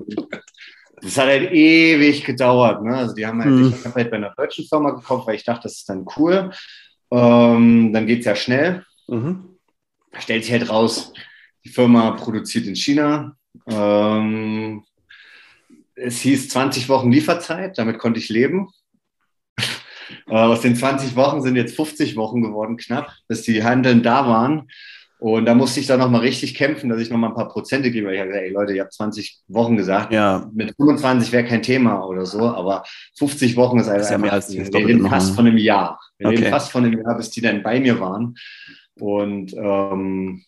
das 1.00 1.16
hat 1.16 1.26
halt 1.26 1.52
ewig 1.52 2.24
gedauert. 2.24 2.82
Ne? 2.82 2.96
Also 2.96 3.14
die 3.14 3.26
haben 3.26 3.40
halt, 3.40 3.52
mhm. 3.52 3.74
ich 3.78 3.84
habe 3.84 3.94
halt 3.94 4.10
bei 4.10 4.16
einer 4.16 4.34
deutschen 4.36 4.66
Firma 4.66 4.90
gekauft, 4.90 5.26
weil 5.28 5.36
ich 5.36 5.44
dachte, 5.44 5.62
das 5.64 5.76
ist 5.76 5.88
dann 5.88 6.04
cool. 6.16 6.50
Ähm, 7.10 7.92
dann 7.92 8.06
geht 8.06 8.20
es 8.20 8.26
ja 8.26 8.34
schnell. 8.34 8.84
Mhm. 9.06 9.56
Stellt 10.18 10.44
sich 10.44 10.52
halt 10.52 10.68
raus, 10.68 11.12
die 11.64 11.68
Firma 11.68 12.10
produziert 12.12 12.66
in 12.66 12.74
China. 12.74 13.36
Ähm, 13.68 14.84
es 15.94 16.20
hieß 16.20 16.48
20 16.48 16.88
Wochen 16.88 17.10
Lieferzeit, 17.10 17.78
damit 17.78 17.98
konnte 17.98 18.20
ich 18.20 18.28
leben. 18.28 18.68
Äh, 20.28 20.34
aus 20.34 20.60
den 20.60 20.76
20 20.76 21.16
Wochen 21.16 21.42
sind 21.42 21.56
jetzt 21.56 21.76
50 21.76 22.16
Wochen 22.16 22.42
geworden, 22.42 22.76
knapp, 22.76 23.12
bis 23.28 23.42
die 23.42 23.62
Handeln 23.62 24.02
da 24.02 24.26
waren. 24.26 24.68
Und 25.20 25.46
da 25.46 25.54
musste 25.54 25.80
ich 25.80 25.86
dann 25.88 25.98
nochmal 25.98 26.20
richtig 26.20 26.54
kämpfen, 26.54 26.88
dass 26.88 27.00
ich 27.00 27.10
nochmal 27.10 27.30
ein 27.30 27.34
paar 27.34 27.48
Prozente 27.48 27.90
gebe. 27.90 28.14
Ich 28.14 28.20
habe 28.20 28.28
gesagt, 28.28 28.44
ey 28.46 28.52
Leute, 28.52 28.72
ihr 28.72 28.82
habt 28.82 28.92
20 28.92 29.40
Wochen 29.48 29.76
gesagt. 29.76 30.12
Ja. 30.12 30.48
Mit 30.54 30.76
25 30.76 31.32
wäre 31.32 31.44
kein 31.44 31.62
Thema 31.62 32.06
oder 32.06 32.24
so, 32.24 32.46
aber 32.46 32.84
50 33.18 33.56
Wochen 33.56 33.80
ist, 33.80 33.88
ist 33.88 34.10
ja 34.10 34.18
mehr 34.18 34.32
als 34.32 34.52
wir 34.52 34.64
reden 34.74 35.08
fast 35.08 35.34
von 35.34 35.46
einem 35.46 35.58
Jahr. 35.58 35.98
Wir 36.18 36.28
okay. 36.28 36.36
reden 36.36 36.50
fast 36.50 36.70
von 36.70 36.84
einem 36.84 37.02
Jahr, 37.02 37.16
bis 37.16 37.30
die 37.30 37.40
dann 37.40 37.64
bei 37.64 37.80
mir 37.80 37.98
waren. 37.98 38.36
Und 39.00 39.54
ähm, 39.54 40.44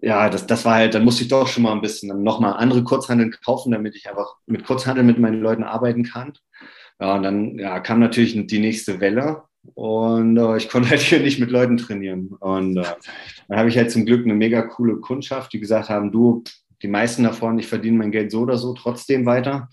ja, 0.00 0.30
das, 0.30 0.46
das 0.46 0.64
war 0.64 0.74
halt, 0.74 0.94
dann 0.94 1.04
musste 1.04 1.24
ich 1.24 1.28
doch 1.28 1.48
schon 1.48 1.64
mal 1.64 1.72
ein 1.72 1.80
bisschen 1.80 2.22
nochmal 2.22 2.52
andere 2.52 2.84
Kurzhandeln 2.84 3.34
kaufen, 3.44 3.72
damit 3.72 3.96
ich 3.96 4.08
einfach 4.08 4.36
mit 4.46 4.64
Kurzhandeln 4.64 5.06
mit 5.06 5.18
meinen 5.18 5.40
Leuten 5.40 5.64
arbeiten 5.64 6.04
kann. 6.04 6.34
Ja, 7.00 7.14
und 7.16 7.22
dann 7.22 7.58
ja, 7.58 7.80
kam 7.80 7.98
natürlich 8.00 8.46
die 8.46 8.58
nächste 8.58 9.00
Welle 9.00 9.42
und 9.74 10.36
äh, 10.36 10.56
ich 10.56 10.68
konnte 10.70 10.90
halt 10.90 11.00
hier 11.00 11.20
nicht 11.20 11.40
mit 11.40 11.50
Leuten 11.50 11.76
trainieren. 11.76 12.28
Und 12.40 12.76
äh, 12.76 12.84
dann 13.48 13.58
habe 13.58 13.68
ich 13.68 13.76
halt 13.76 13.90
zum 13.90 14.06
Glück 14.06 14.24
eine 14.24 14.34
mega 14.34 14.62
coole 14.62 14.96
Kundschaft, 14.96 15.52
die 15.52 15.60
gesagt 15.60 15.88
haben, 15.88 16.12
du, 16.12 16.44
die 16.82 16.88
meisten 16.88 17.24
davon, 17.24 17.58
ich 17.58 17.66
verdiene 17.66 17.98
mein 17.98 18.12
Geld 18.12 18.30
so 18.30 18.40
oder 18.40 18.58
so 18.58 18.74
trotzdem 18.74 19.26
weiter. 19.26 19.68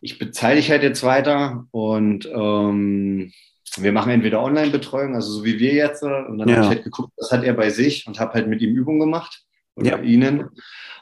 Ich 0.00 0.18
bezahle 0.18 0.56
dich 0.56 0.70
halt 0.70 0.82
jetzt 0.82 1.02
weiter 1.02 1.66
und 1.70 2.26
ähm, 2.26 3.32
wir 3.78 3.92
machen 3.92 4.12
entweder 4.12 4.42
Online-Betreuung, 4.42 5.14
also 5.14 5.30
so 5.30 5.44
wie 5.44 5.58
wir 5.58 5.74
jetzt, 5.74 6.02
äh, 6.02 6.06
und 6.06 6.38
dann 6.38 6.48
ja. 6.48 6.56
habe 6.56 6.64
ich 6.64 6.70
halt 6.70 6.84
geguckt, 6.84 7.12
was 7.16 7.32
hat 7.32 7.44
er 7.44 7.54
bei 7.54 7.70
sich 7.70 8.06
und 8.06 8.20
habe 8.20 8.34
halt 8.34 8.48
mit 8.48 8.60
ihm 8.60 8.74
Übungen 8.74 9.00
gemacht 9.00 9.42
oder 9.74 9.98
ja. 9.98 10.02
ihnen. 10.02 10.50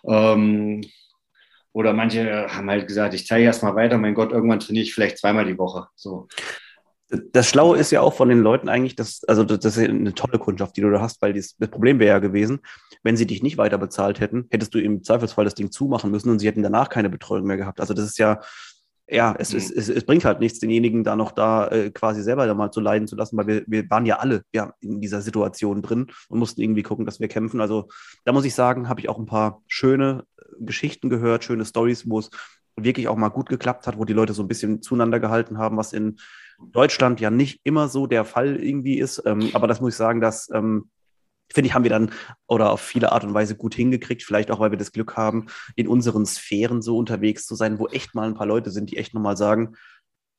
Ähm, 0.06 0.82
oder 1.74 1.92
manche 1.92 2.46
haben 2.48 2.70
halt 2.70 2.86
gesagt, 2.86 3.14
ich 3.14 3.26
zeige 3.26 3.44
erst 3.44 3.62
mal 3.62 3.74
weiter, 3.74 3.98
mein 3.98 4.14
Gott, 4.14 4.32
irgendwann 4.32 4.60
trainiere 4.60 4.84
ich 4.84 4.94
vielleicht 4.94 5.18
zweimal 5.18 5.44
die 5.44 5.58
Woche. 5.58 5.88
So. 5.96 6.28
Das 7.32 7.48
Schlaue 7.48 7.76
ist 7.76 7.90
ja 7.90 8.00
auch 8.00 8.14
von 8.14 8.28
den 8.28 8.40
Leuten 8.40 8.68
eigentlich, 8.68 8.94
dass, 8.94 9.24
also 9.24 9.44
das 9.44 9.64
ist 9.64 9.78
eine 9.78 10.14
tolle 10.14 10.38
Kundschaft, 10.38 10.76
die 10.76 10.80
du 10.80 10.90
da 10.90 11.00
hast, 11.00 11.20
weil 11.20 11.32
das 11.32 11.54
Problem 11.70 11.98
wäre 11.98 12.14
ja 12.14 12.18
gewesen, 12.20 12.60
wenn 13.02 13.16
sie 13.16 13.26
dich 13.26 13.42
nicht 13.42 13.58
weiter 13.58 13.76
bezahlt 13.76 14.20
hätten, 14.20 14.46
hättest 14.50 14.72
du 14.74 14.78
im 14.80 15.02
Zweifelsfall 15.02 15.44
das 15.44 15.56
Ding 15.56 15.72
zumachen 15.72 16.12
müssen 16.12 16.30
und 16.30 16.38
sie 16.38 16.46
hätten 16.46 16.62
danach 16.62 16.88
keine 16.88 17.10
Betreuung 17.10 17.44
mehr 17.44 17.56
gehabt. 17.56 17.80
Also 17.80 17.92
das 17.92 18.04
ist 18.04 18.18
ja, 18.18 18.40
ja, 19.08 19.34
es, 19.38 19.52
mhm. 19.52 19.58
es, 19.58 19.70
es, 19.70 19.88
es, 19.88 20.04
bringt 20.04 20.24
halt 20.24 20.40
nichts, 20.40 20.60
denjenigen 20.60 21.04
da 21.04 21.14
noch 21.14 21.32
da 21.32 21.68
äh, 21.68 21.90
quasi 21.90 22.22
selber 22.22 22.46
da 22.46 22.54
mal 22.54 22.70
zu 22.70 22.80
leiden 22.80 23.06
zu 23.06 23.16
lassen, 23.16 23.36
weil 23.36 23.46
wir, 23.46 23.64
wir 23.66 23.90
waren 23.90 24.06
ja 24.06 24.18
alle 24.18 24.44
ja, 24.52 24.72
in 24.80 25.00
dieser 25.00 25.20
Situation 25.20 25.82
drin 25.82 26.06
und 26.28 26.38
mussten 26.38 26.62
irgendwie 26.62 26.82
gucken, 26.82 27.04
dass 27.04 27.20
wir 27.20 27.28
kämpfen. 27.28 27.60
Also 27.60 27.88
da 28.24 28.32
muss 28.32 28.46
ich 28.46 28.54
sagen, 28.54 28.88
habe 28.88 29.00
ich 29.00 29.08
auch 29.08 29.18
ein 29.18 29.26
paar 29.26 29.62
schöne 29.66 30.24
äh, 30.38 30.42
Geschichten 30.60 31.10
gehört, 31.10 31.44
schöne 31.44 31.64
Stories, 31.64 32.08
wo 32.08 32.18
es 32.18 32.30
wirklich 32.76 33.08
auch 33.08 33.16
mal 33.16 33.28
gut 33.28 33.48
geklappt 33.48 33.86
hat, 33.86 33.98
wo 33.98 34.04
die 34.04 34.14
Leute 34.14 34.32
so 34.32 34.42
ein 34.42 34.48
bisschen 34.48 34.80
zueinander 34.80 35.20
gehalten 35.20 35.58
haben, 35.58 35.76
was 35.76 35.92
in 35.92 36.16
Deutschland 36.72 37.20
ja 37.20 37.30
nicht 37.30 37.60
immer 37.64 37.88
so 37.88 38.06
der 38.06 38.24
Fall 38.24 38.56
irgendwie 38.56 38.98
ist. 38.98 39.22
Ähm, 39.26 39.50
aber 39.52 39.66
das 39.66 39.80
muss 39.80 39.94
ich 39.94 39.98
sagen, 39.98 40.20
dass 40.20 40.48
ähm, 40.52 40.88
finde 41.52 41.68
ich, 41.68 41.74
haben 41.74 41.84
wir 41.84 41.90
dann 41.90 42.10
oder 42.46 42.70
auf 42.70 42.80
viele 42.80 43.12
Art 43.12 43.24
und 43.24 43.34
Weise 43.34 43.56
gut 43.56 43.74
hingekriegt. 43.74 44.22
Vielleicht 44.22 44.50
auch, 44.50 44.60
weil 44.60 44.70
wir 44.70 44.78
das 44.78 44.92
Glück 44.92 45.16
haben, 45.16 45.46
in 45.76 45.88
unseren 45.88 46.26
Sphären 46.26 46.82
so 46.82 46.96
unterwegs 46.96 47.46
zu 47.46 47.54
sein, 47.54 47.78
wo 47.78 47.86
echt 47.88 48.14
mal 48.14 48.26
ein 48.26 48.34
paar 48.34 48.46
Leute 48.46 48.70
sind, 48.70 48.90
die 48.90 48.96
echt 48.96 49.14
nochmal 49.14 49.36
sagen, 49.36 49.74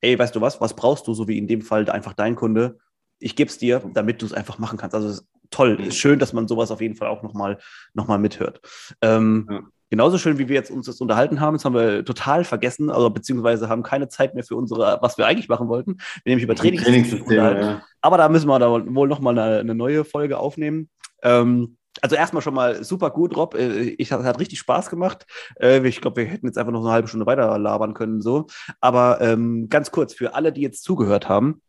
ey, 0.01 0.17
weißt 0.17 0.35
du 0.35 0.41
was, 0.41 0.61
was 0.61 0.75
brauchst 0.75 1.07
du, 1.07 1.13
so 1.13 1.27
wie 1.27 1.37
in 1.37 1.47
dem 1.47 1.61
Fall 1.61 1.89
einfach 1.89 2.13
dein 2.13 2.35
Kunde? 2.35 2.77
Ich 3.19 3.35
gebe 3.35 3.49
es 3.49 3.57
dir, 3.57 3.81
damit 3.93 4.21
du 4.21 4.25
es 4.25 4.33
einfach 4.33 4.59
machen 4.59 4.77
kannst. 4.77 4.95
Also 4.95 5.21
toll, 5.49 5.79
ist 5.79 5.97
schön, 5.97 6.19
dass 6.19 6.33
man 6.33 6.47
sowas 6.47 6.71
auf 6.71 6.81
jeden 6.81 6.95
Fall 6.95 7.07
auch 7.07 7.23
nochmal 7.23 7.59
noch 7.93 8.07
mal 8.07 8.19
mithört. 8.19 8.61
Ähm, 9.01 9.47
ja. 9.49 9.61
Genauso 9.91 10.17
schön, 10.17 10.39
wie 10.39 10.49
wir 10.49 10.55
jetzt 10.55 10.71
uns 10.71 10.87
das 10.87 10.99
unterhalten 10.99 11.39
haben, 11.39 11.53
das 11.53 11.63
haben 11.63 11.75
wir 11.75 12.03
total 12.03 12.43
vergessen, 12.43 12.89
also 12.89 13.11
beziehungsweise 13.11 13.69
haben 13.69 13.83
keine 13.83 14.09
Zeit 14.09 14.33
mehr 14.33 14.43
für 14.43 14.55
unsere, 14.55 14.97
was 15.01 15.17
wir 15.17 15.27
eigentlich 15.27 15.47
machen 15.47 15.67
wollten, 15.67 15.97
nämlich 16.25 16.43
über 16.43 16.55
Trainingssysteme. 16.55 17.35
Ja. 17.35 17.83
Aber 18.01 18.17
da 18.17 18.27
müssen 18.27 18.47
wir 18.47 18.57
da 18.57 18.71
wohl 18.71 19.07
nochmal 19.07 19.37
eine, 19.37 19.59
eine 19.59 19.75
neue 19.75 20.03
Folge 20.03 20.39
aufnehmen. 20.39 20.89
Ähm, 21.25 21.77
also 22.01 22.15
erstmal 22.15 22.41
schon 22.41 22.53
mal 22.53 22.83
super 22.83 23.09
gut, 23.09 23.35
Rob. 23.35 23.55
Äh, 23.55 23.95
ich 23.97 24.11
hat, 24.11 24.39
richtig 24.39 24.59
Spaß 24.59 24.89
gemacht. 24.89 25.25
Äh, 25.59 25.85
ich 25.87 26.01
glaube, 26.01 26.21
wir 26.21 26.25
hätten 26.25 26.45
jetzt 26.45 26.57
einfach 26.57 26.71
noch 26.71 26.81
eine 26.81 26.91
halbe 26.91 27.07
Stunde 27.07 27.25
weiter 27.25 27.57
labern 27.57 27.93
können 27.93 28.21
so. 28.21 28.47
Aber 28.79 29.19
ähm, 29.21 29.69
ganz 29.69 29.91
kurz 29.91 30.13
für 30.13 30.35
alle, 30.35 30.51
die 30.51 30.61
jetzt 30.61 30.83
zugehört 30.83 31.29
haben 31.29 31.61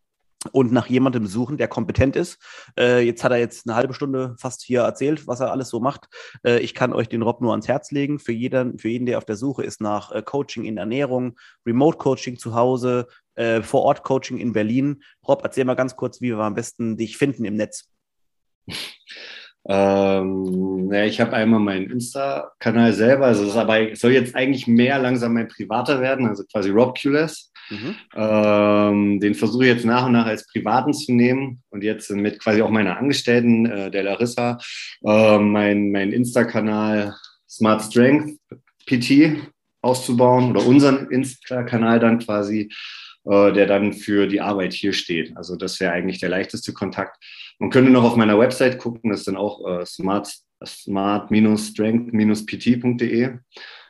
und 0.53 0.73
nach 0.73 0.87
jemandem 0.87 1.27
suchen, 1.27 1.57
der 1.57 1.69
kompetent 1.69 2.17
ist. 2.17 2.39
Äh, 2.79 3.01
jetzt 3.01 3.25
hat 3.25 3.33
er 3.33 3.39
jetzt 3.39 3.67
eine 3.67 3.77
halbe 3.77 3.95
Stunde 3.95 4.37
fast 4.39 4.63
hier 4.63 4.83
erzählt, 4.83 5.27
was 5.27 5.41
er 5.41 5.51
alles 5.51 5.69
so 5.69 5.81
macht. 5.81 6.07
Äh, 6.45 6.61
ich 6.61 6.75
kann 6.75 6.93
euch 6.93 7.09
den 7.09 7.23
Rob 7.23 7.41
nur 7.41 7.53
ans 7.53 7.69
Herz 7.69 7.91
legen. 7.91 8.19
Für 8.19 8.33
jeden, 8.33 8.79
für 8.79 8.89
jeden, 8.89 9.07
der 9.07 9.19
auf 9.19 9.25
der 9.25 9.37
Suche 9.37 9.65
ist 9.65 9.81
nach 9.81 10.13
äh, 10.13 10.23
Coaching 10.23 10.65
in 10.65 10.77
Ernährung, 10.77 11.37
Remote 11.65 11.99
Coaching 11.99 12.39
zu 12.39 12.55
Hause, 12.55 13.07
äh, 13.35 13.63
vor 13.63 13.83
Ort 13.83 14.03
Coaching 14.05 14.39
in 14.39 14.53
Berlin. 14.53 15.03
Rob, 15.27 15.41
erzähl 15.43 15.65
mal 15.65 15.75
ganz 15.75 15.97
kurz, 15.97 16.21
wie 16.21 16.31
wir 16.31 16.39
am 16.39 16.55
besten 16.55 16.97
dich 16.97 17.17
finden 17.17 17.45
im 17.45 17.57
Netz. 17.57 17.89
Ähm, 19.69 20.91
ja, 20.93 21.05
ich 21.05 21.21
habe 21.21 21.33
einmal 21.33 21.61
meinen 21.61 21.91
Insta-Kanal 21.91 22.93
selber, 22.93 23.27
also 23.27 23.45
das 23.45 23.57
aber 23.57 23.97
soll 23.97 24.13
jetzt 24.13 24.37
eigentlich 24.37 24.67
mehr 24.67 24.99
langsam 24.99 25.35
mein 25.35 25.49
privater 25.49 26.01
werden, 26.01 26.27
also 26.27 26.45
quasi 26.45 26.71
Rob. 26.71 26.97
Mhm. 27.69 27.97
Ähm, 28.15 29.21
den 29.21 29.35
versuche 29.35 29.65
ich 29.65 29.75
jetzt 29.75 29.85
nach 29.85 30.07
und 30.07 30.13
nach 30.13 30.27
als 30.27 30.47
privaten 30.47 30.93
zu 30.93 31.13
nehmen 31.13 31.63
und 31.71 31.83
jetzt 31.83 32.11
mit 32.11 32.39
quasi 32.39 32.63
auch 32.63 32.71
meiner 32.71 32.97
Angestellten, 32.97 33.67
äh, 33.67 33.91
der 33.91 34.05
Larissa, 34.05 34.59
äh, 35.05 35.39
mein, 35.39 35.91
mein 35.91 36.13
Insta-Kanal 36.13 37.15
Smart 37.49 37.83
Strength 37.83 38.39
PT 38.87 39.37
auszubauen 39.83 40.51
oder 40.51 40.65
unseren 40.65 41.11
Insta-Kanal 41.11 41.99
dann 41.99 42.19
quasi, 42.21 42.71
äh, 43.29 43.53
der 43.53 43.67
dann 43.67 43.93
für 43.93 44.27
die 44.27 44.41
Arbeit 44.41 44.73
hier 44.73 44.93
steht. 44.93 45.37
Also 45.37 45.57
das 45.57 45.81
wäre 45.81 45.93
eigentlich 45.93 46.21
der 46.21 46.29
leichteste 46.29 46.73
Kontakt. 46.73 47.17
Man 47.59 47.71
könnte 47.71 47.91
noch 47.91 48.05
auf 48.05 48.17
meiner 48.17 48.39
Website 48.39 48.79
gucken, 48.79 49.11
das 49.11 49.21
ist 49.21 49.29
dann 49.29 49.37
auch 49.37 49.67
äh, 49.67 49.85
smart, 49.85 50.33
smart-strength-pt.de. 50.65 53.23
Äh, 53.23 53.39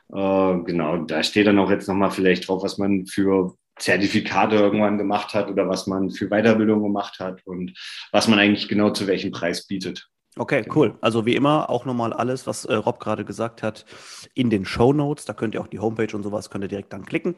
genau, 0.09 0.97
da 0.97 1.23
steht 1.23 1.47
dann 1.47 1.59
auch 1.59 1.69
jetzt 1.69 1.87
nochmal 1.87 2.11
vielleicht 2.11 2.47
drauf, 2.47 2.63
was 2.63 2.77
man 2.77 3.05
für 3.05 3.55
Zertifikate 3.77 4.55
irgendwann 4.55 4.97
gemacht 4.97 5.33
hat 5.33 5.49
oder 5.49 5.69
was 5.69 5.87
man 5.87 6.09
für 6.09 6.29
Weiterbildung 6.29 6.81
gemacht 6.81 7.19
hat 7.19 7.45
und 7.45 7.73
was 8.11 8.27
man 8.27 8.39
eigentlich 8.39 8.67
genau 8.67 8.89
zu 8.89 9.07
welchem 9.07 9.31
Preis 9.31 9.67
bietet. 9.67 10.09
Okay, 10.37 10.61
genau. 10.61 10.75
cool. 10.75 10.95
Also 11.01 11.25
wie 11.25 11.35
immer 11.35 11.69
auch 11.69 11.85
nochmal 11.85 12.13
alles, 12.13 12.47
was 12.47 12.65
äh, 12.65 12.75
Rob 12.75 12.99
gerade 12.99 13.25
gesagt 13.25 13.63
hat, 13.63 13.85
in 14.33 14.49
den 14.49 14.65
Show 14.65 14.93
Notes. 14.93 15.25
Da 15.25 15.33
könnt 15.33 15.53
ihr 15.53 15.61
auch 15.61 15.67
die 15.67 15.79
Homepage 15.79 16.15
und 16.15 16.23
sowas 16.23 16.49
könnt 16.49 16.63
ihr 16.63 16.67
direkt 16.67 16.93
dann 16.93 17.05
klicken. 17.05 17.35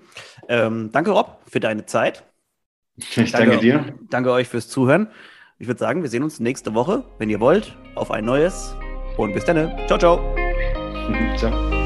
Ähm, 0.47 0.89
danke 0.91 1.11
Rob 1.11 1.39
für 1.47 1.59
deine 1.59 1.85
Zeit. 1.85 2.23
Ich 2.97 3.31
danke, 3.31 3.31
danke 3.31 3.57
dir. 3.59 3.93
Danke 4.09 4.31
euch 4.31 4.47
fürs 4.47 4.67
Zuhören. 4.67 5.09
Ich 5.57 5.67
würde 5.67 5.79
sagen, 5.79 6.03
wir 6.03 6.09
sehen 6.09 6.23
uns 6.23 6.39
nächste 6.39 6.73
Woche, 6.73 7.03
wenn 7.17 7.29
ihr 7.29 7.39
wollt, 7.39 7.75
auf 7.95 8.11
ein 8.11 8.25
neues. 8.25 8.75
Und 9.17 9.33
bis 9.33 9.45
dann. 9.45 9.77
Ciao, 9.87 9.97
ciao. 9.97 10.35
ciao. 11.37 11.78